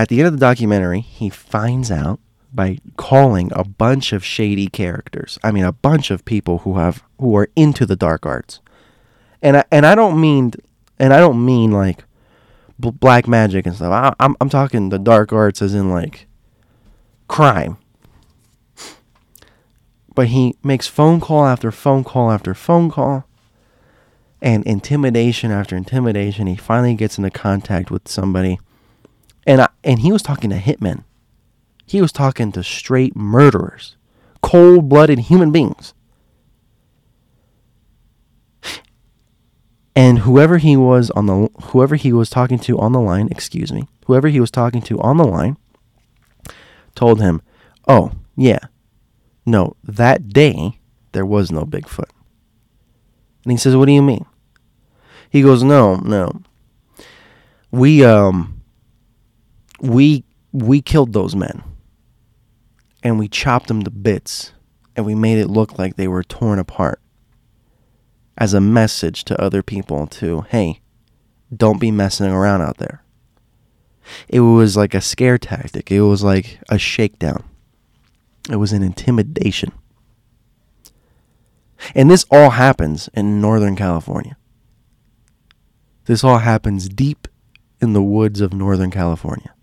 at 0.00 0.08
the 0.08 0.18
end 0.18 0.28
of 0.28 0.32
the 0.32 0.38
documentary, 0.38 1.00
he 1.00 1.28
finds 1.28 1.90
out 1.90 2.20
by 2.52 2.78
calling 2.96 3.50
a 3.54 3.64
bunch 3.64 4.14
of 4.14 4.24
shady 4.24 4.66
characters. 4.66 5.38
I 5.42 5.52
mean, 5.52 5.64
a 5.64 5.72
bunch 5.72 6.10
of 6.10 6.24
people 6.24 6.58
who 6.58 6.78
have 6.78 7.02
who 7.18 7.36
are 7.36 7.50
into 7.54 7.84
the 7.84 7.96
dark 7.96 8.24
arts, 8.24 8.60
and 9.42 9.58
I, 9.58 9.64
and 9.70 9.84
I 9.84 9.94
don't 9.94 10.18
mean 10.18 10.52
and 10.98 11.12
I 11.12 11.18
don't 11.18 11.44
mean 11.44 11.70
like 11.70 12.04
b- 12.80 12.90
black 12.90 13.28
magic 13.28 13.66
and 13.66 13.76
stuff. 13.76 13.92
I, 13.92 14.14
I'm 14.24 14.36
I'm 14.40 14.48
talking 14.48 14.88
the 14.88 14.98
dark 14.98 15.32
arts 15.32 15.62
as 15.62 15.74
in 15.74 15.90
like 15.90 16.26
crime. 17.28 17.76
But 20.14 20.28
he 20.28 20.56
makes 20.62 20.88
phone 20.88 21.20
call 21.20 21.46
after 21.46 21.70
phone 21.70 22.04
call 22.04 22.30
after 22.30 22.52
phone 22.52 22.90
call, 22.90 23.24
and 24.42 24.64
intimidation 24.66 25.50
after 25.50 25.76
intimidation. 25.76 26.46
He 26.46 26.56
finally 26.56 26.94
gets 26.94 27.16
into 27.16 27.30
contact 27.30 27.90
with 27.90 28.08
somebody 28.08 28.58
and 29.46 29.62
I, 29.62 29.68
and 29.82 30.00
he 30.00 30.12
was 30.12 30.22
talking 30.22 30.50
to 30.50 30.58
hitmen. 30.58 31.04
He 31.86 32.00
was 32.00 32.12
talking 32.12 32.52
to 32.52 32.62
straight 32.62 33.16
murderers, 33.16 33.96
cold-blooded 34.42 35.18
human 35.20 35.50
beings. 35.50 35.94
And 39.96 40.20
whoever 40.20 40.58
he 40.58 40.76
was 40.76 41.10
on 41.10 41.26
the 41.26 41.48
whoever 41.64 41.96
he 41.96 42.12
was 42.12 42.30
talking 42.30 42.58
to 42.60 42.78
on 42.78 42.92
the 42.92 43.00
line, 43.00 43.28
excuse 43.30 43.72
me, 43.72 43.88
whoever 44.06 44.28
he 44.28 44.40
was 44.40 44.50
talking 44.50 44.82
to 44.82 45.00
on 45.00 45.16
the 45.16 45.24
line 45.24 45.56
told 46.94 47.20
him, 47.20 47.42
"Oh, 47.88 48.12
yeah. 48.36 48.60
No, 49.44 49.76
that 49.82 50.28
day 50.28 50.78
there 51.12 51.26
was 51.26 51.50
no 51.50 51.64
Bigfoot." 51.64 52.10
And 53.44 53.52
he 53.52 53.56
says, 53.56 53.74
"What 53.74 53.86
do 53.86 53.92
you 53.92 54.02
mean?" 54.02 54.26
He 55.28 55.42
goes, 55.42 55.62
"No, 55.62 55.96
no. 55.96 56.42
We 57.72 58.04
um 58.04 58.60
we 59.80 60.24
we 60.52 60.82
killed 60.82 61.12
those 61.12 61.34
men. 61.34 61.62
And 63.02 63.18
we 63.18 63.28
chopped 63.28 63.68
them 63.68 63.82
to 63.84 63.90
bits 63.90 64.52
and 64.94 65.06
we 65.06 65.14
made 65.14 65.38
it 65.38 65.48
look 65.48 65.78
like 65.78 65.96
they 65.96 66.08
were 66.08 66.22
torn 66.22 66.58
apart 66.58 67.00
as 68.40 68.54
a 68.54 68.60
message 68.60 69.22
to 69.24 69.40
other 69.40 69.62
people 69.62 70.06
to, 70.06 70.40
hey, 70.48 70.80
don't 71.54 71.78
be 71.78 71.90
messing 71.90 72.32
around 72.32 72.62
out 72.62 72.78
there. 72.78 73.04
It 74.28 74.40
was 74.40 74.76
like 74.76 74.94
a 74.94 75.00
scare 75.02 75.36
tactic. 75.36 75.92
It 75.92 76.00
was 76.00 76.24
like 76.24 76.58
a 76.70 76.78
shakedown. 76.78 77.44
It 78.50 78.56
was 78.56 78.72
an 78.72 78.82
intimidation. 78.82 79.72
And 81.94 82.10
this 82.10 82.24
all 82.30 82.50
happens 82.50 83.10
in 83.12 83.40
Northern 83.40 83.76
California. 83.76 84.36
This 86.06 86.24
all 86.24 86.38
happens 86.38 86.88
deep 86.88 87.28
in 87.80 87.92
the 87.92 88.02
woods 88.02 88.40
of 88.40 88.54
Northern 88.54 88.90
California. 88.90 89.54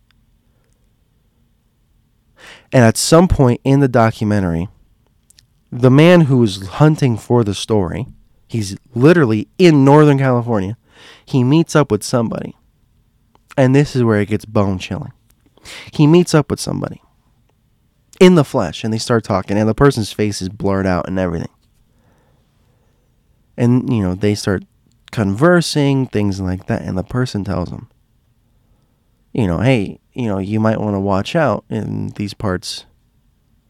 And 2.71 2.83
at 2.83 2.97
some 2.97 3.27
point 3.27 3.59
in 3.63 3.79
the 3.79 3.87
documentary, 3.87 4.69
the 5.71 5.91
man 5.91 6.21
who 6.21 6.37
was 6.37 6.67
hunting 6.67 7.17
for 7.17 7.43
the 7.43 7.55
story, 7.55 8.07
he's 8.47 8.77
literally 8.95 9.47
in 9.57 9.83
Northern 9.83 10.17
California, 10.17 10.77
he 11.25 11.43
meets 11.43 11.75
up 11.75 11.91
with 11.91 12.03
somebody. 12.03 12.55
And 13.57 13.75
this 13.75 13.95
is 13.95 14.03
where 14.03 14.19
it 14.19 14.29
gets 14.29 14.45
bone 14.45 14.79
chilling. 14.79 15.13
He 15.91 16.07
meets 16.07 16.33
up 16.33 16.49
with 16.49 16.59
somebody 16.59 17.01
in 18.19 18.35
the 18.35 18.43
flesh 18.43 18.83
and 18.83 18.93
they 18.93 18.97
start 18.97 19.23
talking, 19.23 19.57
and 19.57 19.67
the 19.67 19.75
person's 19.75 20.11
face 20.11 20.41
is 20.41 20.49
blurred 20.49 20.85
out 20.85 21.07
and 21.07 21.19
everything. 21.19 21.51
And, 23.57 23.91
you 23.91 24.03
know, 24.03 24.13
they 24.13 24.35
start 24.35 24.63
conversing, 25.11 26.05
things 26.07 26.39
like 26.39 26.67
that, 26.67 26.83
and 26.83 26.97
the 26.97 27.03
person 27.03 27.43
tells 27.43 27.71
him, 27.71 27.89
you 29.33 29.47
know, 29.47 29.59
hey, 29.59 29.99
you 30.13 30.27
know, 30.27 30.37
you 30.37 30.59
might 30.59 30.79
want 30.79 30.95
to 30.95 30.99
watch 30.99 31.35
out 31.35 31.65
in 31.69 32.09
these 32.09 32.33
parts, 32.33 32.85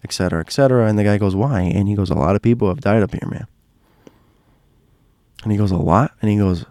etc., 0.04 0.42
etc. 0.42 0.88
And 0.88 1.00
the 1.00 1.04
guy 1.04 1.18
goes, 1.18 1.36
why? 1.36 1.62
And 1.62 1.88
he 1.88 1.96
goes, 1.96 2.10
a 2.10 2.16
lot 2.16 2.36
of 2.36 2.42
people 2.42 2.68
have 2.68 2.82
died 2.82 3.04
up 3.04 3.12
here, 3.12 3.28
man. 3.30 3.48
And 5.48 5.52
he 5.54 5.58
goes, 5.58 5.72
a 5.72 5.78
lot? 5.78 6.12
And 6.22 6.30
he 6.30 6.36
goes, 6.36 6.66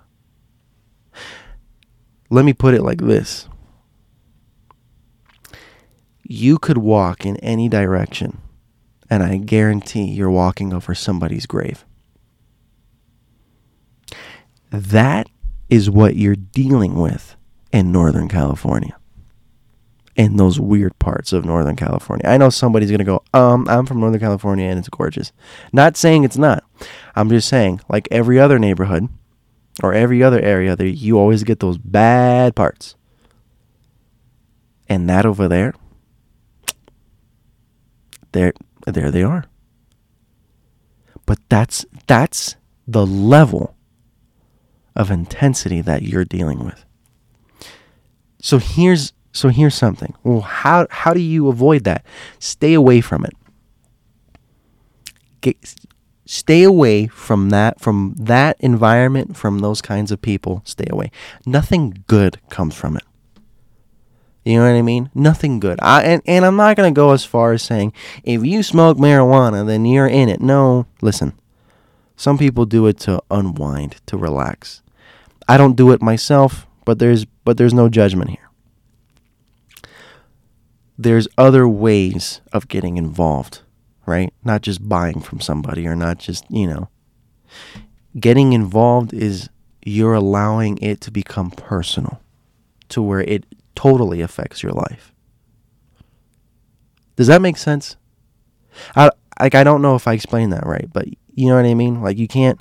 let 2.29 2.45
me 2.45 2.53
put 2.53 2.74
it 2.74 2.83
like 2.83 3.01
this 3.01 3.49
you 6.22 6.59
could 6.59 6.77
walk 6.77 7.24
in 7.24 7.39
any 7.39 7.70
direction, 7.70 8.37
and 9.09 9.22
I 9.22 9.39
guarantee 9.39 10.05
you're 10.05 10.31
walking 10.31 10.74
over 10.74 10.95
somebody's 10.95 11.47
grave. 11.47 11.87
That 14.70 15.31
is 15.70 15.89
what 15.89 16.16
you're 16.16 16.37
dealing 16.37 16.97
with 16.97 17.35
in 17.72 17.93
Northern 17.93 18.29
California. 18.29 18.99
In 20.17 20.37
those 20.37 20.59
weird 20.59 20.99
parts 20.99 21.35
of 21.35 21.45
Northern 21.45 21.77
California. 21.77 22.27
I 22.27 22.39
know 22.39 22.49
somebody's 22.49 22.91
going 22.91 23.01
to 23.01 23.05
go, 23.05 23.23
um, 23.35 23.69
I'm 23.69 23.85
from 23.85 24.01
Northern 24.01 24.21
California 24.21 24.67
and 24.67 24.79
it's 24.79 24.89
gorgeous. 24.89 25.31
Not 25.75 25.97
saying 25.97 26.25
it's 26.25 26.39
not. 26.39 26.64
I'm 27.14 27.29
just 27.29 27.49
saying, 27.49 27.83
like 27.91 28.09
every 28.11 28.41
other 28.41 28.59
neighborhood 28.59 29.11
or 29.83 29.93
every 29.93 30.23
other 30.23 30.41
area, 30.41 30.75
there 30.75 30.87
you 30.87 31.19
always 31.19 31.45
get 31.45 31.61
those 31.61 31.77
bad 31.77 32.57
parts. 32.57 32.95
And 34.89 35.07
that 35.11 35.27
over 35.27 35.49
there, 35.49 35.75
there, 38.33 38.55
there 38.87 39.11
they 39.11 39.23
are. 39.23 39.45
But 41.27 41.41
that's 41.49 41.85
that's 42.07 42.57
the 42.87 43.05
level 43.05 43.77
of 44.95 45.11
intensity 45.11 45.81
that 45.83 46.03
you're 46.03 46.25
dealing 46.25 46.64
with. 46.64 46.85
So 48.41 48.59
here's 48.59 49.12
so 49.37 49.49
here's 49.51 49.74
something. 49.74 50.14
Well, 50.24 50.41
how 50.41 50.87
how 50.91 51.12
do 51.12 51.20
you 51.20 51.49
avoid 51.49 51.84
that? 51.84 52.05
Stay 52.39 52.72
away 52.74 53.01
from 53.01 53.24
it. 53.24 53.34
Get, 55.43 55.74
stay 56.24 56.62
away 56.62 57.07
from 57.07 57.51
that 57.51 57.78
from 57.78 58.14
that 58.18 58.57
environment, 58.61 59.37
from 59.37 59.59
those 59.59 59.82
kinds 59.82 60.11
of 60.11 60.22
people. 60.22 60.62
Stay 60.64 60.87
away. 60.89 61.11
Nothing 61.45 62.03
good 62.07 62.41
comes 62.49 62.74
from 62.74 62.97
it. 62.97 63.05
You 64.45 64.59
know 64.59 64.72
what 64.72 64.78
I 64.78 64.82
mean? 64.82 65.11
Nothing 65.12 65.59
good. 65.59 65.80
I, 65.82 66.03
and, 66.05 66.22
and 66.24 66.47
I'm 66.47 66.55
not 66.55 66.76
going 66.76 66.95
to 66.95 66.97
go 66.97 67.11
as 67.11 67.24
far 67.24 67.53
as 67.53 67.62
saying 67.62 67.93
if 68.22 68.45
you 68.45 68.62
smoke 68.62 68.97
marijuana, 68.97 69.66
then 69.66 69.84
you're 69.84 70.07
in 70.07 70.28
it. 70.28 70.41
No, 70.41 70.87
listen. 71.03 71.32
Some 72.16 72.39
people 72.39 72.64
do 72.64 72.87
it 72.87 72.99
to 73.01 73.20
unwind, 73.30 73.97
to 74.07 74.16
relax. 74.16 74.82
I 75.49 75.59
don't 75.59 75.76
do 75.76 75.91
it 75.91 76.01
myself, 76.01 76.66
but 76.84 76.99
there's 77.01 77.26
but 77.45 77.59
there's 77.59 77.74
no 77.74 77.89
judgment 77.89 78.30
here. 78.30 78.45
There's 80.99 81.28
other 81.36 81.68
ways 81.68 82.40
of 82.53 82.68
getting 82.68 82.97
involved, 82.97 83.61
right? 84.07 84.32
Not 84.44 84.62
just 84.62 84.88
buying 84.88 85.20
from 85.20 85.40
somebody 85.40 85.86
or 85.86 85.94
not 85.94 86.18
just, 86.18 86.44
you 86.51 86.66
know. 86.66 86.88
Getting 88.18 88.55
involved 88.55 89.12
is 89.12 89.51
you're 89.84 90.14
allowing 90.14 90.78
it 90.78 91.01
to 91.03 91.11
become 91.11 91.51
personal 91.51 92.20
to 92.88 93.03
where 93.03 93.20
it 93.20 93.44
totally 93.74 94.20
affects 94.20 94.62
your 94.62 94.72
life. 94.72 95.12
Does 97.16 97.26
that 97.26 97.42
make 97.42 97.57
sense? 97.57 97.97
I 98.94 99.11
like 99.40 99.55
I 99.55 99.64
don't 99.64 99.82
know 99.82 99.94
if 99.97 100.07
I 100.07 100.12
explained 100.12 100.53
that 100.53 100.66
right, 100.66 100.88
but 100.92 101.07
you 101.34 101.49
know 101.49 101.57
what 101.57 101.64
I 101.64 101.74
mean? 101.74 102.03
Like 102.03 102.18
you 102.18 102.28
can't 102.28 102.61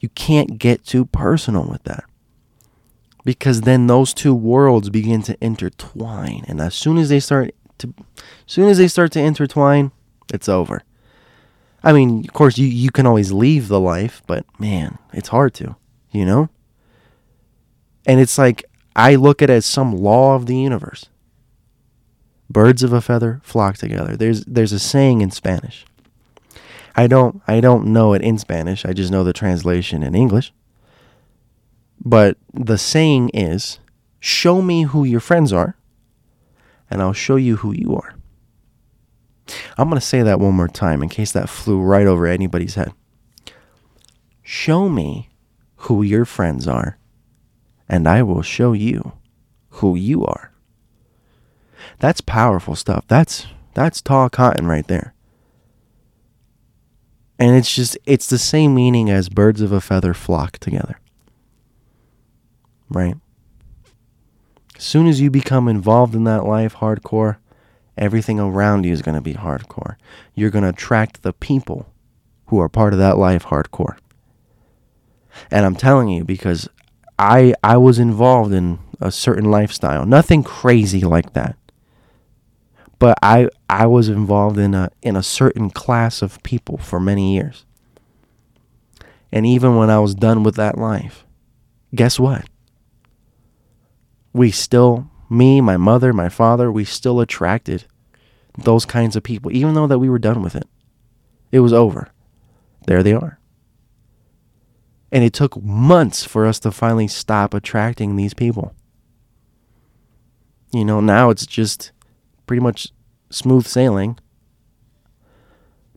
you 0.00 0.08
can't 0.10 0.58
get 0.58 0.84
too 0.84 1.04
personal 1.04 1.64
with 1.64 1.82
that 1.84 2.04
because 3.24 3.62
then 3.62 3.86
those 3.86 4.12
two 4.12 4.34
worlds 4.34 4.90
begin 4.90 5.22
to 5.22 5.36
intertwine 5.40 6.44
and 6.48 6.60
as 6.60 6.74
soon 6.74 6.98
as 6.98 7.08
they 7.08 7.20
start 7.20 7.54
to 7.82 7.94
as 8.18 8.24
soon 8.46 8.68
as 8.68 8.78
they 8.78 8.88
start 8.88 9.12
to 9.12 9.20
intertwine 9.20 9.92
it's 10.32 10.48
over. 10.48 10.82
I 11.84 11.92
mean 11.92 12.20
of 12.20 12.32
course 12.32 12.58
you, 12.58 12.66
you 12.66 12.90
can 12.90 13.06
always 13.06 13.32
leave 13.32 13.68
the 13.68 13.80
life 13.80 14.22
but 14.26 14.44
man 14.58 14.98
it's 15.12 15.28
hard 15.28 15.54
to 15.54 15.76
you 16.10 16.24
know? 16.24 16.48
And 18.06 18.20
it's 18.20 18.38
like 18.38 18.64
i 18.94 19.14
look 19.14 19.42
at 19.42 19.50
it 19.50 19.54
as 19.54 19.66
some 19.66 19.96
law 19.96 20.34
of 20.34 20.46
the 20.46 20.56
universe. 20.56 21.06
Birds 22.50 22.82
of 22.82 22.92
a 22.92 23.00
feather 23.00 23.40
flock 23.42 23.76
together. 23.76 24.16
There's 24.16 24.44
there's 24.44 24.72
a 24.72 24.78
saying 24.78 25.20
in 25.20 25.30
spanish. 25.30 25.86
I 26.94 27.06
don't 27.06 27.42
i 27.46 27.60
don't 27.60 27.86
know 27.86 28.12
it 28.12 28.22
in 28.22 28.38
spanish. 28.38 28.84
I 28.84 28.92
just 28.92 29.10
know 29.10 29.24
the 29.24 29.32
translation 29.32 30.02
in 30.02 30.14
english. 30.14 30.52
But 32.04 32.36
the 32.52 32.78
saying 32.78 33.30
is 33.32 33.78
show 34.20 34.60
me 34.60 34.82
who 34.82 35.04
your 35.04 35.20
friends 35.20 35.52
are, 35.52 35.76
and 36.92 37.02
I'll 37.02 37.12
show 37.12 37.36
you 37.36 37.56
who 37.56 37.72
you 37.72 37.96
are. 37.96 38.14
I'm 39.76 39.88
going 39.88 40.00
to 40.00 40.06
say 40.06 40.22
that 40.22 40.38
one 40.38 40.54
more 40.54 40.68
time 40.68 41.02
in 41.02 41.08
case 41.08 41.32
that 41.32 41.48
flew 41.48 41.80
right 41.80 42.06
over 42.06 42.26
anybody's 42.26 42.76
head. 42.76 42.92
Show 44.42 44.88
me 44.88 45.30
who 45.76 46.02
your 46.02 46.24
friends 46.24 46.68
are, 46.68 46.98
and 47.88 48.06
I 48.06 48.22
will 48.22 48.42
show 48.42 48.72
you 48.72 49.12
who 49.70 49.96
you 49.96 50.24
are. 50.24 50.52
That's 51.98 52.20
powerful 52.20 52.76
stuff. 52.76 53.04
That's 53.08 53.46
that's 53.74 54.00
tall 54.00 54.28
cotton 54.28 54.66
right 54.66 54.86
there. 54.86 55.14
And 57.38 57.56
it's 57.56 57.74
just 57.74 57.98
it's 58.06 58.28
the 58.28 58.38
same 58.38 58.74
meaning 58.74 59.10
as 59.10 59.28
birds 59.28 59.60
of 59.60 59.72
a 59.72 59.80
feather 59.80 60.14
flock 60.14 60.58
together 60.58 60.98
right? 62.94 63.16
As 64.82 64.86
soon 64.88 65.06
as 65.06 65.20
you 65.20 65.30
become 65.30 65.68
involved 65.68 66.12
in 66.12 66.24
that 66.24 66.44
life 66.44 66.74
hardcore, 66.74 67.36
everything 67.96 68.40
around 68.40 68.84
you 68.84 68.92
is 68.92 69.00
going 69.00 69.14
to 69.14 69.20
be 69.20 69.34
hardcore. 69.34 69.94
You're 70.34 70.50
going 70.50 70.64
to 70.64 70.70
attract 70.70 71.22
the 71.22 71.32
people 71.32 71.86
who 72.46 72.58
are 72.58 72.68
part 72.68 72.92
of 72.92 72.98
that 72.98 73.16
life 73.16 73.44
hardcore. 73.44 73.96
And 75.52 75.64
I'm 75.64 75.76
telling 75.76 76.08
you 76.08 76.24
because 76.24 76.68
I 77.16 77.54
I 77.62 77.76
was 77.76 78.00
involved 78.00 78.52
in 78.52 78.80
a 79.00 79.12
certain 79.12 79.52
lifestyle. 79.52 80.04
Nothing 80.04 80.42
crazy 80.42 81.02
like 81.02 81.32
that. 81.34 81.56
But 82.98 83.16
I 83.22 83.50
I 83.70 83.86
was 83.86 84.08
involved 84.08 84.58
in 84.58 84.74
a 84.74 84.90
in 85.00 85.14
a 85.14 85.22
certain 85.22 85.70
class 85.70 86.22
of 86.22 86.42
people 86.42 86.76
for 86.76 86.98
many 86.98 87.36
years. 87.36 87.64
And 89.30 89.46
even 89.46 89.76
when 89.76 89.90
I 89.90 90.00
was 90.00 90.16
done 90.16 90.42
with 90.42 90.56
that 90.56 90.76
life, 90.76 91.24
guess 91.94 92.18
what? 92.18 92.46
We 94.32 94.50
still, 94.50 95.10
me, 95.28 95.60
my 95.60 95.76
mother, 95.76 96.12
my 96.12 96.28
father, 96.28 96.70
we 96.70 96.84
still 96.84 97.20
attracted 97.20 97.84
those 98.58 98.84
kinds 98.84 99.16
of 99.16 99.22
people, 99.22 99.50
even 99.52 99.74
though 99.74 99.86
that 99.86 99.98
we 99.98 100.08
were 100.08 100.18
done 100.18 100.42
with 100.42 100.54
it. 100.54 100.68
It 101.50 101.60
was 101.60 101.72
over. 101.72 102.08
There 102.86 103.02
they 103.02 103.12
are. 103.12 103.38
And 105.10 105.22
it 105.22 105.32
took 105.32 105.62
months 105.62 106.24
for 106.24 106.46
us 106.46 106.58
to 106.60 106.72
finally 106.72 107.08
stop 107.08 107.52
attracting 107.52 108.16
these 108.16 108.34
people. 108.34 108.74
You 110.72 110.86
know, 110.86 111.00
now 111.00 111.28
it's 111.28 111.46
just 111.46 111.92
pretty 112.46 112.62
much 112.62 112.88
smooth 113.28 113.66
sailing. 113.66 114.18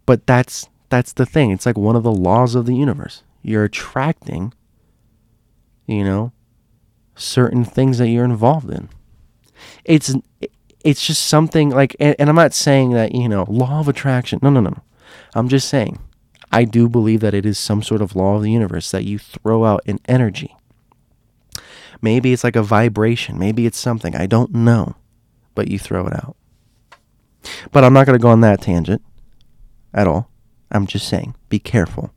But 0.06 0.28
that's 0.28 0.68
that's 0.90 1.14
the 1.14 1.26
thing. 1.26 1.52
It's 1.52 1.66
like 1.66 1.78
one 1.78 1.96
of 1.96 2.04
the 2.04 2.12
laws 2.12 2.56
of 2.56 2.66
the 2.66 2.76
universe. 2.76 3.24
You're 3.42 3.64
attracting 3.64 4.54
you 5.88 6.04
know 6.04 6.32
certain 7.16 7.64
things 7.64 7.98
that 7.98 8.10
you're 8.10 8.26
involved 8.26 8.70
in. 8.70 8.90
It's 9.84 10.14
it's 10.84 11.06
just 11.06 11.26
something 11.26 11.70
like 11.70 11.96
and, 12.00 12.16
and 12.20 12.30
I'm 12.30 12.36
not 12.36 12.54
saying 12.54 12.92
that, 12.92 13.14
you 13.14 13.28
know, 13.30 13.46
law 13.48 13.80
of 13.80 13.88
attraction. 13.88 14.40
No, 14.42 14.50
no, 14.50 14.60
no. 14.60 14.78
I'm 15.34 15.50
just 15.50 15.68
saying 15.70 16.00
I 16.52 16.64
do 16.64 16.88
believe 16.88 17.22
that 17.22 17.34
it 17.34 17.46
is 17.46 17.58
some 17.58 17.82
sort 17.82 18.02
of 18.02 18.16
law 18.16 18.36
of 18.36 18.44
the 18.44 18.52
universe 18.52 18.92
that 18.92 19.04
you 19.04 19.20
throw 19.20 19.66
out 19.66 19.82
an 19.86 20.00
energy. 20.06 20.56
Maybe 22.02 22.34
it's 22.34 22.44
like 22.44 22.56
a 22.56 22.64
vibration. 22.64 23.40
Maybe 23.40 23.66
it's 23.66 23.78
something. 23.78 24.16
I 24.16 24.26
don't 24.26 24.54
know. 24.54 24.96
But 25.54 25.70
you 25.70 25.80
throw 25.80 26.06
it 26.08 26.14
out. 26.14 26.36
But 27.72 27.84
I'm 27.84 27.94
not 27.94 28.06
going 28.06 28.18
to 28.18 28.22
go 28.22 28.30
on 28.30 28.42
that 28.42 28.62
tangent 28.62 29.02
at 29.94 30.08
all. 30.08 30.30
I'm 30.72 30.88
just 30.88 31.08
saying, 31.08 31.36
be 31.50 31.60
careful. 31.60 32.12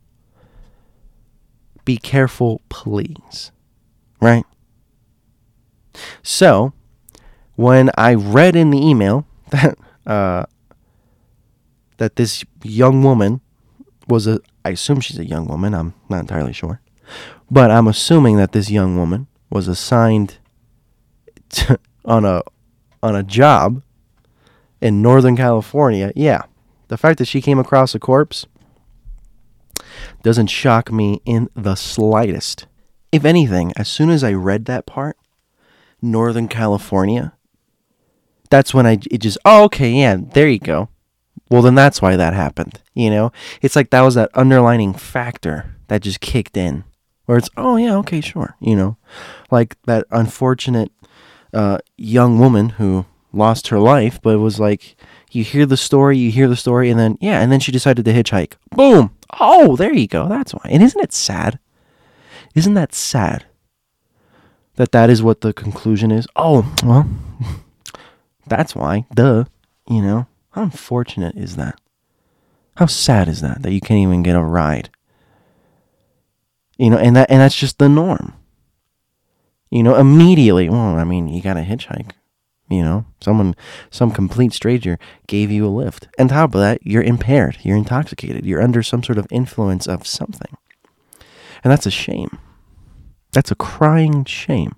Be 1.85 1.97
careful, 1.97 2.61
please. 2.69 3.51
Right? 4.21 4.45
So, 6.23 6.73
when 7.55 7.89
I 7.97 8.13
read 8.13 8.55
in 8.55 8.69
the 8.69 8.79
email 8.79 9.25
that 9.49 9.77
uh, 10.05 10.45
that 11.97 12.15
this 12.15 12.43
young 12.63 13.03
woman 13.03 13.41
was 14.07 14.27
a 14.27 14.39
I 14.63 14.69
assume 14.69 14.99
she's 14.99 15.19
a 15.19 15.25
young 15.25 15.47
woman, 15.47 15.73
I'm 15.73 15.93
not 16.09 16.21
entirely 16.21 16.53
sure. 16.53 16.81
But 17.49 17.71
I'm 17.71 17.87
assuming 17.87 18.37
that 18.37 18.51
this 18.51 18.69
young 18.69 18.97
woman 18.97 19.27
was 19.49 19.67
assigned 19.67 20.37
to, 21.49 21.79
on 22.05 22.25
a 22.25 22.43
on 23.01 23.15
a 23.15 23.23
job 23.23 23.81
in 24.81 25.01
Northern 25.01 25.35
California. 25.35 26.11
Yeah. 26.15 26.43
The 26.87 26.97
fact 26.97 27.19
that 27.19 27.27
she 27.27 27.41
came 27.41 27.59
across 27.59 27.93
a 27.93 27.99
corpse 27.99 28.45
doesn't 30.23 30.47
shock 30.47 30.91
me 30.91 31.21
in 31.25 31.49
the 31.55 31.75
slightest. 31.75 32.67
If 33.11 33.25
anything, 33.25 33.73
as 33.75 33.87
soon 33.87 34.09
as 34.09 34.23
I 34.23 34.33
read 34.33 34.65
that 34.65 34.85
part, 34.85 35.17
Northern 36.01 36.47
California, 36.47 37.33
that's 38.49 38.73
when 38.73 38.85
I 38.85 38.99
it 39.11 39.19
just 39.19 39.37
oh 39.45 39.63
okay, 39.65 39.91
yeah, 39.91 40.17
there 40.19 40.47
you 40.47 40.59
go. 40.59 40.89
Well, 41.49 41.61
then 41.61 41.75
that's 41.75 42.01
why 42.01 42.15
that 42.15 42.33
happened. 42.33 42.81
You 42.93 43.09
know, 43.09 43.31
it's 43.61 43.75
like 43.75 43.89
that 43.89 44.01
was 44.01 44.15
that 44.15 44.29
underlining 44.33 44.93
factor 44.93 45.75
that 45.87 46.01
just 46.01 46.19
kicked 46.19 46.57
in, 46.57 46.83
where 47.25 47.37
it's 47.37 47.49
oh 47.57 47.75
yeah, 47.77 47.95
okay, 47.97 48.21
sure. 48.21 48.55
You 48.59 48.75
know, 48.75 48.97
like 49.51 49.75
that 49.85 50.05
unfortunate 50.11 50.91
uh, 51.53 51.79
young 51.97 52.39
woman 52.39 52.69
who 52.69 53.05
lost 53.31 53.67
her 53.67 53.79
life, 53.79 54.19
but 54.21 54.35
it 54.35 54.37
was 54.37 54.59
like 54.59 54.95
you 55.31 55.43
hear 55.43 55.65
the 55.65 55.77
story, 55.77 56.17
you 56.17 56.31
hear 56.31 56.47
the 56.47 56.55
story, 56.55 56.89
and 56.89 56.99
then 56.99 57.17
yeah, 57.21 57.41
and 57.41 57.51
then 57.51 57.59
she 57.59 57.71
decided 57.71 58.05
to 58.05 58.13
hitchhike. 58.13 58.53
Boom! 58.71 59.11
Oh, 59.39 59.75
there 59.75 59.93
you 59.93 60.07
go. 60.07 60.27
That's 60.27 60.53
why. 60.53 60.61
And 60.65 60.83
isn't 60.83 61.01
it 61.01 61.13
sad? 61.13 61.59
Isn't 62.55 62.73
that 62.73 62.93
sad? 62.93 63.45
That 64.79 64.93
that 64.93 65.09
is 65.09 65.21
what 65.21 65.41
the 65.41 65.51
conclusion 65.51 66.09
is. 66.09 66.25
Oh 66.37 66.73
well, 66.85 67.05
that's 68.47 68.73
why. 68.73 69.05
Duh. 69.13 69.43
You 69.89 70.01
know. 70.01 70.27
How 70.51 70.63
unfortunate 70.63 71.35
is 71.35 71.57
that? 71.57 71.79
How 72.77 72.85
sad 72.85 73.27
is 73.27 73.41
that 73.41 73.61
that 73.61 73.73
you 73.73 73.81
can't 73.81 73.99
even 73.99 74.23
get 74.23 74.37
a 74.37 74.41
ride? 74.41 74.89
You 76.77 76.89
know, 76.89 76.97
and 76.97 77.13
that 77.17 77.29
and 77.29 77.41
that's 77.41 77.59
just 77.59 77.77
the 77.77 77.89
norm. 77.89 78.35
You 79.69 79.83
know, 79.83 79.97
immediately, 79.97 80.69
well, 80.69 80.95
I 80.95 81.03
mean, 81.03 81.27
you 81.27 81.41
got 81.41 81.55
to 81.55 81.63
hitchhike. 81.63 82.11
You 82.69 82.81
know, 82.81 83.05
someone, 83.19 83.57
some 83.91 84.11
complete 84.11 84.53
stranger 84.53 84.97
gave 85.27 85.51
you 85.51 85.65
a 85.65 85.67
lift. 85.67 86.07
And 86.17 86.29
top 86.29 86.55
of 86.55 86.61
that, 86.61 86.79
you're 86.83 87.03
impaired. 87.03 87.57
You're 87.63 87.75
intoxicated. 87.75 88.45
You're 88.45 88.61
under 88.61 88.81
some 88.81 89.03
sort 89.03 89.17
of 89.17 89.27
influence 89.29 89.87
of 89.87 90.07
something. 90.07 90.55
And 91.65 91.71
that's 91.71 91.85
a 91.85 91.91
shame. 91.91 92.39
That's 93.31 93.51
a 93.51 93.55
crying 93.55 94.25
shame. 94.25 94.75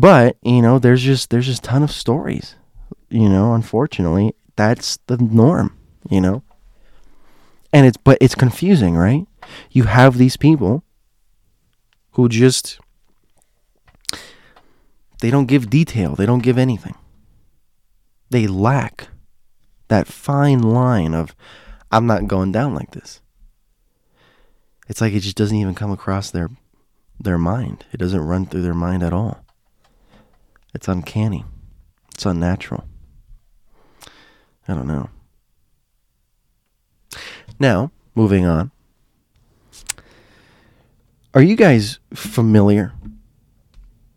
But, 0.00 0.36
you 0.42 0.62
know, 0.62 0.78
there's 0.78 1.02
just 1.02 1.30
there's 1.30 1.46
just 1.46 1.64
a 1.64 1.68
ton 1.70 1.82
of 1.82 1.90
stories. 1.90 2.54
You 3.10 3.28
know, 3.28 3.54
unfortunately, 3.54 4.32
that's 4.54 4.98
the 5.08 5.16
norm, 5.16 5.76
you 6.08 6.20
know. 6.20 6.44
And 7.72 7.84
it's 7.84 7.96
but 7.96 8.16
it's 8.20 8.36
confusing, 8.36 8.96
right? 8.96 9.26
You 9.72 9.84
have 9.84 10.16
these 10.16 10.36
people 10.36 10.84
who 12.12 12.28
just 12.28 12.78
they 15.20 15.30
don't 15.30 15.46
give 15.46 15.68
detail, 15.68 16.14
they 16.14 16.26
don't 16.26 16.44
give 16.44 16.58
anything. 16.58 16.94
They 18.30 18.46
lack 18.46 19.08
that 19.88 20.06
fine 20.06 20.60
line 20.60 21.12
of 21.12 21.34
I'm 21.90 22.06
not 22.06 22.28
going 22.28 22.52
down 22.52 22.74
like 22.74 22.92
this. 22.92 23.20
It's 24.88 25.00
like 25.00 25.12
it 25.12 25.20
just 25.20 25.36
doesn't 25.36 25.56
even 25.56 25.74
come 25.74 25.90
across 25.90 26.30
their 26.30 26.50
their 27.20 27.38
mind. 27.38 27.84
It 27.92 27.98
doesn't 27.98 28.20
run 28.20 28.46
through 28.46 28.62
their 28.62 28.74
mind 28.74 29.02
at 29.02 29.12
all. 29.12 29.44
It's 30.74 30.88
uncanny. 30.88 31.44
It's 32.14 32.24
unnatural. 32.26 32.84
I 34.66 34.74
don't 34.74 34.86
know. 34.86 35.10
Now, 37.58 37.90
moving 38.14 38.44
on. 38.44 38.70
Are 41.34 41.42
you 41.42 41.56
guys 41.56 41.98
familiar? 42.14 42.92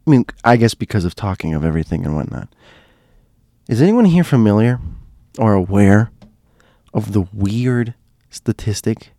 I 0.08 0.10
mean, 0.10 0.26
I 0.44 0.58
guess 0.58 0.74
because 0.74 1.06
of 1.06 1.16
talking 1.16 1.54
of 1.54 1.64
everything 1.64 2.06
and 2.06 2.16
whatnot. 2.16 2.50
Is 3.68 3.82
anyone 3.82 4.06
here 4.06 4.24
familiar 4.24 4.80
or 5.38 5.54
aware 5.54 6.12
of 6.94 7.14
the 7.14 7.22
weird 7.34 7.94
statistic 8.30 9.12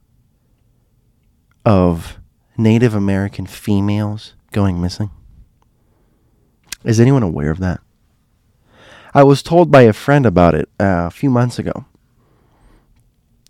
of 1.65 2.19
Native 2.57 2.95
American 2.95 3.47
females 3.47 4.35
going 4.53 4.81
missing? 4.81 5.11
Is 6.85 7.01
anyone 7.01 7.23
aware 7.23 7.51
of 7.51 7.61
that? 7.61 7.81
I 9.15 9.23
was 9.23 9.43
told 9.43 9.71
by 9.71 9.83
a 9.83 9.93
friend 9.93 10.25
about 10.25 10.55
it 10.55 10.69
uh, 10.81 11.07
a 11.07 11.11
few 11.11 11.31
months 11.31 11.59
ago. 11.59 11.85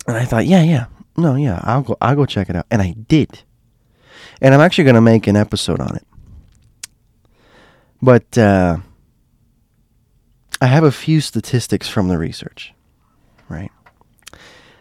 And 0.07 0.17
I 0.17 0.25
thought, 0.25 0.47
yeah, 0.47 0.63
yeah. 0.63 0.87
No, 1.17 1.37
yeah, 1.37 1.61
I'll 1.63 1.83
go 1.83 1.97
I'll 2.01 2.17
go 2.17 2.27
check 2.27 2.51
it 2.51 2.57
out. 2.57 2.67
And 2.71 2.83
I 2.83 2.93
did. 2.93 3.43
And 4.41 4.55
I'm 4.55 4.61
actually 4.61 4.85
going 4.85 4.95
to 4.95 5.01
make 5.01 5.27
an 5.27 5.37
episode 5.37 5.81
on 5.81 5.97
it. 5.97 6.07
But 8.01 8.37
uh, 8.37 8.79
I 10.61 10.67
have 10.67 10.85
a 10.85 10.91
few 10.91 11.21
statistics 11.21 11.89
from 11.89 12.09
the 12.09 12.19
research, 12.19 12.73
right? 13.49 13.71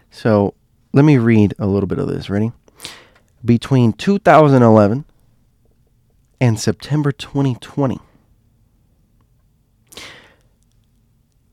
So 0.10 0.56
let 0.94 1.06
me 1.06 1.18
read 1.18 1.54
a 1.60 1.68
little 1.68 1.88
bit 1.88 2.00
of 2.00 2.08
this. 2.08 2.30
Ready? 2.30 2.52
Between 3.44 3.94
2011 3.94 5.06
and 6.40 6.60
September 6.60 7.12
2020, 7.12 8.00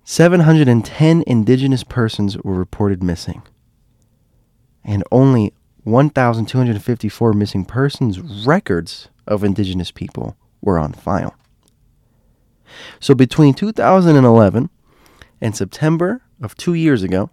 710 0.04 1.24
indigenous 1.26 1.84
persons 1.84 2.36
were 2.38 2.54
reported 2.54 3.02
missing, 3.02 3.42
and 4.84 5.02
only 5.10 5.54
1,254 5.84 7.32
missing 7.32 7.64
persons 7.64 8.20
records 8.46 9.08
of 9.26 9.42
indigenous 9.42 9.90
people 9.90 10.36
were 10.60 10.78
on 10.78 10.92
file. 10.92 11.34
So 13.00 13.14
between 13.14 13.54
2011 13.54 14.68
and 15.40 15.56
September 15.56 16.22
of 16.42 16.54
two 16.56 16.74
years 16.74 17.02
ago, 17.02 17.30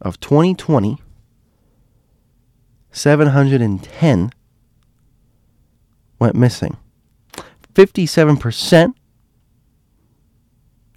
of 0.00 0.20
2020, 0.20 0.98
710 2.94 4.32
went 6.20 6.36
missing. 6.36 6.76
57% 7.74 8.94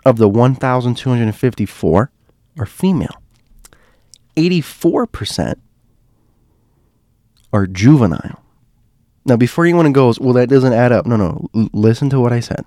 of 0.06 0.18
the 0.18 0.30
1,254 0.30 2.12
are 2.60 2.66
female. 2.66 3.22
84% 4.36 5.56
are 7.52 7.66
juvenile. 7.66 8.44
Now, 9.26 9.36
before 9.36 9.66
anyone 9.66 9.92
goes, 9.92 10.20
well, 10.20 10.34
that 10.34 10.50
doesn't 10.50 10.74
add 10.74 10.92
up. 10.92 11.08
No, 11.08 11.16
no. 11.18 11.50
L- 11.56 11.70
listen 11.74 12.10
to 12.12 12.20
what 12.20 12.32
I 12.32 12.40
said. 12.40 12.64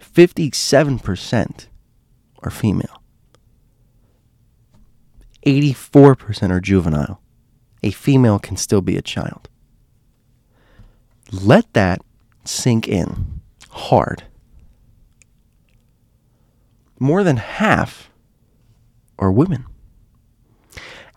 57% 0.00 1.66
are 2.42 2.50
female. 2.50 3.02
84% 5.46 6.50
are 6.50 6.60
juvenile. 6.60 7.20
A 7.82 7.90
female 7.90 8.38
can 8.38 8.56
still 8.56 8.80
be 8.80 8.96
a 8.96 9.02
child. 9.02 9.48
Let 11.30 11.72
that 11.74 12.00
sink 12.44 12.88
in 12.88 13.40
hard 13.70 14.24
more 16.98 17.22
than 17.22 17.36
half 17.36 18.10
are 19.18 19.30
women. 19.30 19.66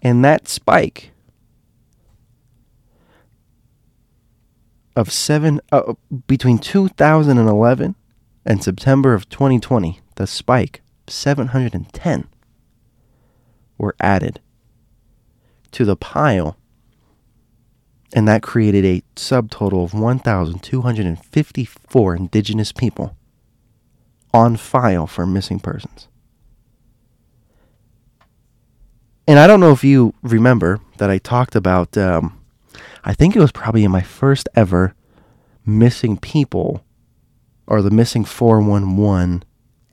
And 0.02 0.24
that 0.26 0.48
spike 0.48 1.12
of 4.96 5.12
seven 5.12 5.62
uh, 5.72 5.94
between 6.28 6.58
2011 6.58 7.96
and 8.46 8.64
September 8.64 9.14
of 9.14 9.30
2020, 9.30 10.00
the 10.16 10.28
spike 10.28 10.82
710 11.08 12.28
were 13.78 13.96
added 14.00 14.40
to 15.72 15.86
the 15.86 15.96
pile, 15.96 16.58
and 18.14 18.28
that 18.28 18.44
created 18.44 18.86
a 18.86 19.04
subtotal 19.16 19.84
of 19.84 19.94
1,254 19.94 22.16
indigenous 22.16 22.72
people 22.72 23.16
on 24.34 24.58
file 24.58 25.08
for 25.08 25.26
missing 25.26 25.60
persons. 25.60 26.08
And 29.28 29.40
I 29.40 29.48
don't 29.48 29.60
know 29.60 29.72
if 29.72 29.84
you 29.84 30.14
remember 30.22 30.80
that 30.98 31.10
I 31.10 31.18
talked 31.18 31.56
about, 31.56 31.98
um, 31.98 32.40
I 33.04 33.14
think 33.14 33.36
it 33.36 33.40
was 33.40 33.52
probably 33.52 33.84
in 33.84 33.92
my 33.92 34.02
first 34.02 34.48
ever 34.56 34.94
missing 35.66 36.18
people 36.18 36.84
or 37.68 37.82
the 37.82 37.92
missing 37.92 38.26
411 38.26 39.44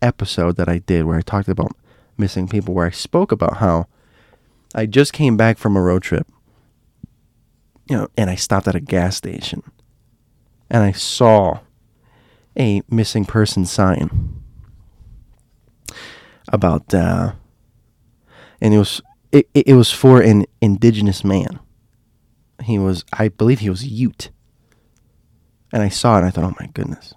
episode 0.02 0.56
that 0.56 0.68
I 0.68 0.78
did 0.78 1.04
where 1.04 1.18
I 1.18 1.22
talked 1.22 1.48
about 1.48 1.72
missing 2.16 2.48
people, 2.48 2.74
where 2.74 2.86
I 2.86 2.90
spoke 2.90 3.30
about 3.30 3.58
how 3.58 3.86
I 4.74 4.86
just 4.86 5.12
came 5.12 5.36
back 5.36 5.58
from 5.58 5.76
a 5.76 5.80
road 5.80 6.02
trip, 6.02 6.26
you 7.88 7.96
know, 7.96 8.08
and 8.16 8.28
I 8.28 8.34
stopped 8.34 8.68
at 8.68 8.74
a 8.74 8.80
gas 8.80 9.16
station 9.16 9.62
and 10.70 10.82
I 10.82 10.92
saw 10.92 11.60
a 12.58 12.82
missing 12.90 13.24
person 13.24 13.64
sign 13.64 14.42
about, 16.52 16.92
uh, 16.92 17.32
and 18.60 18.74
it 18.74 18.78
was 18.78 19.00
it, 19.30 19.48
it 19.54 19.74
was 19.74 19.92
for 19.92 20.20
an 20.20 20.44
indigenous 20.60 21.22
man. 21.22 21.60
He 22.62 22.78
was, 22.78 23.04
I 23.12 23.28
believe, 23.28 23.60
he 23.60 23.70
was 23.70 23.86
Ute, 23.86 24.30
and 25.72 25.82
I 25.82 25.88
saw 25.88 26.16
it 26.16 26.18
and 26.18 26.26
I 26.26 26.30
thought, 26.30 26.44
oh 26.44 26.56
my 26.58 26.66
goodness, 26.68 27.14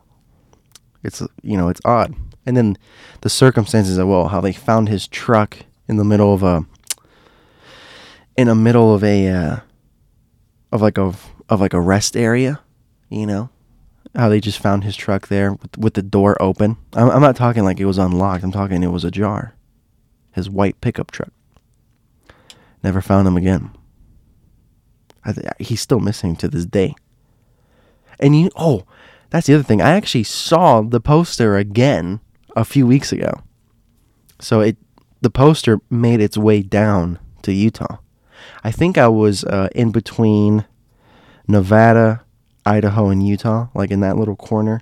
it's 1.03 1.21
you 1.41 1.57
know 1.57 1.69
it's 1.69 1.81
odd. 1.85 2.15
And 2.45 2.57
then 2.57 2.77
the 3.21 3.29
circumstances 3.29 3.97
of 3.97 4.07
well, 4.07 4.29
how 4.29 4.41
they 4.41 4.53
found 4.53 4.89
his 4.89 5.07
truck 5.07 5.57
in 5.87 5.97
the 5.97 6.03
middle 6.03 6.33
of 6.33 6.43
a 6.43 6.65
in 8.37 8.47
the 8.47 8.55
middle 8.55 8.93
of 8.93 9.03
a 9.03 9.27
uh, 9.27 9.59
of 10.71 10.81
like 10.81 10.97
a 10.97 11.13
of 11.49 11.59
like 11.59 11.73
a 11.73 11.81
rest 11.81 12.15
area, 12.15 12.61
you 13.09 13.25
know, 13.25 13.49
how 14.15 14.29
they 14.29 14.39
just 14.39 14.59
found 14.59 14.83
his 14.83 14.95
truck 14.95 15.27
there 15.27 15.53
with, 15.53 15.77
with 15.77 15.93
the 15.95 16.01
door 16.01 16.41
open. 16.41 16.77
I'm, 16.93 17.09
I'm 17.09 17.21
not 17.21 17.35
talking 17.35 17.63
like 17.63 17.79
it 17.79 17.85
was 17.85 17.97
unlocked. 17.97 18.43
I'm 18.43 18.51
talking 18.51 18.83
it 18.83 18.87
was 18.87 19.03
ajar. 19.03 19.55
His 20.31 20.49
white 20.49 20.79
pickup 20.81 21.11
truck. 21.11 21.31
Never 22.83 23.01
found 23.01 23.27
him 23.27 23.37
again. 23.37 23.71
Th- 25.25 25.45
he's 25.59 25.81
still 25.81 25.99
missing 25.99 26.35
to 26.37 26.47
this 26.47 26.65
day. 26.65 26.95
And 28.19 28.39
you, 28.39 28.49
oh, 28.55 28.85
that's 29.29 29.47
the 29.47 29.53
other 29.53 29.63
thing. 29.63 29.81
I 29.81 29.91
actually 29.91 30.23
saw 30.23 30.81
the 30.81 31.01
poster 31.01 31.57
again 31.57 32.21
a 32.55 32.65
few 32.65 32.87
weeks 32.87 33.11
ago. 33.11 33.43
So 34.39 34.61
it, 34.61 34.77
the 35.21 35.29
poster 35.29 35.79
made 35.89 36.21
its 36.21 36.37
way 36.37 36.61
down 36.61 37.19
to 37.43 37.51
Utah. 37.51 37.97
I 38.63 38.71
think 38.71 38.97
I 38.97 39.07
was 39.07 39.43
uh, 39.43 39.69
in 39.73 39.91
between 39.91 40.65
Nevada, 41.47 42.23
Idaho, 42.65 43.09
and 43.09 43.25
Utah, 43.25 43.67
like 43.73 43.91
in 43.91 44.01
that 44.01 44.17
little 44.17 44.35
corner, 44.35 44.81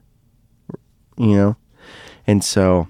you 1.17 1.35
know. 1.35 1.55
And 2.27 2.43
so 2.43 2.87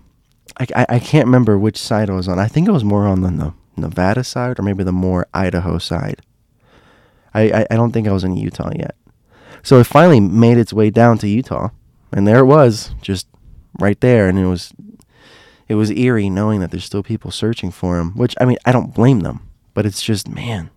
I, 0.60 0.68
I, 0.76 0.86
I 0.90 1.00
can't 1.00 1.26
remember 1.26 1.58
which 1.58 1.78
side 1.78 2.10
I 2.10 2.14
was 2.14 2.28
on. 2.28 2.40
I 2.40 2.48
think 2.48 2.68
it 2.68 2.72
was 2.72 2.84
more 2.84 3.08
on 3.08 3.22
the 3.22 3.54
Nevada 3.78 4.24
side 4.24 4.60
or 4.60 4.64
maybe 4.64 4.84
the 4.84 4.92
more 4.92 5.28
Idaho 5.34 5.78
side. 5.78 6.22
I, 7.34 7.42
I, 7.52 7.68
I 7.72 7.76
don't 7.76 7.92
think 7.92 8.08
I 8.08 8.12
was 8.12 8.24
in 8.24 8.36
Utah 8.36 8.72
yet. 8.76 8.96
So 9.62 9.80
it 9.80 9.86
finally 9.86 10.20
made 10.20 10.58
its 10.58 10.74
way 10.74 10.90
down 10.90 11.18
to 11.20 11.28
Utah, 11.28 11.70
and 12.12 12.28
there 12.28 12.40
it 12.40 12.46
was, 12.46 12.92
just 13.02 13.28
right 13.80 14.00
there, 14.00 14.28
and 14.28 14.40
it 14.40 14.46
was 14.46 14.74
it 15.68 15.76
was 15.76 15.92
eerie 15.92 16.30
knowing 16.30 16.62
that 16.62 16.72
there's 16.72 16.86
still 16.86 17.04
people 17.04 17.30
searching 17.30 17.70
for 17.70 18.00
him. 18.00 18.12
Which 18.16 18.36
I 18.40 18.46
mean, 18.46 18.58
I 18.66 18.72
don't 18.72 18.94
blame 18.94 19.20
them, 19.20 19.48
but 19.74 19.86
it's 19.86 20.02
just 20.02 20.28
man. 20.28 20.70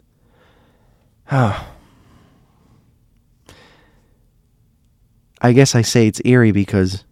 I 5.41 5.53
guess 5.53 5.75
I 5.75 5.83
say 5.83 6.07
it's 6.07 6.21
eerie 6.25 6.53
because 6.53 7.05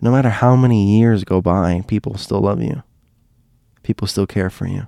no 0.00 0.10
matter 0.10 0.30
how 0.30 0.56
many 0.56 0.98
years 0.98 1.24
go 1.24 1.40
by, 1.40 1.82
people 1.86 2.16
still 2.18 2.40
love 2.40 2.60
you. 2.62 2.82
People 3.82 4.06
still 4.06 4.26
care 4.26 4.50
for 4.50 4.66
you 4.66 4.86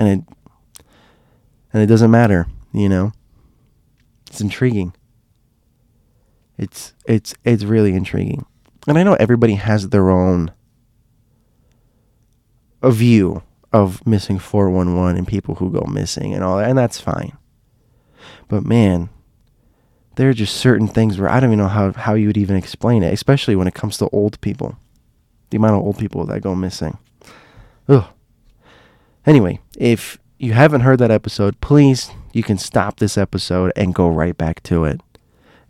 and 0.00 0.08
it 0.08 0.34
and 1.72 1.82
it 1.82 1.86
doesn't 1.86 2.10
matter, 2.10 2.46
you 2.72 2.88
know. 2.88 3.12
It's 4.26 4.40
intriguing. 4.40 4.94
It's 6.58 6.94
it's 7.04 7.34
it's 7.44 7.64
really 7.64 7.92
intriguing. 7.92 8.46
And 8.88 8.98
I 8.98 9.02
know 9.02 9.14
everybody 9.14 9.54
has 9.54 9.90
their 9.90 10.10
own 10.10 10.52
a 12.82 12.90
view 12.90 13.42
of 13.72 14.04
missing 14.06 14.38
411 14.38 15.16
and 15.16 15.28
people 15.28 15.56
who 15.56 15.70
go 15.70 15.84
missing 15.86 16.32
and 16.32 16.42
all 16.42 16.58
that, 16.58 16.68
and 16.68 16.78
that's 16.78 16.98
fine. 16.98 17.36
But 18.50 18.66
man, 18.66 19.08
there 20.16 20.28
are 20.28 20.34
just 20.34 20.56
certain 20.56 20.88
things 20.88 21.18
where 21.18 21.30
I 21.30 21.40
don't 21.40 21.50
even 21.50 21.60
know 21.60 21.68
how, 21.68 21.92
how 21.92 22.14
you 22.14 22.26
would 22.26 22.36
even 22.36 22.56
explain 22.56 23.02
it, 23.02 23.14
especially 23.14 23.56
when 23.56 23.68
it 23.68 23.74
comes 23.74 23.96
to 23.98 24.08
old 24.08 24.38
people. 24.40 24.76
The 25.48 25.56
amount 25.56 25.76
of 25.76 25.82
old 25.86 25.98
people 25.98 26.26
that 26.26 26.42
go 26.42 26.54
missing. 26.54 26.98
Ugh. 27.88 28.04
Anyway, 29.24 29.60
if 29.78 30.18
you 30.38 30.52
haven't 30.52 30.82
heard 30.82 30.98
that 30.98 31.10
episode, 31.10 31.60
please 31.60 32.10
you 32.32 32.42
can 32.42 32.58
stop 32.58 32.98
this 32.98 33.16
episode 33.16 33.72
and 33.76 33.94
go 33.94 34.08
right 34.08 34.36
back 34.36 34.62
to 34.64 34.84
it. 34.84 35.00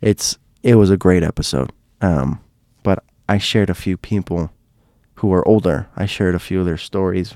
It's 0.01 0.37
it 0.63 0.75
was 0.75 0.89
a 0.89 0.97
great 0.97 1.23
episode. 1.23 1.71
Um, 2.01 2.39
but 2.83 3.03
I 3.29 3.37
shared 3.37 3.69
a 3.69 3.75
few 3.75 3.97
people 3.97 4.51
who 5.15 5.31
are 5.33 5.47
older. 5.47 5.87
I 5.95 6.05
shared 6.07 6.35
a 6.35 6.39
few 6.39 6.59
of 6.59 6.65
their 6.65 6.77
stories, 6.77 7.35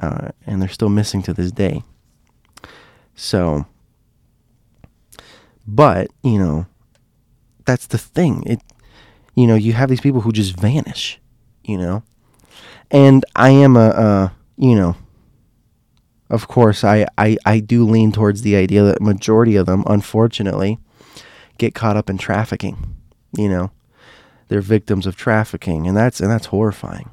uh, 0.00 0.28
and 0.46 0.62
they're 0.62 0.68
still 0.68 0.88
missing 0.88 1.22
to 1.22 1.32
this 1.32 1.50
day. 1.50 1.82
So, 3.14 3.66
but 5.66 6.10
you 6.22 6.38
know, 6.38 6.66
that's 7.64 7.86
the 7.86 7.98
thing. 7.98 8.42
It, 8.46 8.60
you 9.34 9.46
know, 9.46 9.54
you 9.54 9.72
have 9.72 9.88
these 9.88 10.00
people 10.00 10.22
who 10.22 10.32
just 10.32 10.58
vanish. 10.58 11.20
You 11.64 11.78
know, 11.78 12.02
and 12.90 13.24
I 13.34 13.50
am 13.50 13.76
a, 13.76 13.88
a 13.88 14.32
you 14.56 14.76
know 14.76 14.96
of 16.28 16.48
course, 16.48 16.82
I, 16.82 17.06
I, 17.16 17.36
I 17.44 17.60
do 17.60 17.84
lean 17.84 18.12
towards 18.12 18.42
the 18.42 18.56
idea 18.56 18.82
that 18.82 19.00
majority 19.00 19.56
of 19.56 19.66
them, 19.66 19.84
unfortunately, 19.86 20.78
get 21.58 21.74
caught 21.74 21.96
up 21.96 22.10
in 22.10 22.18
trafficking. 22.18 22.96
You 23.36 23.48
know, 23.48 23.70
they're 24.48 24.60
victims 24.60 25.06
of 25.06 25.16
trafficking, 25.16 25.86
and 25.86 25.96
that's 25.96 26.20
and 26.20 26.30
that's 26.30 26.46
horrifying. 26.46 27.10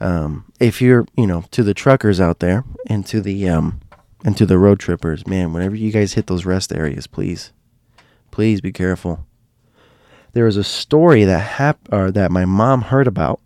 Um, 0.00 0.52
if 0.60 0.80
you're, 0.80 1.06
you 1.16 1.26
know, 1.26 1.44
to 1.50 1.62
the 1.62 1.74
truckers 1.74 2.20
out 2.20 2.38
there 2.40 2.64
and 2.86 3.04
to 3.06 3.20
the 3.20 3.48
um, 3.48 3.80
and 4.24 4.36
to 4.36 4.46
the 4.46 4.58
road 4.58 4.80
trippers, 4.80 5.26
man, 5.26 5.52
whenever 5.52 5.76
you 5.76 5.92
guys 5.92 6.14
hit 6.14 6.26
those 6.26 6.44
rest 6.44 6.72
areas, 6.72 7.06
please, 7.06 7.52
please 8.30 8.60
be 8.60 8.72
careful. 8.72 9.26
There 10.32 10.44
was 10.44 10.56
a 10.56 10.64
story 10.64 11.24
that 11.24 11.38
hap- 11.38 11.92
or 11.92 12.10
that 12.10 12.30
my 12.30 12.44
mom 12.44 12.82
heard 12.82 13.06
about. 13.06 13.40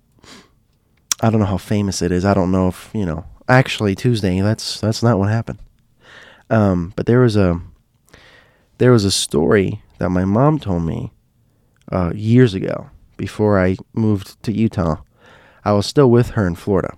I 1.20 1.31
don't 1.31 1.41
know 1.41 1.47
how 1.47 1.59
famous 1.59 2.03
it 2.03 2.11
is. 2.11 2.25
I 2.25 2.35
don't 2.35 2.51
know 2.51 2.68
if 2.68 2.91
you 2.93 3.07
know 3.07 3.25
actually 3.49 3.95
Tuesday. 3.95 4.41
That's 4.41 4.81
that's 4.81 5.03
not 5.03 5.18
what 5.18 5.29
happened. 5.29 5.61
Um, 6.51 6.93
but 6.97 7.07
there 7.07 7.20
was 7.20 7.37
a 7.37 7.61
there 8.79 8.93
was 8.93 9.05
a 9.05 9.11
story 9.11 9.83
that 9.99 10.11
my 10.11 10.25
mom 10.25 10.59
told 10.59 10.83
me 10.83 11.12
uh, 11.91 12.12
years 12.14 12.55
ago 12.55 12.91
before 13.16 13.61
I 13.61 13.77
moved 13.93 14.43
to 14.43 14.53
Utah. 14.53 14.97
I 15.64 15.73
was 15.73 15.87
still 15.87 16.11
with 16.11 16.31
her 16.31 16.47
in 16.47 16.57
Florida, 16.57 16.97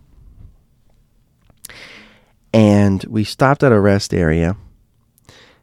and 2.55 3.05
we 3.05 3.25
stopped 3.25 3.65
at 3.65 3.73
a 3.73 3.81
rest 3.81 4.15
area, 4.15 4.57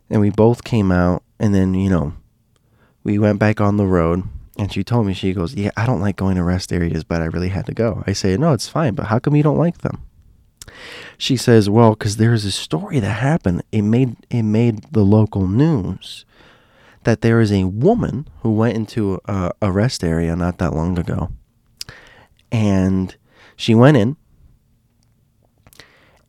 and 0.09 0.19
we 0.19 0.29
both 0.29 0.63
came 0.65 0.91
out, 0.91 1.23
and 1.39 1.55
then 1.55 1.73
you 1.73 1.89
know, 1.89 2.13
we 3.03 3.17
went 3.17 3.39
back 3.39 3.59
on 3.59 3.77
the 3.77 3.87
road. 3.87 4.23
And 4.59 4.71
she 4.71 4.83
told 4.83 5.07
me, 5.07 5.13
she 5.13 5.33
goes, 5.33 5.55
Yeah, 5.55 5.71
I 5.77 5.85
don't 5.87 6.01
like 6.01 6.17
going 6.17 6.35
to 6.35 6.43
rest 6.43 6.73
areas, 6.73 7.05
but 7.05 7.21
I 7.21 7.25
really 7.25 7.49
had 7.49 7.65
to 7.67 7.73
go. 7.73 8.03
I 8.05 8.13
say, 8.13 8.35
No, 8.35 8.51
it's 8.51 8.67
fine, 8.67 8.93
but 8.93 9.07
how 9.07 9.17
come 9.17 9.35
you 9.35 9.41
don't 9.41 9.57
like 9.57 9.79
them? 9.79 10.03
She 11.17 11.37
says, 11.37 11.69
"Well, 11.69 11.91
because 11.91 12.17
there's 12.17 12.45
a 12.45 12.51
story 12.51 12.99
that 12.99 13.09
happened. 13.09 13.63
It 13.71 13.81
made 13.83 14.15
it 14.29 14.43
made 14.43 14.83
the 14.91 15.03
local 15.03 15.47
news 15.47 16.25
that 17.03 17.21
there 17.21 17.39
is 17.39 17.51
a 17.51 17.63
woman 17.63 18.27
who 18.41 18.51
went 18.51 18.75
into 18.75 19.19
a, 19.25 19.51
a 19.61 19.71
rest 19.71 20.03
area 20.03 20.35
not 20.35 20.57
that 20.59 20.73
long 20.73 20.99
ago, 20.99 21.31
and 22.51 23.15
she 23.55 23.73
went 23.73 23.97
in, 23.97 24.17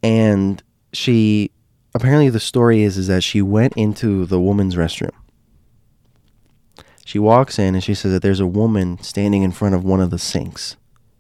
and 0.03 0.63
she 0.93 1.51
apparently 1.95 2.29
the 2.29 2.41
story 2.41 2.83
is 2.83 2.97
is 2.97 3.07
that 3.07 3.23
she 3.23 3.43
went 3.43 3.75
into 3.77 4.27
the 4.27 4.41
woman's 4.41 4.77
restroom." 4.77 5.11
She 7.05 7.19
walks 7.19 7.59
in 7.59 7.75
and 7.75 7.83
she 7.83 7.95
says 7.95 8.13
that 8.13 8.23
there's 8.23 8.41
a 8.41 8.47
woman 8.47 9.03
standing 9.03 9.43
in 9.43 9.53
front 9.53 9.75
of 9.75 9.85
one 9.85 10.01
of 10.01 10.11
the 10.11 10.19
sinks. 10.19 10.77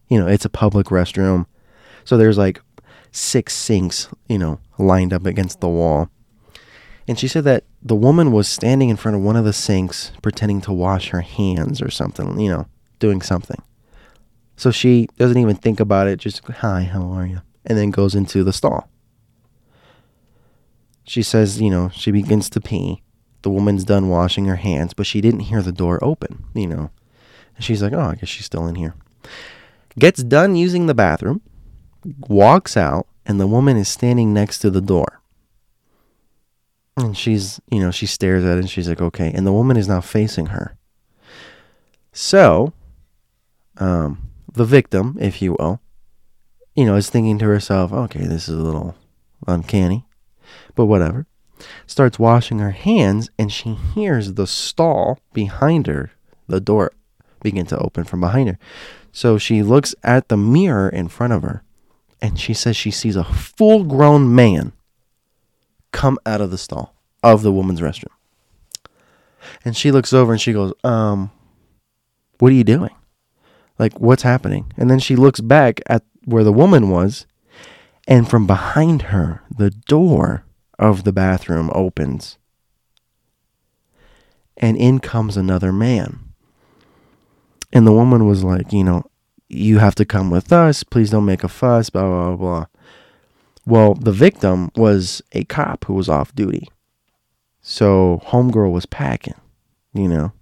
You 0.08 0.20
know, 0.20 0.26
it's 0.26 0.44
a 0.44 0.50
public 0.50 0.86
restroom. 0.86 1.46
So 2.04 2.16
there's 2.16 2.38
like 2.38 2.60
six 3.10 3.54
sinks, 3.54 4.08
you 4.28 4.38
know, 4.38 4.60
lined 4.78 5.12
up 5.12 5.26
against 5.26 5.60
the 5.60 5.68
wall. 5.68 6.08
And 7.08 7.18
she 7.18 7.28
said 7.28 7.44
that 7.44 7.64
the 7.82 7.96
woman 7.96 8.30
was 8.30 8.48
standing 8.48 8.88
in 8.88 8.96
front 8.96 9.16
of 9.16 9.22
one 9.22 9.36
of 9.36 9.44
the 9.44 9.52
sinks 9.52 10.12
pretending 10.22 10.60
to 10.62 10.72
wash 10.72 11.08
her 11.08 11.20
hands 11.20 11.82
or 11.82 11.90
something, 11.90 12.38
you 12.38 12.48
know, 12.48 12.66
doing 13.00 13.20
something. 13.20 13.60
So 14.56 14.70
she 14.70 15.08
doesn't 15.18 15.38
even 15.38 15.56
think 15.56 15.80
about 15.80 16.06
it, 16.06 16.20
just, 16.20 16.46
hi, 16.46 16.84
how 16.84 17.10
are 17.10 17.26
you? 17.26 17.40
And 17.64 17.78
then 17.78 17.90
goes 17.90 18.14
into 18.14 18.42
the 18.42 18.52
stall. 18.52 18.88
She 21.04 21.22
says, 21.22 21.60
you 21.60 21.70
know, 21.70 21.90
she 21.94 22.10
begins 22.10 22.48
to 22.50 22.60
pee. 22.60 23.02
The 23.42 23.50
woman's 23.50 23.84
done 23.84 24.08
washing 24.08 24.46
her 24.46 24.56
hands, 24.56 24.94
but 24.94 25.06
she 25.06 25.20
didn't 25.20 25.40
hear 25.40 25.62
the 25.62 25.72
door 25.72 26.02
open, 26.02 26.44
you 26.54 26.66
know. 26.66 26.90
And 27.56 27.64
she's 27.64 27.82
like, 27.82 27.92
oh, 27.92 28.00
I 28.00 28.14
guess 28.14 28.28
she's 28.28 28.46
still 28.46 28.66
in 28.66 28.76
here. 28.76 28.94
Gets 29.98 30.22
done 30.22 30.56
using 30.56 30.86
the 30.86 30.94
bathroom, 30.94 31.42
walks 32.28 32.76
out, 32.76 33.06
and 33.26 33.40
the 33.40 33.46
woman 33.46 33.76
is 33.76 33.88
standing 33.88 34.32
next 34.32 34.58
to 34.60 34.70
the 34.70 34.80
door. 34.80 35.20
And 36.96 37.16
she's, 37.16 37.60
you 37.70 37.80
know, 37.80 37.90
she 37.90 38.06
stares 38.06 38.44
at 38.44 38.56
it 38.56 38.60
and 38.60 38.70
she's 38.70 38.88
like, 38.88 39.00
okay. 39.00 39.30
And 39.32 39.46
the 39.46 39.52
woman 39.52 39.76
is 39.76 39.88
now 39.88 40.00
facing 40.00 40.46
her. 40.46 40.76
So, 42.12 42.72
um, 43.78 44.30
the 44.52 44.64
victim, 44.64 45.16
if 45.20 45.40
you 45.40 45.56
will, 45.58 45.80
you 46.74 46.84
know, 46.84 46.96
is 46.96 47.10
thinking 47.10 47.38
to 47.38 47.46
herself, 47.46 47.92
okay, 47.92 48.24
this 48.24 48.48
is 48.48 48.58
a 48.58 48.62
little 48.62 48.96
uncanny, 49.46 50.06
but 50.74 50.86
whatever. 50.86 51.26
Starts 51.86 52.18
washing 52.18 52.58
her 52.58 52.72
hands 52.72 53.30
and 53.38 53.52
she 53.52 53.74
hears 53.74 54.34
the 54.34 54.46
stall 54.46 55.18
behind 55.32 55.86
her, 55.86 56.12
the 56.48 56.60
door 56.60 56.92
begin 57.40 57.66
to 57.66 57.78
open 57.78 58.04
from 58.04 58.20
behind 58.20 58.48
her. 58.48 58.58
So 59.12 59.38
she 59.38 59.62
looks 59.62 59.94
at 60.02 60.28
the 60.28 60.36
mirror 60.36 60.88
in 60.88 61.08
front 61.08 61.32
of 61.32 61.42
her 61.42 61.62
and 62.20 62.38
she 62.38 62.54
says 62.54 62.76
she 62.76 62.90
sees 62.90 63.16
a 63.16 63.24
full 63.24 63.84
grown 63.84 64.34
man 64.34 64.72
come 65.92 66.18
out 66.24 66.40
of 66.40 66.50
the 66.50 66.58
stall 66.58 66.94
of 67.22 67.42
the 67.42 67.52
woman's 67.52 67.80
restroom. 67.80 68.06
And 69.64 69.76
she 69.76 69.90
looks 69.90 70.12
over 70.12 70.32
and 70.32 70.40
she 70.40 70.52
goes, 70.52 70.72
Um, 70.84 71.30
what 72.38 72.50
are 72.50 72.54
you 72.54 72.64
doing? 72.64 72.94
Like, 73.78 74.00
what's 74.00 74.22
happening? 74.22 74.72
And 74.76 74.90
then 74.90 74.98
she 74.98 75.16
looks 75.16 75.40
back 75.40 75.80
at 75.86 76.04
where 76.24 76.44
the 76.44 76.52
woman 76.52 76.90
was, 76.90 77.26
and 78.06 78.28
from 78.28 78.46
behind 78.46 79.02
her, 79.02 79.42
the 79.50 79.70
door 79.70 80.44
of 80.78 81.04
the 81.04 81.12
bathroom 81.12 81.70
opens. 81.74 82.38
And 84.56 84.76
in 84.76 84.98
comes 84.98 85.36
another 85.36 85.72
man. 85.72 86.20
And 87.72 87.86
the 87.86 87.92
woman 87.92 88.26
was 88.26 88.44
like, 88.44 88.72
You 88.72 88.84
know, 88.84 89.04
you 89.48 89.78
have 89.78 89.94
to 89.96 90.04
come 90.04 90.30
with 90.30 90.52
us. 90.52 90.82
Please 90.82 91.10
don't 91.10 91.24
make 91.24 91.44
a 91.44 91.48
fuss, 91.48 91.90
blah, 91.90 92.02
blah, 92.02 92.36
blah. 92.36 92.66
Well, 93.64 93.94
the 93.94 94.12
victim 94.12 94.70
was 94.76 95.22
a 95.32 95.44
cop 95.44 95.84
who 95.84 95.94
was 95.94 96.08
off 96.08 96.34
duty. 96.34 96.68
So 97.60 98.20
homegirl 98.26 98.72
was 98.72 98.86
packing, 98.86 99.40
you 99.94 100.08
know. 100.08 100.32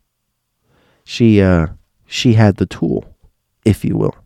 She 1.05 1.43
uh 1.43 1.69
she 2.07 2.35
had 2.35 2.57
the 2.57 2.67
tool, 2.67 3.05
if 3.65 3.85
you 3.85 3.97
will. 3.97 4.17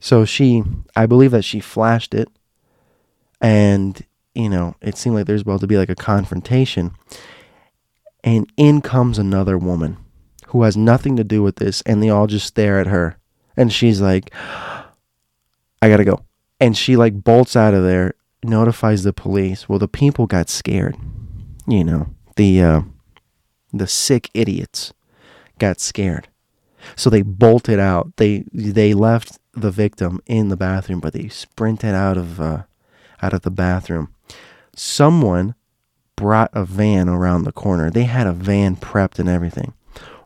So 0.00 0.24
she 0.24 0.62
I 0.96 1.06
believe 1.06 1.30
that 1.32 1.44
she 1.44 1.60
flashed 1.60 2.14
it. 2.14 2.28
And 3.40 4.04
you 4.34 4.48
know, 4.48 4.74
it 4.80 4.96
seemed 4.96 5.16
like 5.16 5.26
there's 5.26 5.42
about 5.42 5.60
to 5.60 5.66
be 5.66 5.76
like 5.76 5.88
a 5.88 5.94
confrontation. 5.94 6.92
And 8.24 8.50
in 8.56 8.80
comes 8.80 9.18
another 9.18 9.56
woman 9.56 9.96
who 10.48 10.62
has 10.62 10.76
nothing 10.76 11.16
to 11.16 11.24
do 11.24 11.42
with 11.42 11.56
this 11.56 11.82
and 11.82 12.02
they 12.02 12.10
all 12.10 12.26
just 12.26 12.46
stare 12.46 12.78
at 12.78 12.86
her. 12.86 13.18
And 13.56 13.72
she's 13.72 14.00
like 14.00 14.32
I 15.80 15.88
got 15.88 15.98
to 15.98 16.04
go. 16.04 16.24
And 16.60 16.76
she 16.76 16.96
like 16.96 17.22
bolts 17.22 17.54
out 17.54 17.74
of 17.74 17.84
there 17.84 18.14
notifies 18.42 19.02
the 19.02 19.12
police. 19.12 19.68
Well 19.68 19.78
the 19.78 19.88
people 19.88 20.26
got 20.26 20.48
scared 20.48 20.96
you 21.68 21.84
know. 21.84 22.08
The 22.36 22.62
uh, 22.62 22.82
the 23.72 23.86
sick 23.86 24.30
idiots 24.34 24.92
got 25.58 25.80
scared 25.80 26.28
so 26.96 27.10
they 27.10 27.22
bolted 27.22 27.78
out 27.78 28.12
they 28.16 28.44
they 28.52 28.94
left 28.94 29.38
the 29.52 29.70
victim 29.70 30.20
in 30.26 30.48
the 30.48 30.56
bathroom 30.56 31.00
but 31.00 31.12
they 31.12 31.28
sprinted 31.28 31.94
out 31.94 32.16
of 32.16 32.40
uh, 32.40 32.62
out 33.22 33.32
of 33.32 33.42
the 33.42 33.50
bathroom 33.50 34.12
someone 34.74 35.54
brought 36.16 36.50
a 36.52 36.64
van 36.64 37.08
around 37.08 37.44
the 37.44 37.52
corner 37.52 37.90
they 37.90 38.04
had 38.04 38.26
a 38.26 38.32
van 38.32 38.76
prepped 38.76 39.18
and 39.18 39.28
everything 39.28 39.72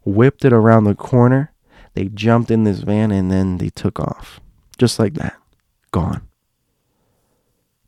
whipped 0.04 0.44
it 0.44 0.52
around 0.52 0.84
the 0.84 0.94
corner 0.94 1.52
they 1.94 2.06
jumped 2.06 2.50
in 2.50 2.64
this 2.64 2.80
van 2.80 3.10
and 3.10 3.30
then 3.30 3.58
they 3.58 3.68
took 3.68 4.00
off 4.00 4.40
just 4.78 4.98
like 4.98 5.14
that 5.14 5.36
gone. 5.92 6.26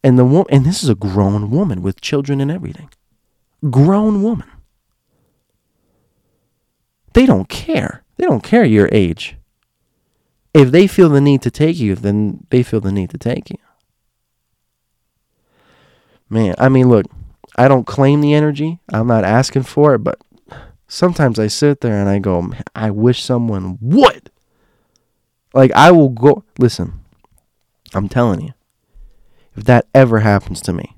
And 0.05 0.19
the 0.19 0.25
wo- 0.25 0.47
and 0.51 0.65
this 0.65 0.85
is 0.85 0.89
a 0.89 0.95
grown 0.95 1.51
woman 1.51 1.83
with 1.83 2.01
children 2.01 2.41
and 2.41 2.51
everything. 2.51 2.91
Grown 3.71 4.23
woman. 4.23 4.49
They 7.15 7.27
don't 7.27 7.49
care. 7.49 8.04
They 8.17 8.25
don't 8.25 8.43
care 8.43 8.65
your 8.65 8.89
age. 8.93 9.37
If 10.53 10.71
they 10.71 10.87
feel 10.87 11.09
the 11.09 11.21
need 11.21 11.43
to 11.43 11.51
take 11.51 11.79
you, 11.79 11.95
then 11.97 12.47
they 12.51 12.63
feel 12.63 12.81
the 12.81 12.93
need 12.93 13.11
to 13.11 13.19
take 13.19 13.51
you. 13.51 13.59
Man, 16.31 16.55
I 16.59 16.69
mean, 16.69 16.89
look, 16.89 17.07
I 17.57 17.69
don't 17.69 17.87
claim 17.87 18.21
the 18.21 18.35
energy. 18.35 18.79
I'm 18.93 19.07
not 19.07 19.25
asking 19.25 19.65
for 19.65 19.95
it, 19.95 19.99
but 19.99 20.21
sometimes 20.87 21.39
I 21.39 21.49
sit 21.49 21.81
there 21.81 22.01
and 22.01 22.09
I 22.09 22.19
go, 22.19 22.53
I 22.75 22.91
wish 22.91 23.23
someone 23.23 23.79
would. 23.81 24.31
Like, 25.53 25.73
I 25.73 25.91
will 25.91 26.09
go, 26.09 26.45
listen, 26.59 27.05
I'm 27.95 28.09
telling 28.09 28.41
you, 28.41 28.55
if 29.57 29.65
that 29.65 29.87
ever 29.95 30.21
happens 30.21 30.61
to 30.63 30.73
me, 30.73 30.97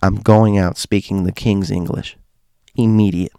I'm 0.00 0.16
going 0.16 0.58
out 0.58 0.78
speaking 0.78 1.24
the 1.24 1.32
King's 1.32 1.70
English. 1.70 2.16
Immediate. 2.76 3.32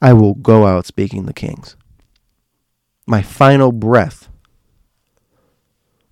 I 0.00 0.12
will 0.12 0.34
go 0.34 0.66
out 0.66 0.86
speaking 0.86 1.26
the 1.26 1.32
King's. 1.32 1.76
My 3.06 3.22
final 3.22 3.72
breath 3.72 4.28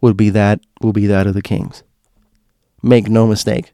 would 0.01 0.17
be 0.17 0.31
that 0.31 0.61
will 0.81 0.93
be 0.93 1.07
that 1.07 1.27
of 1.27 1.35
the 1.35 1.43
King's. 1.43 1.83
Make 2.83 3.09
no 3.09 3.27
mistake. 3.27 3.73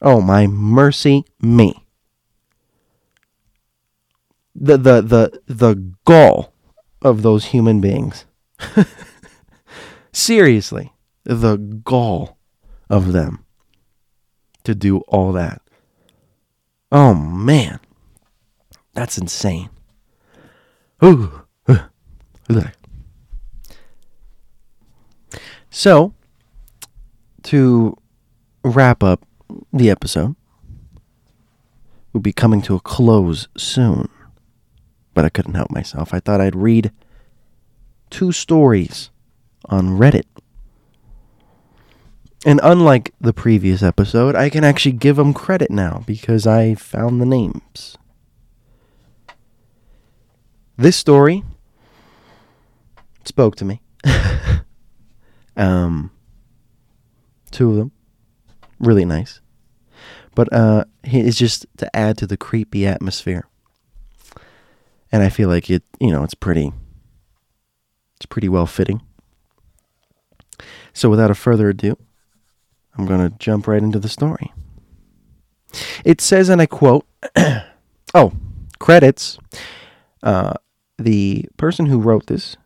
Oh 0.00 0.20
my 0.20 0.46
mercy 0.46 1.24
me. 1.40 1.86
The 4.54 4.76
the 4.76 5.00
the 5.00 5.40
the 5.46 5.94
gall 6.04 6.52
of 7.00 7.22
those 7.22 7.46
human 7.46 7.80
beings. 7.80 8.26
Seriously, 10.12 10.92
the 11.24 11.56
gall 11.56 12.36
of 12.90 13.12
them 13.12 13.44
to 14.64 14.74
do 14.74 14.98
all 15.08 15.32
that. 15.32 15.62
Oh 16.90 17.14
man, 17.14 17.80
that's 18.94 19.18
insane. 19.18 19.70
Ooh. 21.04 21.42
So, 25.70 26.12
to 27.44 27.96
wrap 28.62 29.02
up 29.02 29.24
the 29.72 29.88
episode, 29.88 30.36
we'll 32.12 32.20
be 32.20 32.32
coming 32.32 32.60
to 32.62 32.74
a 32.74 32.80
close 32.80 33.48
soon 33.56 34.08
but 35.14 35.24
I 35.24 35.28
couldn't 35.28 35.54
help 35.54 35.70
myself. 35.70 36.14
I 36.14 36.20
thought 36.20 36.40
I'd 36.40 36.56
read 36.56 36.92
two 38.10 38.32
stories 38.32 39.10
on 39.66 39.98
Reddit. 39.98 40.24
And 42.44 42.60
unlike 42.62 43.14
the 43.20 43.32
previous 43.32 43.82
episode, 43.82 44.34
I 44.34 44.50
can 44.50 44.64
actually 44.64 44.92
give 44.92 45.16
them 45.16 45.32
credit 45.32 45.70
now 45.70 46.02
because 46.06 46.46
I 46.46 46.74
found 46.74 47.20
the 47.20 47.26
names. 47.26 47.96
This 50.82 50.96
story 50.96 51.44
spoke 53.24 53.54
to 53.56 53.64
me. 53.64 53.80
um, 55.56 56.10
two 57.52 57.70
of 57.70 57.76
them, 57.76 57.92
really 58.80 59.04
nice. 59.04 59.40
But 60.34 60.52
uh, 60.52 60.86
it's 61.04 61.38
just 61.38 61.66
to 61.76 61.96
add 61.96 62.18
to 62.18 62.26
the 62.26 62.36
creepy 62.36 62.84
atmosphere 62.84 63.46
and 65.12 65.22
I 65.22 65.28
feel 65.28 65.48
like 65.48 65.70
it, 65.70 65.84
you 66.00 66.10
know, 66.10 66.24
it's 66.24 66.34
pretty, 66.34 66.72
it's 68.16 68.26
pretty 68.26 68.48
well 68.48 68.66
fitting. 68.66 69.02
So 70.94 71.08
without 71.08 71.30
a 71.30 71.34
further 71.36 71.68
ado, 71.68 71.96
I'm 72.98 73.06
going 73.06 73.30
to 73.30 73.38
jump 73.38 73.68
right 73.68 73.80
into 73.82 74.00
the 74.00 74.08
story. 74.08 74.52
It 76.04 76.20
says, 76.20 76.48
and 76.48 76.60
I 76.60 76.66
quote, 76.66 77.06
oh, 78.14 78.32
credits. 78.80 79.38
Uh, 80.24 80.54
the 80.98 81.46
person 81.56 81.86
who 81.86 82.00
wrote 82.00 82.26
this, 82.26 82.56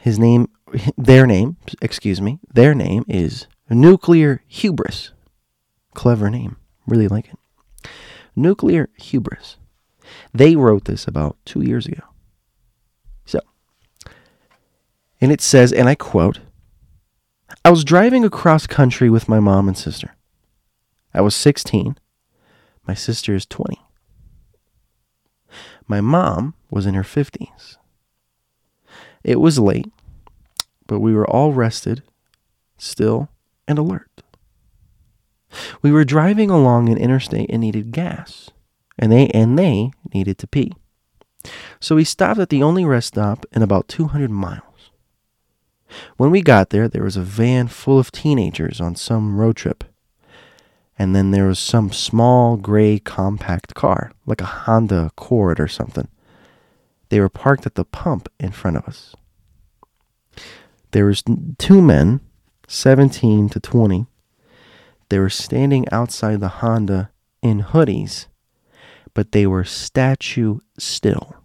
his 0.00 0.18
name, 0.18 0.48
their 0.96 1.26
name, 1.26 1.56
excuse 1.80 2.20
me, 2.20 2.38
their 2.52 2.74
name 2.74 3.04
is 3.08 3.46
Nuclear 3.70 4.42
Hubris. 4.46 5.12
Clever 5.94 6.30
name. 6.30 6.56
Really 6.86 7.08
like 7.08 7.28
it. 7.28 7.90
Nuclear 8.36 8.90
Hubris. 8.96 9.56
They 10.32 10.56
wrote 10.56 10.84
this 10.84 11.06
about 11.06 11.36
two 11.44 11.62
years 11.62 11.86
ago. 11.86 12.02
So, 13.24 13.40
and 15.20 15.32
it 15.32 15.40
says, 15.40 15.72
and 15.72 15.88
I 15.88 15.94
quote, 15.94 16.40
I 17.64 17.70
was 17.70 17.84
driving 17.84 18.24
across 18.24 18.66
country 18.66 19.08
with 19.08 19.28
my 19.28 19.40
mom 19.40 19.68
and 19.68 19.78
sister. 19.78 20.16
I 21.14 21.20
was 21.20 21.34
16. 21.34 21.96
My 22.86 22.94
sister 22.94 23.34
is 23.34 23.46
20. 23.46 23.80
My 25.86 26.00
mom 26.00 26.54
was 26.74 26.86
in 26.86 26.94
her 26.94 27.04
50s. 27.04 27.76
It 29.22 29.40
was 29.40 29.60
late, 29.60 29.86
but 30.88 30.98
we 30.98 31.14
were 31.14 31.30
all 31.30 31.52
rested, 31.52 32.02
still, 32.76 33.28
and 33.68 33.78
alert. 33.78 34.10
We 35.82 35.92
were 35.92 36.04
driving 36.04 36.50
along 36.50 36.88
an 36.88 36.98
interstate 36.98 37.48
and 37.48 37.60
needed 37.60 37.92
gas, 37.92 38.50
and 38.98 39.12
they 39.12 39.28
and 39.28 39.56
they 39.56 39.92
needed 40.12 40.36
to 40.38 40.48
pee. 40.48 40.72
So 41.80 41.94
we 41.94 42.02
stopped 42.02 42.40
at 42.40 42.48
the 42.48 42.64
only 42.64 42.84
rest 42.84 43.08
stop 43.08 43.46
in 43.52 43.62
about 43.62 43.86
200 43.86 44.28
miles. 44.30 44.90
When 46.16 46.32
we 46.32 46.42
got 46.42 46.70
there, 46.70 46.88
there 46.88 47.04
was 47.04 47.16
a 47.16 47.22
van 47.22 47.68
full 47.68 48.00
of 48.00 48.10
teenagers 48.10 48.80
on 48.80 48.96
some 48.96 49.36
road 49.36 49.54
trip. 49.54 49.84
And 50.98 51.14
then 51.14 51.30
there 51.30 51.46
was 51.46 51.60
some 51.60 51.92
small 51.92 52.56
gray 52.56 52.98
compact 52.98 53.74
car, 53.74 54.10
like 54.26 54.40
a 54.40 54.46
Honda 54.46 55.06
Accord 55.06 55.60
or 55.60 55.68
something. 55.68 56.08
They 57.14 57.20
were 57.20 57.28
parked 57.28 57.64
at 57.64 57.76
the 57.76 57.84
pump 57.84 58.28
in 58.40 58.50
front 58.50 58.76
of 58.76 58.88
us. 58.88 59.14
There 60.90 61.04
was 61.04 61.22
two 61.58 61.80
men, 61.80 62.18
17 62.66 63.50
to 63.50 63.60
20. 63.60 64.06
They 65.10 65.20
were 65.20 65.30
standing 65.30 65.88
outside 65.92 66.40
the 66.40 66.48
Honda 66.48 67.12
in 67.40 67.62
hoodies, 67.62 68.26
but 69.14 69.30
they 69.30 69.46
were 69.46 69.62
statue 69.62 70.58
still. 70.76 71.36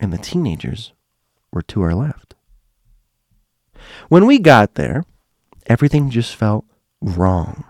And 0.00 0.12
the 0.12 0.18
teenagers 0.18 0.92
were 1.52 1.62
to 1.62 1.82
our 1.82 1.94
left. 1.94 2.34
When 4.08 4.26
we 4.26 4.40
got 4.40 4.74
there, 4.74 5.04
everything 5.68 6.10
just 6.10 6.34
felt 6.34 6.64
wrong. 7.00 7.62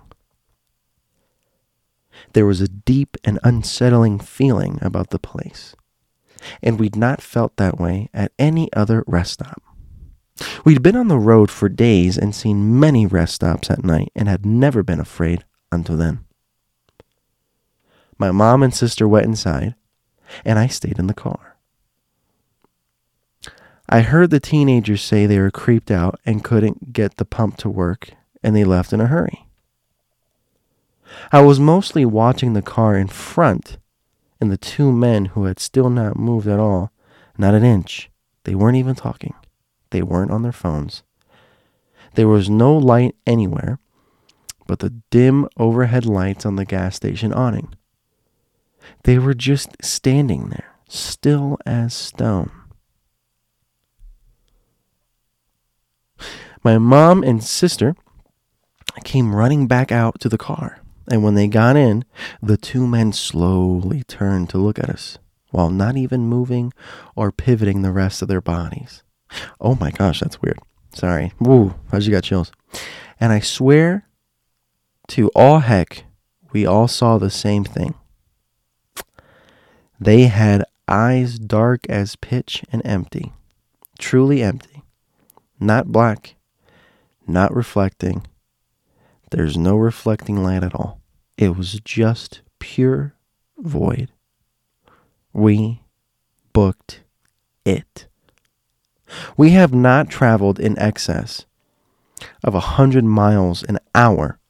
There 2.33 2.47
was 2.47 2.63
a 2.63 2.67
deep 2.67 3.19
and 3.25 3.39
unsettling 3.45 4.21
feeling 4.21 4.79
about 4.81 5.11
the 5.11 5.19
place, 5.19 5.75
and 6.63 6.79
we'd 6.79 6.97
not 6.97 7.23
felt 7.23 7.57
that 7.57 7.79
way 7.79 8.09
at 8.13 8.33
any 8.39 8.73
other 8.73 9.05
rest 9.07 9.35
stop. 9.35 9.63
We'd 10.65 10.83
been 10.83 10.97
on 10.97 11.09
the 11.09 11.19
road 11.19 11.51
for 11.51 11.69
days 11.69 12.17
and 12.17 12.35
seen 12.35 12.79
many 12.79 13.07
rest 13.07 13.35
stops 13.35 13.71
at 13.71 13.85
night 13.85 14.13
and 14.15 14.29
had 14.29 14.47
never 14.47 14.83
been 14.83 15.01
afraid 15.01 15.45
until 15.73 15.97
then. 15.97 16.25
My 18.19 18.31
mom 18.31 18.63
and 18.63 18.75
sister 18.75 19.07
went 19.07 19.27
inside, 19.27 19.75
and 20.45 20.59
I 20.59 20.67
stayed 20.67 20.99
in 20.99 21.07
the 21.07 21.15
car. 21.15 21.57
I 23.89 24.01
heard 24.01 24.31
the 24.31 24.41
teenagers 24.41 25.03
say 25.03 25.25
they 25.25 25.39
were 25.39 25.51
creeped 25.51 25.91
out 25.91 26.21
and 26.27 26.45
couldn't 26.45 26.93
get 26.93 27.17
the 27.17 27.25
pump 27.25 27.57
to 27.59 27.71
work, 27.71 28.11
and 28.43 28.55
they 28.55 28.65
left 28.65 28.93
in 28.93 29.01
a 29.01 29.07
hurry. 29.07 29.47
I 31.33 31.41
was 31.41 31.59
mostly 31.59 32.05
watching 32.05 32.53
the 32.53 32.63
car 32.63 32.97
in 32.97 33.09
front 33.09 33.79
and 34.41 34.51
the 34.51 34.57
two 34.57 34.93
men 34.93 35.27
who 35.27 35.45
had 35.45 35.59
still 35.59 35.91
not 35.91 36.17
moved 36.17 36.47
at 36.47 36.61
all, 36.61 36.93
not 37.37 37.55
an 37.55 37.65
inch. 37.65 38.11
They 38.45 38.55
weren't 38.55 38.77
even 38.77 38.95
talking. 38.95 39.35
They 39.91 40.03
weren't 40.03 40.31
on 40.31 40.43
their 40.43 40.53
phones. 40.53 41.03
There 42.15 42.29
was 42.29 42.49
no 42.49 42.77
light 42.77 43.15
anywhere 43.27 43.79
but 44.69 44.79
the 44.81 44.91
dim 45.11 45.49
overhead 45.57 46.07
lights 46.07 46.47
on 46.47 46.55
the 46.55 46.65
gas 46.65 46.95
station 46.95 47.33
awning. 47.33 47.75
They 49.03 49.19
were 49.19 49.35
just 49.35 49.71
standing 49.83 50.51
there, 50.51 50.77
still 50.89 51.59
as 51.67 51.95
stone. 51.95 52.53
My 56.63 56.77
mom 56.77 57.23
and 57.23 57.43
sister 57.43 57.97
came 59.05 59.35
running 59.35 59.67
back 59.67 59.91
out 59.91 60.21
to 60.21 60.29
the 60.29 60.39
car, 60.39 60.81
and 61.11 61.23
when 61.23 61.35
they 61.35 61.49
got 61.49 61.77
in, 61.77 62.05
the 62.43 62.57
two 62.57 62.87
men 62.87 63.13
slowly 63.13 64.03
turned 64.05 64.51
to 64.51 64.59
look 64.59 64.79
at 64.79 64.91
us 64.91 65.19
while 65.51 65.71
not 65.71 65.97
even 65.97 66.27
moving 66.27 66.73
or 67.17 67.33
pivoting 67.33 67.83
the 67.83 67.93
rest 67.93 68.23
of 68.23 68.29
their 68.29 68.41
bodies. 68.41 69.03
Oh 69.61 69.75
my 69.75 69.91
gosh, 69.91 70.21
that's 70.21 70.43
weird. 70.43 70.59
Sorry. 70.93 71.33
Woo, 71.39 71.75
I 71.93 71.99
just 71.99 72.11
got 72.11 72.25
chills. 72.25 72.53
And 73.21 73.33
I 73.33 73.41
swear 73.41 74.09
to 75.09 75.29
all 75.35 75.61
heck, 75.61 76.05
we 76.53 76.67
all 76.67 76.89
saw 76.89 77.19
the 77.19 77.31
same 77.31 77.65
thing. 77.65 77.95
They 80.01 80.25
had 80.25 80.65
eyes 80.87 81.39
dark 81.39 81.87
as 81.89 82.17
pitch 82.17 82.65
and 82.71 82.83
empty, 82.85 83.33
truly 83.99 84.43
empty, 84.43 84.83
not 85.59 85.89
black, 85.89 86.37
not 87.27 87.55
reflecting. 87.55 88.27
There's 89.31 89.57
no 89.59 89.77
reflecting 89.77 90.43
light 90.43 90.63
at 90.63 90.75
all. 90.75 90.98
It 91.39 91.57
was 91.57 91.81
just 91.85 92.43
pure 92.59 93.15
void. 93.57 94.11
We 95.33 95.83
booked 96.53 97.03
it. 97.65 98.09
We 99.37 99.51
have 99.51 99.73
not 99.73 100.11
traveled 100.11 100.59
in 100.59 100.77
excess 100.81 101.47
of 102.43 102.57
a 102.57 102.61
hundred 102.61 103.05
miles 103.05 103.63
an 103.63 103.79
hour 103.95 104.41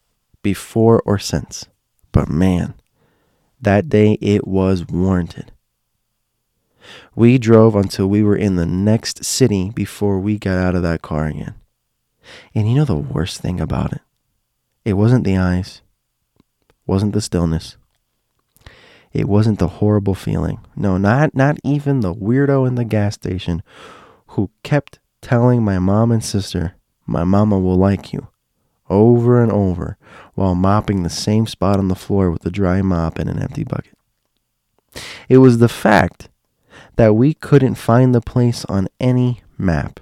before 0.41 0.99
or 1.05 1.19
since. 1.19 1.67
But 2.11 2.27
man, 2.27 2.73
that 3.61 3.87
day 3.87 4.13
it 4.13 4.47
was 4.47 4.87
warranted. 4.87 5.51
We 7.15 7.37
drove 7.37 7.75
until 7.75 8.07
we 8.07 8.23
were 8.23 8.35
in 8.35 8.55
the 8.55 8.65
next 8.65 9.23
city 9.23 9.69
before 9.69 10.19
we 10.19 10.39
got 10.39 10.57
out 10.57 10.73
of 10.73 10.81
that 10.81 11.03
car 11.03 11.27
again. 11.27 11.53
And 12.55 12.67
you 12.67 12.75
know 12.75 12.85
the 12.85 12.95
worst 12.95 13.41
thing 13.41 13.59
about 13.59 13.93
it? 13.93 14.01
It 14.83 14.93
wasn't 14.93 15.23
the 15.23 15.37
eyes, 15.37 15.83
wasn't 16.89 17.13
the 17.13 17.21
stillness. 17.21 17.77
It 19.13 19.29
wasn't 19.29 19.59
the 19.59 19.67
horrible 19.67 20.15
feeling. 20.15 20.59
No, 20.75 20.97
not 20.97 21.35
not 21.35 21.57
even 21.63 22.01
the 22.01 22.13
weirdo 22.13 22.67
in 22.67 22.75
the 22.75 22.83
gas 22.83 23.15
station 23.15 23.63
who 24.29 24.51
kept 24.63 24.99
telling 25.21 25.63
my 25.63 25.79
mom 25.79 26.11
and 26.11 26.23
sister, 26.23 26.75
My 27.05 27.23
mama 27.23 27.59
will 27.59 27.75
like 27.75 28.13
you, 28.13 28.27
over 28.89 29.41
and 29.41 29.51
over, 29.51 29.97
while 30.35 30.55
mopping 30.55 31.03
the 31.03 31.09
same 31.09 31.47
spot 31.47 31.79
on 31.79 31.87
the 31.87 31.95
floor 31.95 32.29
with 32.29 32.45
a 32.45 32.51
dry 32.51 32.81
mop 32.81 33.17
and 33.17 33.29
an 33.29 33.39
empty 33.39 33.63
bucket. 33.63 33.97
It 35.27 35.37
was 35.37 35.57
the 35.57 35.69
fact 35.69 36.29
that 36.95 37.15
we 37.15 37.33
couldn't 37.33 37.75
find 37.75 38.13
the 38.13 38.21
place 38.21 38.65
on 38.65 38.87
any 38.99 39.41
map. 39.57 39.99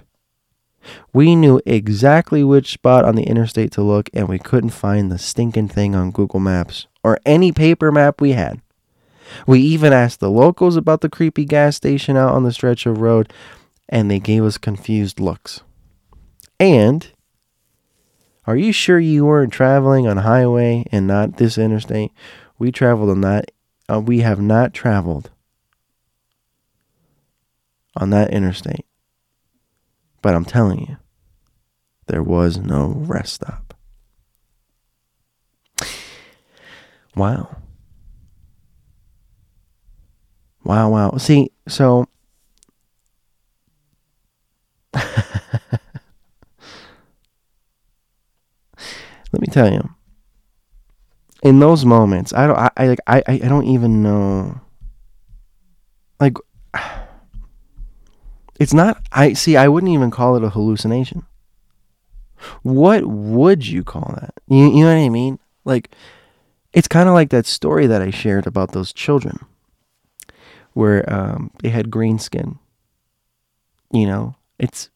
We 1.12 1.36
knew 1.36 1.60
exactly 1.66 2.44
which 2.44 2.72
spot 2.72 3.04
on 3.04 3.14
the 3.14 3.24
interstate 3.24 3.72
to 3.72 3.82
look, 3.82 4.10
and 4.12 4.28
we 4.28 4.38
couldn't 4.38 4.70
find 4.70 5.10
the 5.10 5.18
stinking 5.18 5.68
thing 5.68 5.94
on 5.94 6.10
Google 6.10 6.40
Maps 6.40 6.86
or 7.08 7.18
any 7.24 7.52
paper 7.52 7.90
map 7.90 8.20
we 8.20 8.32
had. 8.32 8.60
We 9.46 9.60
even 9.60 9.94
asked 9.94 10.20
the 10.20 10.30
locals 10.30 10.76
about 10.76 11.00
the 11.00 11.08
creepy 11.08 11.46
gas 11.46 11.74
station 11.74 12.18
out 12.18 12.34
on 12.34 12.44
the 12.44 12.52
stretch 12.52 12.84
of 12.84 13.00
road, 13.00 13.32
and 13.88 14.10
they 14.10 14.20
gave 14.20 14.44
us 14.44 14.58
confused 14.58 15.18
looks. 15.18 15.62
And 16.60 17.10
are 18.46 18.56
you 18.56 18.72
sure 18.72 19.00
you 19.00 19.24
weren't 19.24 19.54
traveling 19.54 20.06
on 20.06 20.18
highway 20.18 20.84
and 20.92 21.06
not 21.06 21.38
this 21.38 21.56
interstate? 21.56 22.12
We 22.58 22.70
traveled 22.70 23.08
on 23.08 23.22
that. 23.22 23.52
Uh, 23.90 24.00
we 24.00 24.20
have 24.20 24.40
not 24.40 24.74
traveled 24.74 25.30
on 27.96 28.10
that 28.10 28.30
interstate. 28.30 28.84
But 30.20 30.34
I'm 30.34 30.44
telling 30.44 30.80
you, 30.80 30.98
there 32.06 32.22
was 32.22 32.58
no 32.58 32.92
rest 32.94 33.34
stop. 33.34 33.67
Wow. 37.18 37.56
Wow, 40.62 40.90
wow. 40.90 41.16
See, 41.18 41.50
so 41.66 42.06
let 44.94 45.04
me 49.32 49.48
tell 49.50 49.72
you. 49.72 49.82
In 51.42 51.58
those 51.58 51.84
moments, 51.84 52.32
I 52.32 52.46
don't 52.46 52.56
I, 52.56 52.86
like 52.86 53.00
I, 53.08 53.22
I 53.26 53.38
don't 53.38 53.66
even 53.66 54.00
know 54.02 54.60
like 56.20 56.36
it's 58.60 58.74
not 58.74 59.02
I 59.10 59.32
see 59.32 59.56
I 59.56 59.66
wouldn't 59.66 59.92
even 59.92 60.12
call 60.12 60.36
it 60.36 60.44
a 60.44 60.50
hallucination. 60.50 61.26
What 62.62 63.04
would 63.06 63.66
you 63.66 63.82
call 63.82 64.14
that? 64.20 64.34
You, 64.46 64.70
you 64.70 64.84
know 64.84 64.94
what 64.94 65.04
I 65.04 65.08
mean? 65.08 65.40
Like 65.64 65.90
it's 66.72 66.88
kind 66.88 67.08
of 67.08 67.14
like 67.14 67.30
that 67.30 67.46
story 67.46 67.86
that 67.86 68.02
I 68.02 68.10
shared 68.10 68.46
about 68.46 68.72
those 68.72 68.92
children 68.92 69.44
where 70.74 71.10
um, 71.12 71.50
they 71.62 71.70
had 71.70 71.90
green 71.90 72.18
skin. 72.18 72.58
You 73.90 74.06
know, 74.06 74.36
it's 74.58 74.90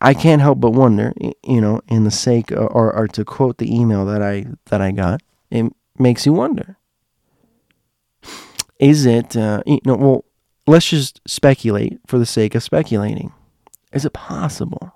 I 0.00 0.12
can't 0.12 0.42
help 0.42 0.60
but 0.60 0.72
wonder, 0.72 1.14
you 1.42 1.60
know, 1.60 1.80
in 1.88 2.04
the 2.04 2.10
sake 2.10 2.52
or, 2.52 2.92
or 2.92 3.08
to 3.08 3.24
quote 3.24 3.58
the 3.58 3.74
email 3.74 4.04
that 4.06 4.20
I 4.20 4.46
that 4.66 4.80
I 4.80 4.90
got, 4.90 5.22
it 5.50 5.72
makes 5.98 6.26
you 6.26 6.32
wonder. 6.32 6.76
Is 8.78 9.06
it 9.06 9.36
uh, 9.36 9.62
you 9.64 9.78
know, 9.84 9.94
well, 9.94 10.24
let's 10.66 10.88
just 10.88 11.20
speculate 11.26 12.00
for 12.06 12.18
the 12.18 12.26
sake 12.26 12.54
of 12.54 12.62
speculating. 12.62 13.32
Is 13.92 14.04
it 14.04 14.12
possible 14.12 14.92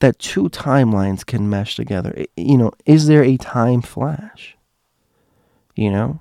that 0.00 0.18
two 0.18 0.48
timelines 0.48 1.24
can 1.24 1.48
mesh 1.48 1.76
together. 1.76 2.24
You 2.36 2.58
know, 2.58 2.72
is 2.86 3.06
there 3.06 3.24
a 3.24 3.36
time 3.36 3.82
flash? 3.82 4.56
You 5.74 5.90
know, 5.90 6.20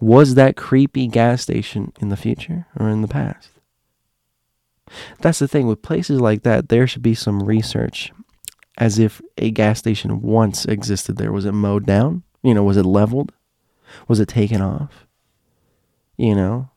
was 0.00 0.34
that 0.34 0.56
creepy 0.56 1.06
gas 1.06 1.42
station 1.42 1.92
in 2.00 2.08
the 2.08 2.16
future 2.16 2.66
or 2.78 2.88
in 2.88 3.02
the 3.02 3.08
past? 3.08 3.50
That's 5.20 5.38
the 5.38 5.48
thing 5.48 5.66
with 5.66 5.82
places 5.82 6.20
like 6.20 6.42
that, 6.42 6.68
there 6.68 6.86
should 6.86 7.02
be 7.02 7.14
some 7.14 7.42
research 7.42 8.12
as 8.76 8.98
if 8.98 9.20
a 9.38 9.50
gas 9.50 9.78
station 9.78 10.20
once 10.20 10.64
existed 10.64 11.16
there. 11.16 11.32
Was 11.32 11.44
it 11.44 11.52
mowed 11.52 11.86
down? 11.86 12.22
You 12.42 12.54
know, 12.54 12.64
was 12.64 12.76
it 12.76 12.84
leveled? 12.84 13.32
Was 14.08 14.20
it 14.20 14.28
taken 14.28 14.60
off? 14.60 15.06
You 16.16 16.34
know? 16.34 16.70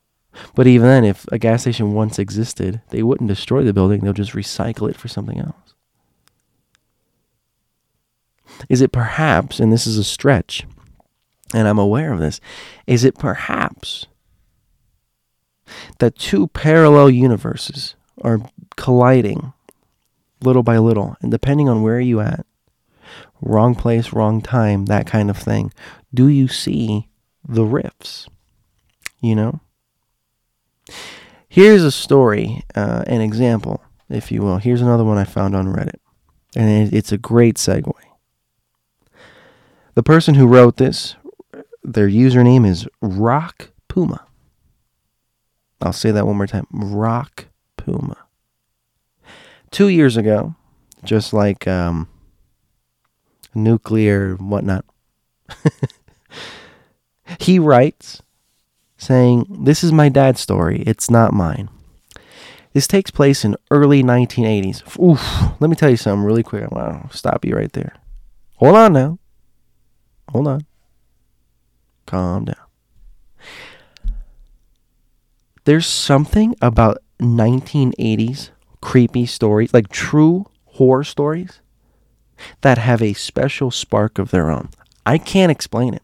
But 0.54 0.66
even 0.66 0.86
then, 0.86 1.04
if 1.04 1.26
a 1.32 1.38
gas 1.38 1.62
station 1.62 1.94
once 1.94 2.18
existed, 2.18 2.80
they 2.90 3.02
wouldn't 3.02 3.28
destroy 3.28 3.64
the 3.64 3.72
building, 3.72 4.00
they'll 4.00 4.12
just 4.12 4.32
recycle 4.32 4.88
it 4.88 4.96
for 4.96 5.08
something 5.08 5.38
else. 5.38 5.74
Is 8.68 8.80
it 8.80 8.92
perhaps, 8.92 9.60
and 9.60 9.72
this 9.72 9.86
is 9.86 9.98
a 9.98 10.04
stretch, 10.04 10.66
and 11.54 11.66
I'm 11.66 11.78
aware 11.78 12.12
of 12.12 12.20
this, 12.20 12.40
is 12.86 13.04
it 13.04 13.18
perhaps 13.18 14.06
that 15.98 16.16
two 16.16 16.48
parallel 16.48 17.10
universes 17.10 17.94
are 18.22 18.40
colliding 18.76 19.52
little 20.40 20.62
by 20.62 20.78
little, 20.78 21.16
and 21.20 21.30
depending 21.30 21.68
on 21.68 21.82
where 21.82 22.00
you 22.00 22.20
at, 22.20 22.46
wrong 23.40 23.74
place, 23.74 24.12
wrong 24.12 24.40
time, 24.40 24.86
that 24.86 25.06
kind 25.06 25.30
of 25.30 25.36
thing, 25.36 25.72
do 26.12 26.28
you 26.28 26.48
see 26.48 27.08
the 27.46 27.64
rifts? 27.64 28.28
You 29.20 29.34
know? 29.34 29.60
Here's 31.48 31.82
a 31.82 31.90
story, 31.90 32.64
uh, 32.74 33.04
an 33.06 33.20
example, 33.20 33.82
if 34.08 34.30
you 34.30 34.42
will. 34.42 34.58
Here's 34.58 34.82
another 34.82 35.04
one 35.04 35.18
I 35.18 35.24
found 35.24 35.56
on 35.56 35.66
Reddit, 35.66 36.00
and 36.54 36.92
it's 36.92 37.12
a 37.12 37.18
great 37.18 37.56
segue. 37.56 37.92
The 39.98 40.04
person 40.04 40.36
who 40.36 40.46
wrote 40.46 40.76
this, 40.76 41.16
their 41.82 42.08
username 42.08 42.64
is 42.64 42.86
Rock 43.00 43.70
Puma. 43.88 44.24
I'll 45.82 45.92
say 45.92 46.12
that 46.12 46.24
one 46.24 46.36
more 46.36 46.46
time 46.46 46.68
Rock 46.70 47.46
Puma. 47.76 48.16
Two 49.72 49.88
years 49.88 50.16
ago, 50.16 50.54
just 51.02 51.32
like 51.32 51.66
um, 51.66 52.06
nuclear 53.56 54.36
whatnot, 54.36 54.84
he 57.40 57.58
writes 57.58 58.22
saying, 58.98 59.46
This 59.50 59.82
is 59.82 59.90
my 59.90 60.08
dad's 60.08 60.40
story, 60.40 60.84
it's 60.86 61.10
not 61.10 61.32
mine. 61.32 61.70
This 62.72 62.86
takes 62.86 63.10
place 63.10 63.44
in 63.44 63.56
early 63.72 64.04
1980s. 64.04 64.96
Oof, 65.02 65.60
let 65.60 65.68
me 65.68 65.74
tell 65.74 65.90
you 65.90 65.96
something 65.96 66.24
really 66.24 66.44
quick. 66.44 66.62
I 66.62 66.68
want 66.68 67.10
to 67.10 67.16
stop 67.16 67.44
you 67.44 67.56
right 67.56 67.72
there. 67.72 67.96
Hold 68.58 68.76
on 68.76 68.92
now. 68.92 69.18
Hold 70.30 70.48
on. 70.48 70.66
Calm 72.06 72.46
down. 72.46 72.56
There's 75.64 75.86
something 75.86 76.54
about 76.62 76.98
1980s 77.20 78.50
creepy 78.80 79.26
stories, 79.26 79.74
like 79.74 79.88
true 79.88 80.46
horror 80.66 81.04
stories, 81.04 81.60
that 82.60 82.78
have 82.78 83.02
a 83.02 83.12
special 83.12 83.70
spark 83.70 84.18
of 84.18 84.30
their 84.30 84.50
own. 84.50 84.70
I 85.04 85.18
can't 85.18 85.52
explain 85.52 85.94
it. 85.94 86.02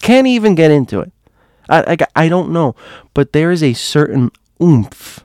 Can't 0.00 0.26
even 0.26 0.54
get 0.54 0.70
into 0.70 1.00
it. 1.00 1.12
I, 1.68 1.96
I, 2.16 2.24
I 2.24 2.28
don't 2.28 2.52
know. 2.52 2.74
But 3.14 3.32
there 3.32 3.50
is 3.50 3.62
a 3.62 3.72
certain 3.72 4.30
oomph 4.62 5.24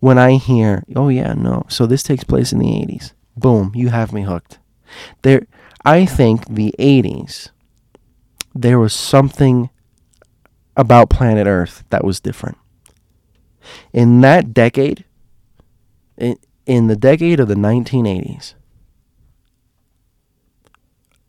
when 0.00 0.18
I 0.18 0.32
hear, 0.32 0.84
oh, 0.94 1.08
yeah, 1.08 1.34
no. 1.34 1.64
So 1.68 1.86
this 1.86 2.02
takes 2.02 2.24
place 2.24 2.52
in 2.52 2.58
the 2.58 2.66
80s. 2.66 3.12
Boom, 3.36 3.72
you 3.74 3.88
have 3.88 4.12
me 4.12 4.22
hooked. 4.22 4.58
There, 5.22 5.46
I 5.84 6.04
think 6.04 6.46
the 6.46 6.74
80s, 6.78 7.50
there 8.54 8.78
was 8.78 8.92
something 8.92 9.70
about 10.76 11.10
planet 11.10 11.46
Earth 11.46 11.84
that 11.90 12.04
was 12.04 12.20
different. 12.20 12.58
In 13.92 14.20
that 14.20 14.52
decade, 14.52 15.04
in, 16.16 16.36
in 16.66 16.86
the 16.86 16.96
decade 16.96 17.40
of 17.40 17.48
the 17.48 17.54
1980s, 17.54 18.54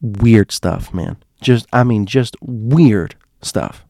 weird 0.01 0.51
stuff, 0.51 0.93
man. 0.93 1.17
Just, 1.41 1.67
I 1.71 1.83
mean, 1.83 2.05
just 2.05 2.35
weird 2.41 3.15
stuff. 3.41 3.85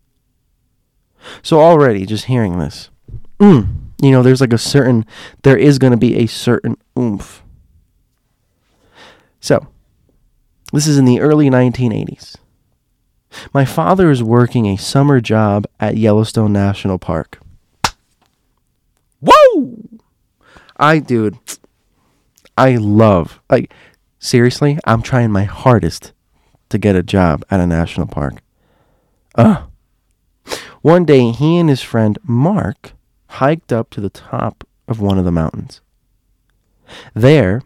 So 1.42 1.60
already, 1.60 2.06
just 2.06 2.26
hearing 2.26 2.60
this, 2.60 2.90
mm, 3.40 3.68
you 4.02 4.12
know, 4.12 4.24
there's 4.24 4.42
like 4.42 4.54
a 4.54 4.58
certain, 4.58 5.06
there 5.44 5.58
is 5.58 5.78
going 5.78 5.92
to 5.92 5.98
be 5.98 6.18
a 6.18 6.26
certain 6.26 6.78
oomph. 6.98 7.44
So, 9.40 9.68
this 10.72 10.88
is 10.88 10.98
in 10.98 11.06
the 11.06 11.20
early 11.20 11.50
1980s. 11.50 12.36
My 13.54 13.66
father 13.66 14.12
is 14.12 14.22
working 14.22 14.66
a 14.68 14.78
summer 14.78 15.22
job 15.22 15.66
at 15.80 15.98
Yellowstone 15.98 16.52
National 16.52 17.00
Park. 17.00 17.40
Whoa! 19.22 19.78
I, 20.78 21.00
dude, 21.00 21.38
I 22.58 22.76
love, 22.76 23.40
like, 23.50 23.74
seriously, 24.20 24.78
I'm 24.86 25.02
trying 25.02 25.32
my 25.32 25.44
hardest 25.44 26.12
to 26.70 26.78
get 26.78 26.96
a 26.96 27.04
job 27.04 27.46
at 27.52 27.60
a 27.60 27.68
national 27.68 28.08
park. 28.08 28.42
Uh. 29.36 29.66
One 30.82 31.06
day, 31.06 31.32
he 31.32 31.58
and 31.58 31.70
his 31.70 31.82
friend 31.82 32.18
Mark 32.24 32.94
hiked 33.28 33.72
up 33.72 33.92
to 33.92 34.02
the 34.02 34.10
top 34.10 34.66
of 34.88 35.00
one 35.00 35.20
of 35.20 35.26
the 35.26 35.32
mountains. 35.32 35.80
There, 37.14 37.62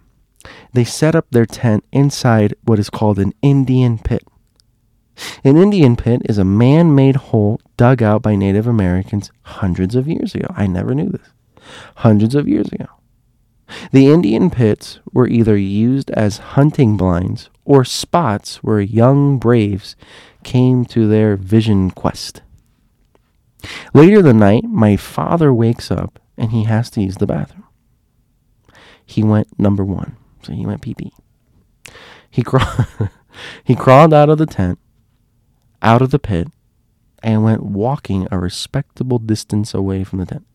they 0.76 0.84
set 0.84 1.16
up 1.16 1.26
their 1.30 1.46
tent 1.46 1.84
inside 1.92 2.56
what 2.64 2.80
is 2.80 2.90
called 2.90 3.20
an 3.20 3.34
Indian 3.42 3.98
pit. 3.98 4.24
An 5.44 5.58
Indian 5.58 5.96
pit 5.96 6.22
is 6.26 6.38
a 6.38 6.46
man 6.46 6.94
made 6.94 7.16
hole 7.16 7.60
dug 7.78 8.04
out 8.04 8.22
by 8.22 8.36
Native 8.36 8.68
Americans 8.68 9.32
hundreds 9.44 9.96
of 9.96 10.08
years 10.08 10.36
ago. 10.36 10.48
I 10.56 10.68
never 10.68 10.94
knew 10.94 11.10
this. 11.10 11.30
Hundreds 11.98 12.36
of 12.36 12.48
years 12.48 12.68
ago. 12.72 12.88
The 13.92 14.08
Indian 14.08 14.50
pits 14.50 15.00
were 15.14 15.28
either 15.28 15.58
used 15.58 16.12
as 16.12 16.38
hunting 16.38 16.98
blinds 16.98 17.50
or 17.64 17.84
spots 17.84 18.58
where 18.58 18.80
young 18.80 19.40
braves 19.40 19.96
came 20.44 20.86
to 20.86 21.08
their 21.08 21.36
vision 21.36 21.90
quest. 21.90 22.42
Later 23.94 24.22
the 24.22 24.34
night, 24.34 24.66
my 24.66 24.96
father 24.96 25.54
wakes 25.54 25.90
up 25.90 26.20
and 26.38 26.52
he 26.52 26.66
has 26.66 26.90
to 26.92 27.02
use 27.02 27.16
the 27.16 27.26
bathroom. 27.26 27.64
He 29.06 29.24
went 29.24 29.60
number 29.60 29.84
one, 29.84 30.18
so 30.46 30.54
he 30.54 30.66
went 30.66 30.82
pee 30.82 30.94
pee. 30.94 31.12
He, 32.30 32.44
craw- 32.44 32.86
he 33.64 33.76
crawled 33.76 34.14
out 34.14 34.30
of 34.30 34.38
the 34.38 34.46
tent, 34.46 34.78
out 35.82 36.02
of 36.02 36.12
the 36.12 36.20
pit, 36.20 36.48
and 37.24 37.44
went 37.44 37.64
walking 37.64 38.28
a 38.30 38.38
respectable 38.38 39.18
distance 39.18 39.74
away 39.74 40.04
from 40.04 40.20
the 40.20 40.26
tent. 40.28 40.46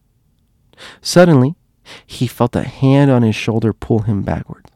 Suddenly, 1.01 1.57
he 2.07 2.29
felt 2.29 2.55
a 2.55 2.63
hand 2.63 3.11
on 3.11 3.23
his 3.23 3.35
shoulder 3.35 3.73
pull 3.73 4.01
him 4.01 4.23
backwards. 4.23 4.71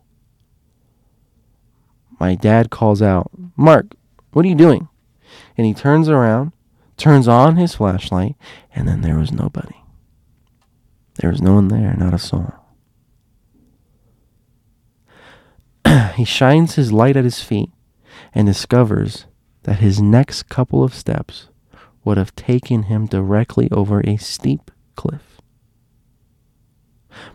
My 2.19 2.35
dad 2.35 2.71
calls 2.71 3.01
out, 3.01 3.31
Mark, 3.57 3.95
what 4.33 4.45
are 4.45 4.49
you 4.49 4.55
doing? 4.55 4.89
And 5.57 5.67
he 5.67 5.75
turns 5.75 6.09
around, 6.09 6.53
turns 6.97 7.29
on 7.29 7.57
his 7.57 7.77
flashlight, 7.77 8.35
and 8.75 8.89
then 8.89 9.03
there 9.03 9.19
was 9.19 9.31
nobody. 9.31 9.77
There 11.17 11.31
was 11.31 11.41
no 11.41 11.55
one 11.55 11.69
there, 11.69 11.95
not 11.97 12.15
a 12.15 12.19
soul. 12.19 12.53
he 16.15 16.25
shines 16.25 16.75
his 16.75 16.93
light 16.93 17.17
at 17.17 17.25
his 17.25 17.41
feet 17.41 17.71
and 18.35 18.47
discovers 18.47 19.27
that 19.65 19.79
his 19.81 20.01
next 20.01 20.49
couple 20.49 20.83
of 20.83 20.95
steps 20.95 21.49
would 22.05 22.17
have 22.17 22.37
taken 22.37 22.85
him 22.85 23.07
directly 23.07 23.71
over 23.71 24.01
a 24.01 24.17
steep 24.17 24.71
cliff. 24.95 25.41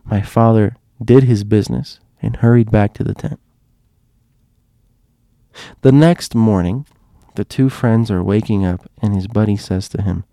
My 0.03 0.21
father 0.21 0.75
did 1.03 1.23
his 1.23 1.43
business 1.43 1.99
and 2.21 2.37
hurried 2.37 2.71
back 2.71 2.93
to 2.95 3.03
the 3.03 3.13
tent. 3.13 3.39
The 5.81 5.91
next 5.91 6.35
morning, 6.35 6.85
the 7.35 7.45
two 7.45 7.69
friends 7.69 8.11
are 8.11 8.23
waking 8.23 8.65
up, 8.65 8.89
and 9.01 9.15
his 9.15 9.27
buddy 9.27 9.57
says 9.57 9.89
to 9.89 10.01
him, 10.01 10.23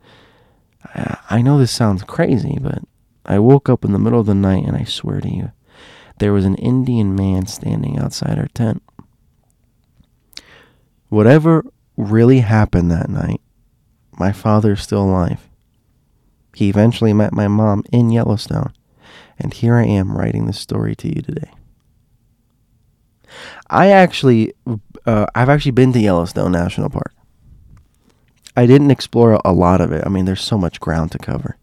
I 1.30 1.42
know 1.42 1.58
this 1.58 1.72
sounds 1.72 2.02
crazy, 2.02 2.58
but 2.60 2.82
I 3.24 3.38
woke 3.38 3.68
up 3.68 3.84
in 3.84 3.92
the 3.92 3.98
middle 3.98 4.20
of 4.20 4.26
the 4.26 4.34
night 4.34 4.64
and 4.64 4.76
I 4.76 4.84
swear 4.84 5.20
to 5.20 5.28
you, 5.28 5.52
there 6.18 6.32
was 6.32 6.44
an 6.44 6.54
Indian 6.56 7.14
man 7.14 7.46
standing 7.46 7.98
outside 7.98 8.38
our 8.38 8.48
tent. 8.48 8.82
Whatever 11.08 11.64
really 11.96 12.40
happened 12.40 12.90
that 12.90 13.08
night, 13.08 13.40
my 14.18 14.32
father 14.32 14.72
is 14.72 14.82
still 14.82 15.02
alive. 15.02 15.48
He 16.54 16.68
eventually 16.68 17.12
met 17.12 17.32
my 17.32 17.48
mom 17.48 17.84
in 17.92 18.10
Yellowstone, 18.10 18.72
and 19.38 19.52
here 19.52 19.74
I 19.74 19.84
am 19.84 20.16
writing 20.16 20.46
this 20.46 20.58
story 20.58 20.96
to 20.96 21.08
you 21.08 21.20
today. 21.22 21.50
I 23.68 23.88
actually, 23.88 24.54
uh, 25.04 25.26
I've 25.34 25.50
actually 25.50 25.72
been 25.72 25.92
to 25.92 26.00
Yellowstone 26.00 26.52
National 26.52 26.88
Park. 26.88 27.12
I 28.56 28.64
didn't 28.64 28.90
explore 28.90 29.38
a 29.44 29.52
lot 29.52 29.82
of 29.82 29.92
it. 29.92 30.04
I 30.06 30.08
mean, 30.08 30.24
there's 30.24 30.42
so 30.42 30.56
much 30.56 30.80
ground 30.80 31.12
to 31.12 31.18
cover. 31.18 31.58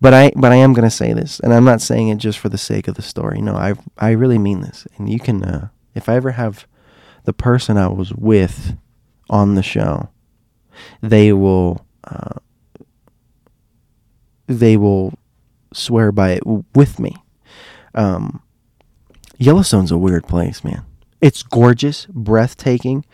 But 0.00 0.14
I 0.14 0.32
but 0.34 0.52
I 0.52 0.56
am 0.56 0.72
gonna 0.72 0.90
say 0.90 1.12
this, 1.12 1.40
and 1.40 1.52
I'm 1.52 1.64
not 1.64 1.82
saying 1.82 2.08
it 2.08 2.18
just 2.18 2.38
for 2.38 2.48
the 2.48 2.58
sake 2.58 2.88
of 2.88 2.94
the 2.94 3.02
story. 3.02 3.40
No, 3.42 3.54
I 3.54 3.74
I 3.98 4.10
really 4.12 4.38
mean 4.38 4.60
this. 4.60 4.86
And 4.96 5.08
you 5.08 5.18
can, 5.18 5.44
uh, 5.44 5.68
if 5.94 6.08
I 6.08 6.14
ever 6.14 6.32
have 6.32 6.66
the 7.24 7.32
person 7.32 7.76
I 7.76 7.88
was 7.88 8.14
with 8.14 8.76
on 9.28 9.54
the 9.54 9.62
show, 9.62 10.08
they 11.02 11.32
will 11.32 11.84
uh, 12.04 12.38
they 14.46 14.76
will 14.76 15.14
swear 15.72 16.12
by 16.12 16.30
it 16.30 16.42
with 16.74 16.98
me. 16.98 17.16
Um, 17.94 18.42
Yellowstone's 19.38 19.90
a 19.90 19.98
weird 19.98 20.26
place, 20.26 20.64
man. 20.64 20.84
It's 21.20 21.42
gorgeous, 21.42 22.06
breathtaking, 22.06 23.04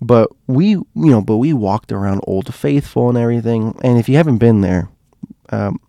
but 0.00 0.30
we, 0.46 0.70
you 0.70 0.86
know, 0.94 1.20
but 1.20 1.38
we 1.38 1.52
walked 1.52 1.92
around 1.92 2.20
Old 2.26 2.54
Faithful 2.54 3.08
and 3.08 3.18
everything. 3.18 3.78
And 3.82 3.98
if 3.98 4.08
you 4.08 4.16
haven't 4.16 4.38
been 4.38 4.60
there, 4.60 4.88
um, 5.50 5.80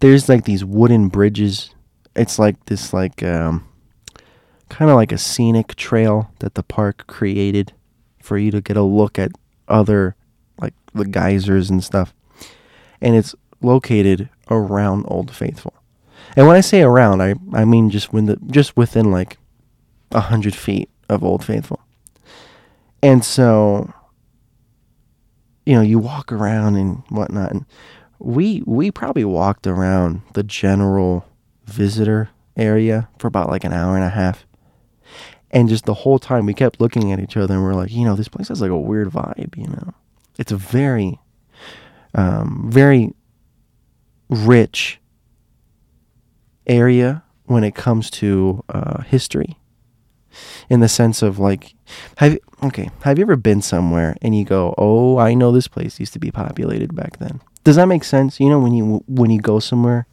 there's 0.00 0.28
like 0.28 0.44
these 0.44 0.64
wooden 0.64 1.08
bridges. 1.08 1.74
It's 2.14 2.38
like 2.38 2.64
this, 2.66 2.92
like, 2.92 3.22
um, 3.22 3.66
kind 4.68 4.90
of 4.90 4.96
like 4.96 5.12
a 5.12 5.18
scenic 5.18 5.74
trail 5.76 6.32
that 6.40 6.54
the 6.54 6.62
park 6.62 7.06
created 7.06 7.72
for 8.20 8.38
you 8.38 8.50
to 8.50 8.60
get 8.60 8.76
a 8.76 8.82
look 8.82 9.18
at 9.18 9.32
other, 9.68 10.16
like 10.60 10.74
the 10.94 11.06
geysers 11.06 11.70
and 11.70 11.82
stuff. 11.82 12.14
And 13.00 13.16
it's 13.16 13.34
located 13.60 14.28
around 14.50 15.04
Old 15.08 15.30
Faithful. 15.34 15.74
And 16.36 16.46
when 16.46 16.56
I 16.56 16.60
say 16.60 16.82
around, 16.82 17.20
I, 17.20 17.34
I 17.52 17.64
mean 17.64 17.90
just 17.90 18.12
when 18.12 18.26
the, 18.26 18.36
just 18.46 18.76
within 18.76 19.10
like 19.10 19.38
a 20.10 20.20
hundred 20.20 20.54
feet 20.54 20.88
of 21.08 21.22
Old 21.22 21.44
Faithful. 21.44 21.80
And 23.02 23.24
so, 23.24 23.92
you 25.66 25.74
know, 25.74 25.80
you 25.82 25.98
walk 25.98 26.32
around 26.32 26.76
and 26.76 27.02
whatnot, 27.08 27.50
and 27.50 27.66
we 28.22 28.62
we 28.66 28.90
probably 28.90 29.24
walked 29.24 29.66
around 29.66 30.22
the 30.34 30.42
general 30.42 31.26
visitor 31.64 32.30
area 32.56 33.08
for 33.18 33.26
about 33.26 33.48
like 33.48 33.64
an 33.64 33.72
hour 33.72 33.96
and 33.96 34.04
a 34.04 34.10
half. 34.10 34.46
And 35.50 35.68
just 35.68 35.84
the 35.84 35.94
whole 35.94 36.18
time 36.18 36.46
we 36.46 36.54
kept 36.54 36.80
looking 36.80 37.12
at 37.12 37.20
each 37.20 37.36
other 37.36 37.54
and 37.54 37.62
we're 37.62 37.74
like, 37.74 37.90
you 37.90 38.04
know, 38.04 38.16
this 38.16 38.28
place 38.28 38.48
has 38.48 38.62
like 38.62 38.70
a 38.70 38.78
weird 38.78 39.08
vibe, 39.08 39.56
you 39.56 39.66
know. 39.66 39.92
It's 40.38 40.52
a 40.52 40.56
very 40.56 41.18
um, 42.14 42.70
very 42.70 43.12
rich 44.30 44.98
area 46.66 47.22
when 47.44 47.64
it 47.64 47.74
comes 47.74 48.08
to 48.08 48.64
uh, 48.68 49.02
history 49.02 49.58
in 50.70 50.80
the 50.80 50.88
sense 50.88 51.20
of 51.20 51.38
like 51.38 51.74
have 52.16 52.38
okay 52.62 52.88
have 53.02 53.18
you 53.18 53.24
ever 53.24 53.36
been 53.36 53.60
somewhere 53.60 54.16
and 54.22 54.34
you 54.34 54.44
go 54.44 54.74
oh 54.78 55.18
i 55.18 55.34
know 55.34 55.52
this 55.52 55.68
place 55.68 56.00
used 56.00 56.14
to 56.14 56.18
be 56.18 56.30
populated 56.30 56.94
back 56.94 57.18
then 57.18 57.42
does 57.64 57.76
that 57.76 57.86
make 57.86 58.04
sense 58.04 58.40
you 58.40 58.48
know 58.48 58.58
when 58.58 58.72
you 58.72 59.04
when 59.06 59.30
you 59.30 59.40
go 59.40 59.58
somewhere 59.58 60.06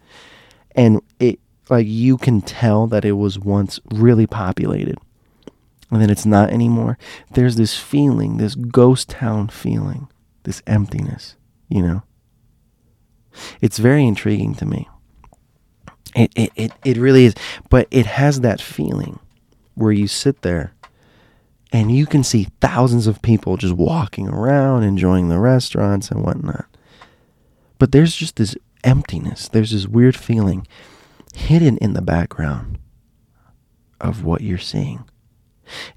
and 0.76 1.01
it 1.19 1.39
like 1.69 1.88
you 1.88 2.17
can 2.17 2.41
tell 2.41 2.88
that 2.88 3.05
it 3.05 3.13
was 3.13 3.38
once 3.38 3.80
really 3.91 4.27
populated 4.27 4.97
and 5.91 6.01
then 6.01 6.09
it's 6.09 6.26
not 6.26 6.49
anymore 6.49 6.97
there's 7.34 7.55
this 7.55 7.77
feeling 7.77 8.38
this 8.38 8.55
ghost 8.55 9.09
town 9.09 9.47
feeling 9.47 10.07
this 10.43 10.61
emptiness 10.67 11.35
you 11.67 11.81
know 11.81 12.03
it's 13.61 13.77
very 13.77 14.05
intriguing 14.05 14.55
to 14.55 14.65
me. 14.65 14.88
It, 16.15 16.31
it, 16.35 16.51
it, 16.55 16.71
it 16.84 16.97
really 16.97 17.26
is. 17.26 17.35
But 17.69 17.88
it 17.91 18.05
has 18.05 18.41
that 18.41 18.61
feeling 18.61 19.19
where 19.76 19.91
you 19.91 20.07
sit 20.07 20.41
there 20.41 20.73
and 21.71 21.95
you 21.95 22.05
can 22.05 22.23
see 22.23 22.47
thousands 22.61 23.05
of 23.07 23.21
people 23.21 23.57
just 23.57 23.76
walking 23.76 24.27
around, 24.27 24.84
enjoying 24.84 25.30
the 25.30 25.39
restaurants 25.39 26.09
and 26.09 26.23
whatnot. 26.23 26.65
But 27.80 27.91
there's 27.91 28.15
just 28.15 28.35
this 28.35 28.56
emptiness. 28.84 29.47
There's 29.47 29.72
this 29.72 29.88
weird 29.88 30.15
feeling 30.15 30.68
hidden 31.34 31.77
in 31.77 31.93
the 31.93 32.01
background 32.01 32.77
of 33.99 34.23
what 34.23 34.41
you're 34.41 34.57
seeing. 34.57 35.06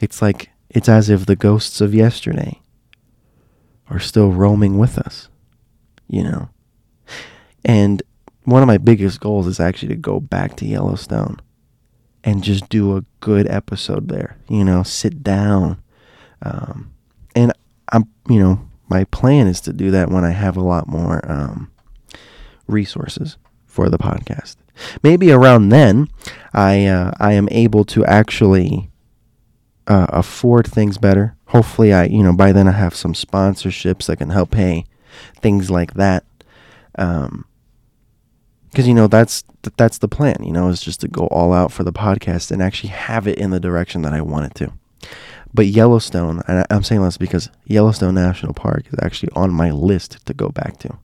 It's 0.00 0.22
like, 0.22 0.50
it's 0.70 0.88
as 0.88 1.10
if 1.10 1.26
the 1.26 1.36
ghosts 1.36 1.80
of 1.80 1.94
yesterday 1.94 2.60
are 3.90 3.98
still 3.98 4.30
roaming 4.30 4.78
with 4.78 4.96
us, 4.98 5.28
you 6.09 6.22
know? 6.22 6.48
And 7.64 8.02
one 8.44 8.62
of 8.62 8.66
my 8.66 8.78
biggest 8.78 9.20
goals 9.20 9.46
is 9.46 9.60
actually 9.60 9.88
to 9.88 9.96
go 9.96 10.20
back 10.20 10.56
to 10.56 10.66
Yellowstone 10.66 11.40
and 12.24 12.42
just 12.44 12.68
do 12.68 12.96
a 12.96 13.04
good 13.20 13.48
episode 13.48 14.09
there. 14.09 14.36
You 14.48 14.64
know, 14.64 14.82
sit 14.82 15.22
down. 15.22 15.82
Um, 16.42 16.92
and 17.34 17.52
I'm, 17.90 18.04
you 18.28 18.40
know, 18.40 18.68
my 18.88 19.04
plan 19.04 19.46
is 19.46 19.60
to 19.62 19.72
do 19.72 19.90
that 19.90 20.10
when 20.10 20.24
I 20.24 20.30
have 20.30 20.56
a 20.56 20.62
lot 20.62 20.88
more 20.88 21.20
um, 21.30 21.71
resources 22.66 23.36
for 23.66 23.89
the 23.89 23.98
podcast. 23.98 24.56
Maybe 25.02 25.30
around 25.30 25.68
then, 25.68 26.09
I 26.52 26.86
uh, 26.86 27.12
I 27.18 27.32
am 27.32 27.48
able 27.51 27.84
to 27.86 28.05
actually 28.05 28.90
uh, 29.86 30.06
afford 30.10 30.66
things 30.66 30.98
better. 30.98 31.36
Hopefully, 31.47 31.93
I 31.93 32.05
you 32.05 32.22
know 32.22 32.32
by 32.32 32.52
then 32.52 32.68
I 32.68 32.72
have 32.72 32.94
some 32.94 33.14
sponsorships 33.14 34.06
that 34.06 34.16
can 34.16 34.30
help 34.30 34.51
pay 34.51 34.84
things 35.40 35.70
like 35.70 35.94
that. 35.94 36.24
Um, 36.97 37.47
because 38.72 38.89
you 38.89 38.94
know 38.94 39.06
that's 39.06 39.44
that's 39.76 39.98
the 39.98 40.09
plan 40.09 40.36
you 40.43 40.52
know 40.52 40.68
is 40.68 40.80
just 40.80 41.01
to 41.01 41.09
go 41.09 41.26
all 41.26 41.52
out 41.52 41.70
for 41.70 41.84
the 41.84 41.93
podcast 41.93 42.51
and 42.51 42.62
actually 42.62 42.89
have 42.89 43.28
it 43.28 43.39
in 43.39 43.51
the 43.51 43.60
direction 43.60 44.02
that 44.02 44.12
i 44.14 44.20
want 44.20 44.47
it 44.47 44.55
to 44.55 44.72
but 45.55 45.66
yellowstone 45.66 46.43
and 46.48 46.66
i'm 46.70 46.82
saying 46.82 47.02
this 47.02 47.18
because 47.18 47.51
yellowstone 47.66 48.14
national 48.14 48.55
park 48.55 48.84
is 48.90 48.98
actually 49.02 49.30
on 49.34 49.51
my 49.51 49.70
list 49.70 50.24
to 50.24 50.34
go 50.34 50.48
back 50.48 50.78
to 50.78 50.97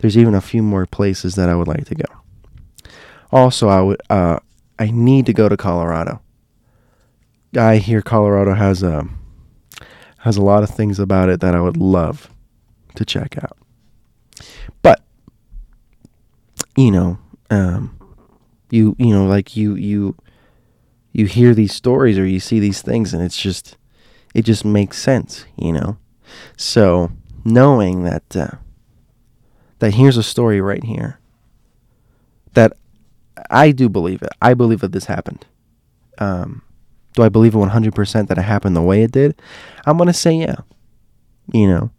there's 0.00 0.16
even 0.16 0.34
a 0.34 0.40
few 0.40 0.62
more 0.62 0.86
places 0.86 1.34
that 1.34 1.48
i 1.48 1.54
would 1.54 1.68
like 1.68 1.84
to 1.86 1.94
go. 1.94 2.04
Also 3.30 3.68
i 3.68 3.80
would 3.80 4.00
uh, 4.10 4.38
i 4.78 4.90
need 4.90 5.26
to 5.26 5.32
go 5.32 5.48
to 5.48 5.56
colorado. 5.56 6.20
I 7.56 7.76
hear 7.76 8.02
colorado 8.02 8.54
has 8.54 8.82
a 8.82 9.06
has 10.18 10.36
a 10.36 10.42
lot 10.42 10.62
of 10.62 10.70
things 10.70 10.98
about 10.98 11.28
it 11.28 11.40
that 11.40 11.54
i 11.54 11.60
would 11.60 11.76
love 11.76 12.30
to 12.94 13.04
check 13.04 13.36
out. 13.42 13.56
But 14.82 15.02
you 16.76 16.90
know, 16.90 17.18
um, 17.50 17.98
you 18.70 18.96
you 18.98 19.14
know, 19.14 19.26
like 19.26 19.56
you 19.56 19.74
you 19.74 20.16
you 21.12 21.26
hear 21.26 21.54
these 21.54 21.74
stories 21.74 22.18
or 22.18 22.26
you 22.26 22.40
see 22.40 22.58
these 22.58 22.82
things, 22.82 23.12
and 23.12 23.22
it's 23.22 23.40
just 23.40 23.76
it 24.34 24.42
just 24.42 24.64
makes 24.64 24.98
sense, 24.98 25.44
you 25.56 25.72
know. 25.72 25.98
So 26.56 27.12
knowing 27.44 28.04
that 28.04 28.36
uh, 28.36 28.50
that 29.82 29.94
here's 29.94 30.16
a 30.16 30.22
story 30.22 30.60
right 30.60 30.84
here 30.84 31.18
that 32.52 32.72
I 33.50 33.72
do 33.72 33.88
believe 33.88 34.22
it. 34.22 34.28
I 34.40 34.54
believe 34.54 34.78
that 34.78 34.92
this 34.92 35.06
happened. 35.06 35.44
Um, 36.18 36.62
do 37.14 37.24
I 37.24 37.28
believe 37.28 37.56
it 37.56 37.58
100% 37.58 38.28
that 38.28 38.38
it 38.38 38.42
happened 38.42 38.76
the 38.76 38.80
way 38.80 39.02
it 39.02 39.10
did? 39.10 39.42
I'm 39.84 39.96
going 39.96 40.06
to 40.06 40.12
say 40.12 40.34
yeah. 40.34 40.54
You 41.52 41.66
know, 41.66 41.90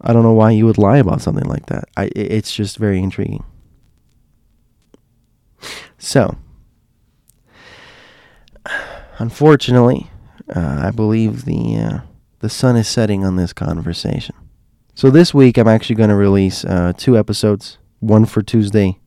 I 0.00 0.12
don't 0.12 0.24
know 0.24 0.32
why 0.32 0.50
you 0.50 0.66
would 0.66 0.78
lie 0.78 0.98
about 0.98 1.20
something 1.20 1.48
like 1.48 1.66
that. 1.66 1.84
I, 1.96 2.10
it's 2.16 2.52
just 2.52 2.76
very 2.76 2.98
intriguing. 2.98 3.44
So, 5.98 6.36
unfortunately, 9.18 10.10
uh, 10.52 10.80
I 10.86 10.90
believe 10.90 11.44
the 11.44 11.76
uh, 11.76 11.98
the 12.40 12.48
sun 12.48 12.74
is 12.74 12.88
setting 12.88 13.24
on 13.24 13.36
this 13.36 13.52
conversation. 13.52 14.34
So 14.94 15.10
this 15.10 15.32
week, 15.32 15.56
I'm 15.58 15.68
actually 15.68 15.96
going 15.96 16.10
to 16.10 16.14
release 16.14 16.64
uh, 16.64 16.92
two 16.96 17.16
episodes, 17.18 17.78
one 18.00 18.26
for 18.26 18.42
Tuesday, 18.42 18.98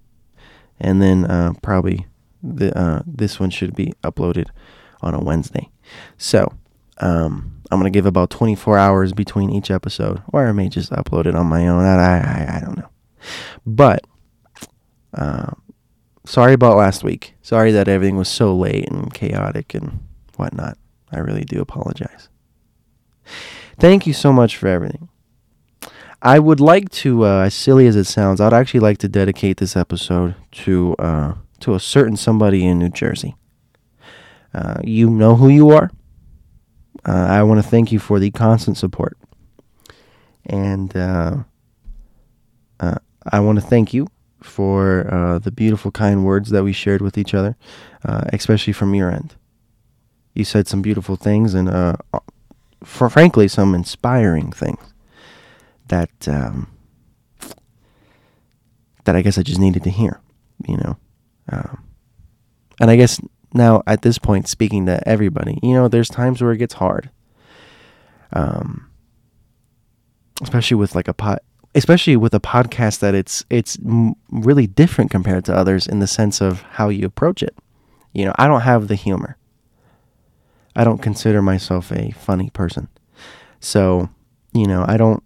and 0.80 1.02
then 1.02 1.26
uh, 1.26 1.54
probably 1.62 2.08
the 2.42 2.78
uh, 2.78 3.02
this 3.06 3.40
one 3.40 3.50
should 3.50 3.76
be 3.76 3.94
uploaded 4.04 4.48
on 5.02 5.14
a 5.14 5.20
Wednesday. 5.20 5.70
So. 6.18 6.54
Um, 7.00 7.56
I'm 7.72 7.80
gonna 7.80 7.90
give 7.90 8.06
about 8.06 8.30
24 8.30 8.78
hours 8.78 9.14
between 9.14 9.50
each 9.50 9.72
episode, 9.72 10.22
or 10.32 10.48
I 10.48 10.52
may 10.52 10.70
just 10.70 10.92
upload 10.92 11.26
it 11.26 11.36
on 11.36 11.48
my 11.48 11.68
own. 11.68 11.84
I 11.84 11.96
I, 11.96 12.58
I 12.58 12.60
don't 12.62 12.78
know, 12.78 12.90
but 13.66 14.06
uh, 15.14 15.52
sorry 16.26 16.54
about 16.54 16.78
last 16.78 17.04
week. 17.04 17.34
Sorry 17.42 17.72
that 17.72 17.88
everything 17.88 18.18
was 18.18 18.30
so 18.30 18.56
late 18.56 18.88
and 18.90 19.14
chaotic 19.14 19.74
and 19.74 20.04
whatnot. 20.36 20.78
I 21.12 21.20
really 21.20 21.44
do 21.44 21.62
apologize. 21.62 22.30
Thank 23.80 24.06
you 24.06 24.14
so 24.14 24.32
much 24.32 24.58
for 24.58 24.68
everything. 24.68 25.10
I 26.26 26.40
would 26.40 26.60
like 26.60 26.90
to, 26.90 27.24
uh, 27.24 27.42
as 27.42 27.54
silly 27.54 27.86
as 27.86 27.96
it 27.96 28.06
sounds, 28.06 28.42
I'd 28.42 28.52
actually 28.52 28.80
like 28.80 28.98
to 28.98 29.08
dedicate 29.08 29.58
this 29.58 29.76
episode 29.76 30.34
to 30.64 30.96
uh, 30.98 31.36
to 31.60 31.76
a 31.76 31.80
certain 31.80 32.18
somebody 32.18 32.66
in 32.66 32.80
New 32.80 32.90
Jersey. 32.90 33.36
Uh, 34.52 34.82
you 34.84 35.08
know 35.08 35.36
who 35.36 35.50
you 35.50 35.70
are. 35.70 35.92
Uh, 37.08 37.28
I 37.30 37.44
want 37.44 37.64
to 37.64 37.70
thank 37.70 37.92
you 37.92 38.00
for 38.00 38.18
the 38.18 38.32
constant 38.32 38.76
support, 38.76 39.20
and 40.48 40.98
uh, 40.98 41.44
uh, 42.80 42.96
I 43.32 43.40
want 43.40 43.60
to 43.60 43.66
thank 43.66 43.94
you 43.94 44.08
for 44.42 45.40
the 45.44 45.52
beautiful, 45.52 45.92
kind 45.92 46.26
words 46.26 46.50
that 46.50 46.64
we 46.64 46.74
shared 46.74 47.02
with 47.02 47.20
each 47.20 47.36
other, 47.36 47.56
especially 48.04 48.74
from 48.74 48.96
your 48.96 49.12
end. 49.12 49.36
You 50.34 50.44
said 50.44 50.68
some 50.68 50.82
beautiful 50.82 51.18
things 51.18 51.54
and, 51.54 51.98
frankly, 52.84 53.48
some 53.48 53.76
inspiring 53.76 54.52
things 54.52 54.95
that 55.88 56.10
um, 56.28 56.68
that 59.06 59.16
I 59.16 59.22
guess 59.22 59.38
I 59.38 59.44
just 59.44 59.60
needed 59.60 59.84
to 59.84 59.90
hear. 59.90 60.22
you 60.68 60.78
know. 60.78 60.98
Um, 61.52 61.84
and 62.82 62.90
I 62.90 62.96
guess 62.96 63.20
now 63.54 63.84
at 63.88 64.02
this 64.02 64.18
point, 64.18 64.48
speaking 64.48 64.86
to 64.88 65.08
everybody, 65.08 65.60
you 65.64 65.74
know, 65.74 65.88
there's 65.88 66.10
times 66.10 66.42
where 66.42 66.52
it 66.52 66.58
gets 66.58 66.76
hard. 66.76 67.10
Um, 68.34 68.90
especially 70.42 70.76
with 70.76 70.96
like 70.96 71.08
a 71.08 71.14
pot, 71.14 71.42
especially 71.74 72.18
with 72.18 72.34
a 72.34 72.40
podcast 72.40 73.00
that 73.00 73.16
it's 73.16 73.46
it's 73.50 73.78
really 74.30 74.68
different 74.68 75.12
compared 75.12 75.46
to 75.46 75.56
others 75.56 75.88
in 75.88 76.00
the 76.00 76.08
sense 76.08 76.42
of 76.42 76.62
how 76.62 76.90
you 76.90 77.06
approach 77.06 77.42
it. 77.42 77.56
You 78.14 78.26
know, 78.26 78.34
I 78.38 78.48
don't 78.48 78.62
have 78.62 78.88
the 78.88 78.96
humor. 78.96 79.38
I 80.76 80.84
don't 80.84 81.02
consider 81.02 81.42
myself 81.42 81.92
a 81.92 82.12
funny 82.12 82.50
person. 82.50 82.90
So, 83.62 84.10
you 84.54 84.68
know, 84.68 84.84
I 84.88 84.98
don't 84.98 85.24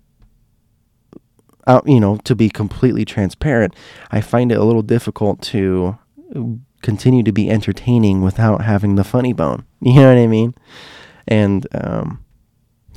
uh, 1.70 1.82
you 1.86 2.00
know, 2.00 2.18
to 2.24 2.36
be 2.36 2.50
completely 2.50 3.06
transparent, 3.06 3.76
I 4.12 4.22
find 4.22 4.52
it 4.52 4.58
a 4.58 4.64
little 4.64 4.82
difficult 4.82 5.40
to 5.44 6.00
continue 6.82 7.22
to 7.22 7.32
be 7.32 7.50
entertaining 7.50 8.24
without 8.24 8.62
having 8.62 8.96
the 8.96 9.04
funny 9.04 9.34
bone. 9.34 9.66
You 9.82 9.94
know 9.94 10.10
what 10.10 10.18
I 10.18 10.28
mean? 10.28 10.56
And 11.28 11.66
um, 11.74 12.26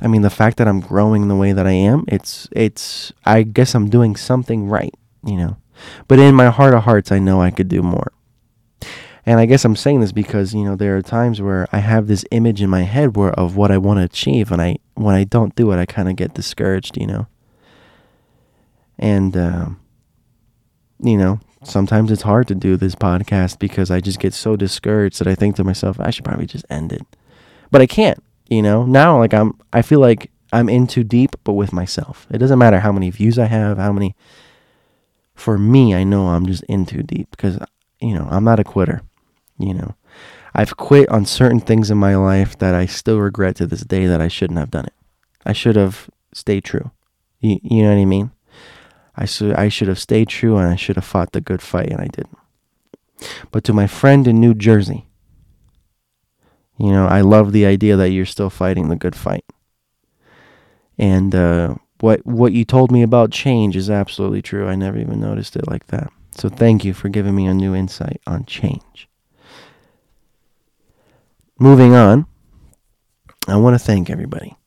I 0.01 0.07
mean 0.07 0.23
the 0.23 0.29
fact 0.29 0.57
that 0.57 0.67
I'm 0.67 0.81
growing 0.81 1.27
the 1.27 1.35
way 1.35 1.53
that 1.53 1.65
I 1.65 1.71
am, 1.71 2.03
it's 2.07 2.49
it's 2.51 3.13
I 3.25 3.43
guess 3.43 3.73
I'm 3.73 3.89
doing 3.89 4.15
something 4.15 4.67
right, 4.67 4.93
you 5.23 5.37
know. 5.37 5.55
But 6.07 6.19
in 6.19 6.35
my 6.35 6.47
heart 6.47 6.73
of 6.73 6.83
hearts, 6.83 7.11
I 7.11 7.19
know 7.19 7.41
I 7.41 7.51
could 7.51 7.69
do 7.69 7.81
more. 7.81 8.11
And 9.25 9.39
I 9.39 9.45
guess 9.45 9.63
I'm 9.63 9.77
saying 9.77 10.01
this 10.01 10.11
because 10.11 10.53
you 10.53 10.65
know 10.65 10.75
there 10.75 10.97
are 10.97 11.01
times 11.01 11.41
where 11.41 11.67
I 11.71 11.77
have 11.77 12.07
this 12.07 12.25
image 12.31 12.61
in 12.61 12.69
my 12.69 12.81
head 12.81 13.15
where 13.15 13.31
of 13.31 13.55
what 13.55 13.71
I 13.71 13.77
want 13.77 13.99
to 13.99 14.03
achieve, 14.03 14.51
and 14.51 14.61
I 14.61 14.77
when 14.95 15.15
I 15.15 15.23
don't 15.23 15.55
do 15.55 15.71
it, 15.71 15.77
I 15.77 15.85
kind 15.85 16.09
of 16.09 16.17
get 16.17 16.33
discouraged, 16.33 16.97
you 16.97 17.07
know. 17.07 17.27
And 18.99 19.35
um, 19.35 19.79
you 20.99 21.17
know, 21.17 21.39
sometimes 21.63 22.11
it's 22.11 22.21
hard 22.21 22.47
to 22.47 22.55
do 22.55 22.77
this 22.77 22.95
podcast 22.95 23.59
because 23.59 23.91
I 23.91 23.99
just 23.99 24.19
get 24.19 24.33
so 24.33 24.55
discouraged 24.55 25.19
that 25.19 25.27
I 25.27 25.35
think 25.35 25.55
to 25.57 25.63
myself, 25.63 25.99
I 25.99 26.09
should 26.09 26.25
probably 26.25 26.45
just 26.45 26.65
end 26.69 26.93
it. 26.93 27.05
But 27.71 27.81
I 27.81 27.87
can't, 27.87 28.23
you 28.49 28.61
know. 28.61 28.85
Now 28.85 29.19
like 29.19 29.33
I'm 29.33 29.59
I 29.71 29.81
feel 29.81 29.99
like 29.99 30.31
I'm 30.51 30.69
in 30.69 30.87
too 30.87 31.03
deep 31.03 31.35
but 31.43 31.53
with 31.53 31.73
myself. 31.73 32.27
It 32.31 32.37
doesn't 32.37 32.59
matter 32.59 32.79
how 32.79 32.91
many 32.91 33.09
views 33.09 33.39
I 33.39 33.45
have, 33.45 33.77
how 33.77 33.91
many 33.91 34.15
for 35.35 35.57
me, 35.57 35.95
I 35.95 36.03
know 36.03 36.27
I'm 36.27 36.45
just 36.45 36.63
in 36.65 36.85
too 36.85 37.03
deep 37.03 37.31
because 37.31 37.59
you 37.99 38.13
know, 38.13 38.27
I'm 38.29 38.43
not 38.43 38.59
a 38.59 38.63
quitter, 38.63 39.01
you 39.57 39.73
know. 39.73 39.95
I've 40.53 40.77
quit 40.77 41.09
on 41.09 41.25
certain 41.25 41.59
things 41.59 41.89
in 41.89 41.97
my 41.97 42.15
life 42.15 42.57
that 42.59 42.75
I 42.75 42.85
still 42.85 43.19
regret 43.19 43.55
to 43.55 43.65
this 43.65 43.81
day 43.81 44.05
that 44.05 44.21
I 44.21 44.27
shouldn't 44.27 44.59
have 44.59 44.69
done 44.69 44.85
it. 44.85 44.93
I 45.45 45.53
should 45.53 45.75
have 45.75 46.09
stayed 46.33 46.63
true. 46.63 46.91
You, 47.39 47.59
you 47.63 47.81
know 47.81 47.89
what 47.89 48.01
I 48.01 48.05
mean? 48.05 48.31
I 49.15 49.25
should 49.25 49.53
I 49.53 49.69
should 49.69 49.87
have 49.87 49.99
stayed 49.99 50.27
true 50.27 50.57
and 50.57 50.67
I 50.67 50.75
should 50.75 50.95
have 50.95 51.05
fought 51.05 51.33
the 51.33 51.41
good 51.41 51.61
fight 51.61 51.89
and 51.89 52.01
I 52.01 52.07
didn't. 52.07 52.37
But 53.51 53.63
to 53.65 53.73
my 53.73 53.87
friend 53.87 54.27
in 54.27 54.39
New 54.39 54.53
Jersey, 54.53 55.07
you 56.77 56.91
know, 56.91 57.05
I 57.05 57.21
love 57.21 57.51
the 57.51 57.65
idea 57.65 57.95
that 57.95 58.09
you're 58.09 58.25
still 58.25 58.49
fighting 58.49 58.89
the 58.89 58.95
good 58.95 59.15
fight. 59.15 59.45
And 60.97 61.33
uh, 61.33 61.75
what 61.99 62.25
what 62.25 62.53
you 62.53 62.65
told 62.65 62.91
me 62.91 63.03
about 63.03 63.31
change 63.31 63.75
is 63.75 63.89
absolutely 63.89 64.41
true. 64.41 64.67
I 64.67 64.75
never 64.75 64.97
even 64.97 65.19
noticed 65.19 65.55
it 65.55 65.67
like 65.67 65.87
that. 65.87 66.11
So 66.31 66.49
thank 66.49 66.83
you 66.83 66.93
for 66.93 67.09
giving 67.09 67.35
me 67.35 67.45
a 67.45 67.53
new 67.53 67.75
insight 67.75 68.19
on 68.25 68.45
change. 68.45 69.07
Moving 71.59 71.93
on, 71.93 72.25
I 73.47 73.57
want 73.57 73.75
to 73.75 73.79
thank 73.79 74.09
everybody. 74.09 74.57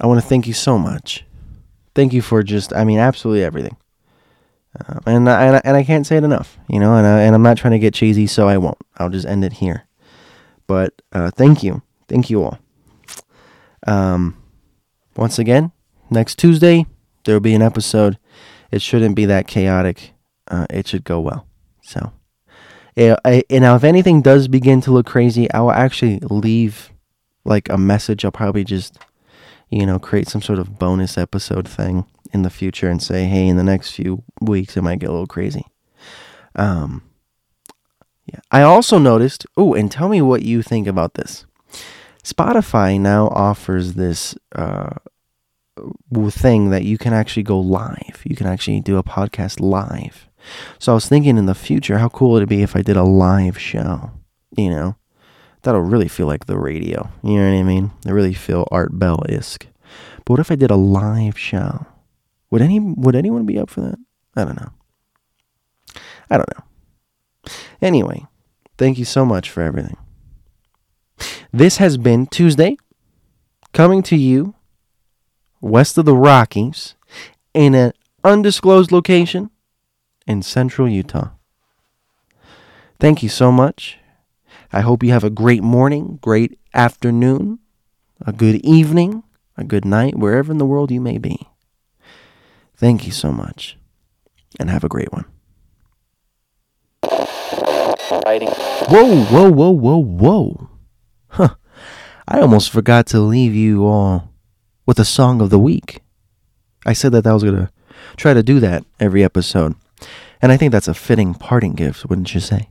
I 0.00 0.06
want 0.06 0.20
to 0.20 0.26
thank 0.26 0.48
you 0.48 0.52
so 0.52 0.78
much 0.78 1.24
thank 1.94 2.12
you 2.12 2.22
for 2.22 2.42
just, 2.42 2.72
I 2.72 2.84
mean, 2.84 2.98
absolutely 2.98 3.44
everything. 3.44 3.76
Uh, 4.78 5.00
and, 5.06 5.28
and, 5.28 5.60
and 5.64 5.76
I 5.76 5.84
can't 5.84 6.06
say 6.06 6.16
it 6.16 6.24
enough, 6.24 6.58
you 6.68 6.80
know, 6.80 6.96
and, 6.96 7.06
I, 7.06 7.20
and 7.20 7.34
I'm 7.34 7.42
not 7.42 7.58
trying 7.58 7.72
to 7.72 7.78
get 7.78 7.94
cheesy, 7.94 8.26
so 8.26 8.48
I 8.48 8.56
won't. 8.56 8.78
I'll 8.96 9.10
just 9.10 9.26
end 9.26 9.44
it 9.44 9.54
here. 9.54 9.86
But 10.66 11.02
uh, 11.12 11.30
thank 11.30 11.62
you. 11.62 11.82
Thank 12.08 12.30
you 12.30 12.42
all. 12.42 12.58
Um, 13.86 14.42
once 15.16 15.38
again, 15.38 15.72
next 16.08 16.38
Tuesday, 16.38 16.86
there 17.24 17.34
will 17.34 17.40
be 17.40 17.54
an 17.54 17.62
episode. 17.62 18.18
It 18.70 18.80
shouldn't 18.80 19.14
be 19.14 19.26
that 19.26 19.46
chaotic. 19.46 20.14
Uh, 20.48 20.66
it 20.70 20.86
should 20.86 21.04
go 21.04 21.20
well. 21.20 21.46
So, 21.82 22.12
yeah, 22.96 23.16
I, 23.24 23.42
and 23.50 23.62
now 23.62 23.76
if 23.76 23.84
anything 23.84 24.22
does 24.22 24.48
begin 24.48 24.80
to 24.82 24.90
look 24.90 25.06
crazy, 25.06 25.50
I 25.52 25.60
will 25.60 25.72
actually 25.72 26.20
leave 26.20 26.92
like 27.44 27.68
a 27.68 27.76
message. 27.76 28.24
I'll 28.24 28.32
probably 28.32 28.64
just 28.64 28.98
you 29.72 29.86
know, 29.86 29.98
create 29.98 30.28
some 30.28 30.42
sort 30.42 30.58
of 30.58 30.78
bonus 30.78 31.16
episode 31.16 31.66
thing 31.66 32.04
in 32.32 32.42
the 32.42 32.50
future 32.50 32.90
and 32.90 33.02
say, 33.02 33.24
hey, 33.24 33.48
in 33.48 33.56
the 33.56 33.64
next 33.64 33.92
few 33.92 34.22
weeks, 34.40 34.76
it 34.76 34.82
might 34.82 34.98
get 34.98 35.08
a 35.08 35.12
little 35.12 35.26
crazy. 35.26 35.66
Um, 36.54 37.02
yeah. 38.26 38.40
I 38.50 38.62
also 38.62 38.98
noticed, 38.98 39.46
oh, 39.56 39.72
and 39.72 39.90
tell 39.90 40.10
me 40.10 40.20
what 40.20 40.42
you 40.42 40.62
think 40.62 40.86
about 40.86 41.14
this. 41.14 41.46
Spotify 42.22 43.00
now 43.00 43.28
offers 43.28 43.94
this 43.94 44.36
uh, 44.54 44.90
thing 46.30 46.68
that 46.68 46.84
you 46.84 46.98
can 46.98 47.14
actually 47.14 47.42
go 47.42 47.58
live. 47.58 48.20
You 48.24 48.36
can 48.36 48.46
actually 48.46 48.80
do 48.80 48.98
a 48.98 49.02
podcast 49.02 49.58
live. 49.58 50.28
So 50.78 50.92
I 50.92 50.94
was 50.94 51.08
thinking 51.08 51.38
in 51.38 51.46
the 51.46 51.54
future, 51.54 51.96
how 51.96 52.10
cool 52.10 52.32
would 52.32 52.42
it 52.42 52.48
be 52.48 52.62
if 52.62 52.76
I 52.76 52.82
did 52.82 52.96
a 52.96 53.04
live 53.04 53.58
show? 53.58 54.10
You 54.54 54.68
know, 54.68 54.96
that'll 55.62 55.80
really 55.80 56.08
feel 56.08 56.26
like 56.26 56.46
the 56.46 56.58
radio. 56.58 57.10
You 57.22 57.38
know 57.38 57.50
what 57.50 57.58
I 57.58 57.62
mean? 57.62 57.90
It 58.06 58.12
really 58.12 58.34
feel 58.34 58.68
Art 58.70 58.98
Bell 58.98 59.22
isk. 59.28 59.66
But 60.18 60.30
what 60.30 60.40
if 60.40 60.50
I 60.50 60.56
did 60.56 60.70
a 60.70 60.76
live 60.76 61.38
show? 61.38 61.86
Would 62.50 62.62
any 62.62 62.78
would 62.78 63.16
anyone 63.16 63.46
be 63.46 63.58
up 63.58 63.70
for 63.70 63.80
that? 63.80 63.98
I 64.36 64.44
don't 64.44 64.60
know. 64.60 64.70
I 66.30 66.36
don't 66.36 66.48
know. 66.56 67.52
Anyway, 67.80 68.26
thank 68.78 68.98
you 68.98 69.04
so 69.04 69.24
much 69.24 69.50
for 69.50 69.62
everything. 69.62 69.96
This 71.52 71.76
has 71.76 71.96
been 71.96 72.26
Tuesday, 72.26 72.76
coming 73.72 74.02
to 74.04 74.16
you 74.16 74.54
west 75.60 75.96
of 75.98 76.04
the 76.04 76.16
Rockies 76.16 76.94
in 77.54 77.74
an 77.74 77.92
undisclosed 78.24 78.92
location 78.92 79.50
in 80.26 80.42
central 80.42 80.88
Utah. 80.88 81.30
Thank 82.98 83.22
you 83.22 83.28
so 83.28 83.50
much 83.50 83.98
I 84.72 84.80
hope 84.80 85.02
you 85.02 85.10
have 85.10 85.24
a 85.24 85.30
great 85.30 85.62
morning, 85.62 86.18
great 86.22 86.58
afternoon, 86.72 87.58
a 88.24 88.32
good 88.32 88.56
evening, 88.64 89.22
a 89.56 89.64
good 89.64 89.84
night, 89.84 90.16
wherever 90.16 90.50
in 90.50 90.58
the 90.58 90.66
world 90.66 90.90
you 90.90 91.00
may 91.00 91.18
be. 91.18 91.48
Thank 92.74 93.04
you 93.06 93.12
so 93.12 93.32
much, 93.32 93.76
and 94.58 94.70
have 94.70 94.82
a 94.82 94.88
great 94.88 95.12
one. 95.12 95.26
Whoa, 98.88 99.24
whoa, 99.24 99.50
whoa, 99.50 99.70
whoa, 99.70 99.96
whoa. 99.98 100.68
Huh. 101.28 101.54
I 102.26 102.40
almost 102.40 102.70
forgot 102.70 103.06
to 103.08 103.20
leave 103.20 103.54
you 103.54 103.86
all 103.86 104.32
with 104.86 104.98
a 104.98 105.04
song 105.04 105.40
of 105.40 105.50
the 105.50 105.58
week. 105.58 106.00
I 106.86 106.92
said 106.92 107.12
that 107.12 107.26
I 107.26 107.34
was 107.34 107.42
going 107.42 107.56
to 107.56 107.70
try 108.16 108.34
to 108.34 108.42
do 108.42 108.58
that 108.60 108.84
every 108.98 109.22
episode. 109.22 109.74
And 110.40 110.50
I 110.50 110.56
think 110.56 110.72
that's 110.72 110.88
a 110.88 110.94
fitting 110.94 111.34
parting 111.34 111.74
gift, 111.74 112.06
wouldn't 112.06 112.34
you 112.34 112.40
say? 112.40 112.70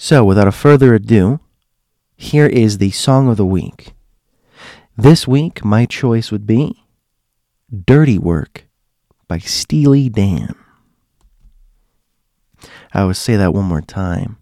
So, 0.00 0.24
without 0.24 0.46
a 0.46 0.52
further 0.52 0.94
ado, 0.94 1.40
here 2.16 2.46
is 2.46 2.78
the 2.78 2.92
song 2.92 3.28
of 3.28 3.36
the 3.36 3.44
week. 3.44 3.94
This 4.96 5.26
week, 5.26 5.64
my 5.64 5.86
choice 5.86 6.30
would 6.30 6.46
be 6.46 6.84
Dirty 7.84 8.16
Work 8.16 8.68
by 9.26 9.38
Steely 9.38 10.08
Dan. 10.08 10.54
I 12.94 13.04
will 13.04 13.14
say 13.14 13.34
that 13.34 13.52
one 13.52 13.64
more 13.64 13.80
time. 13.80 14.38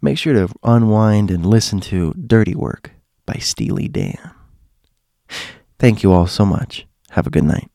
Make 0.00 0.16
sure 0.16 0.32
to 0.32 0.48
unwind 0.62 1.30
and 1.30 1.44
listen 1.44 1.80
to 1.80 2.14
Dirty 2.14 2.54
Work 2.54 2.92
by 3.26 3.34
Steely 3.34 3.86
Dan. 3.86 4.30
Thank 5.78 6.02
you 6.02 6.10
all 6.10 6.26
so 6.26 6.46
much. 6.46 6.86
Have 7.10 7.26
a 7.26 7.30
good 7.30 7.44
night. 7.44 7.69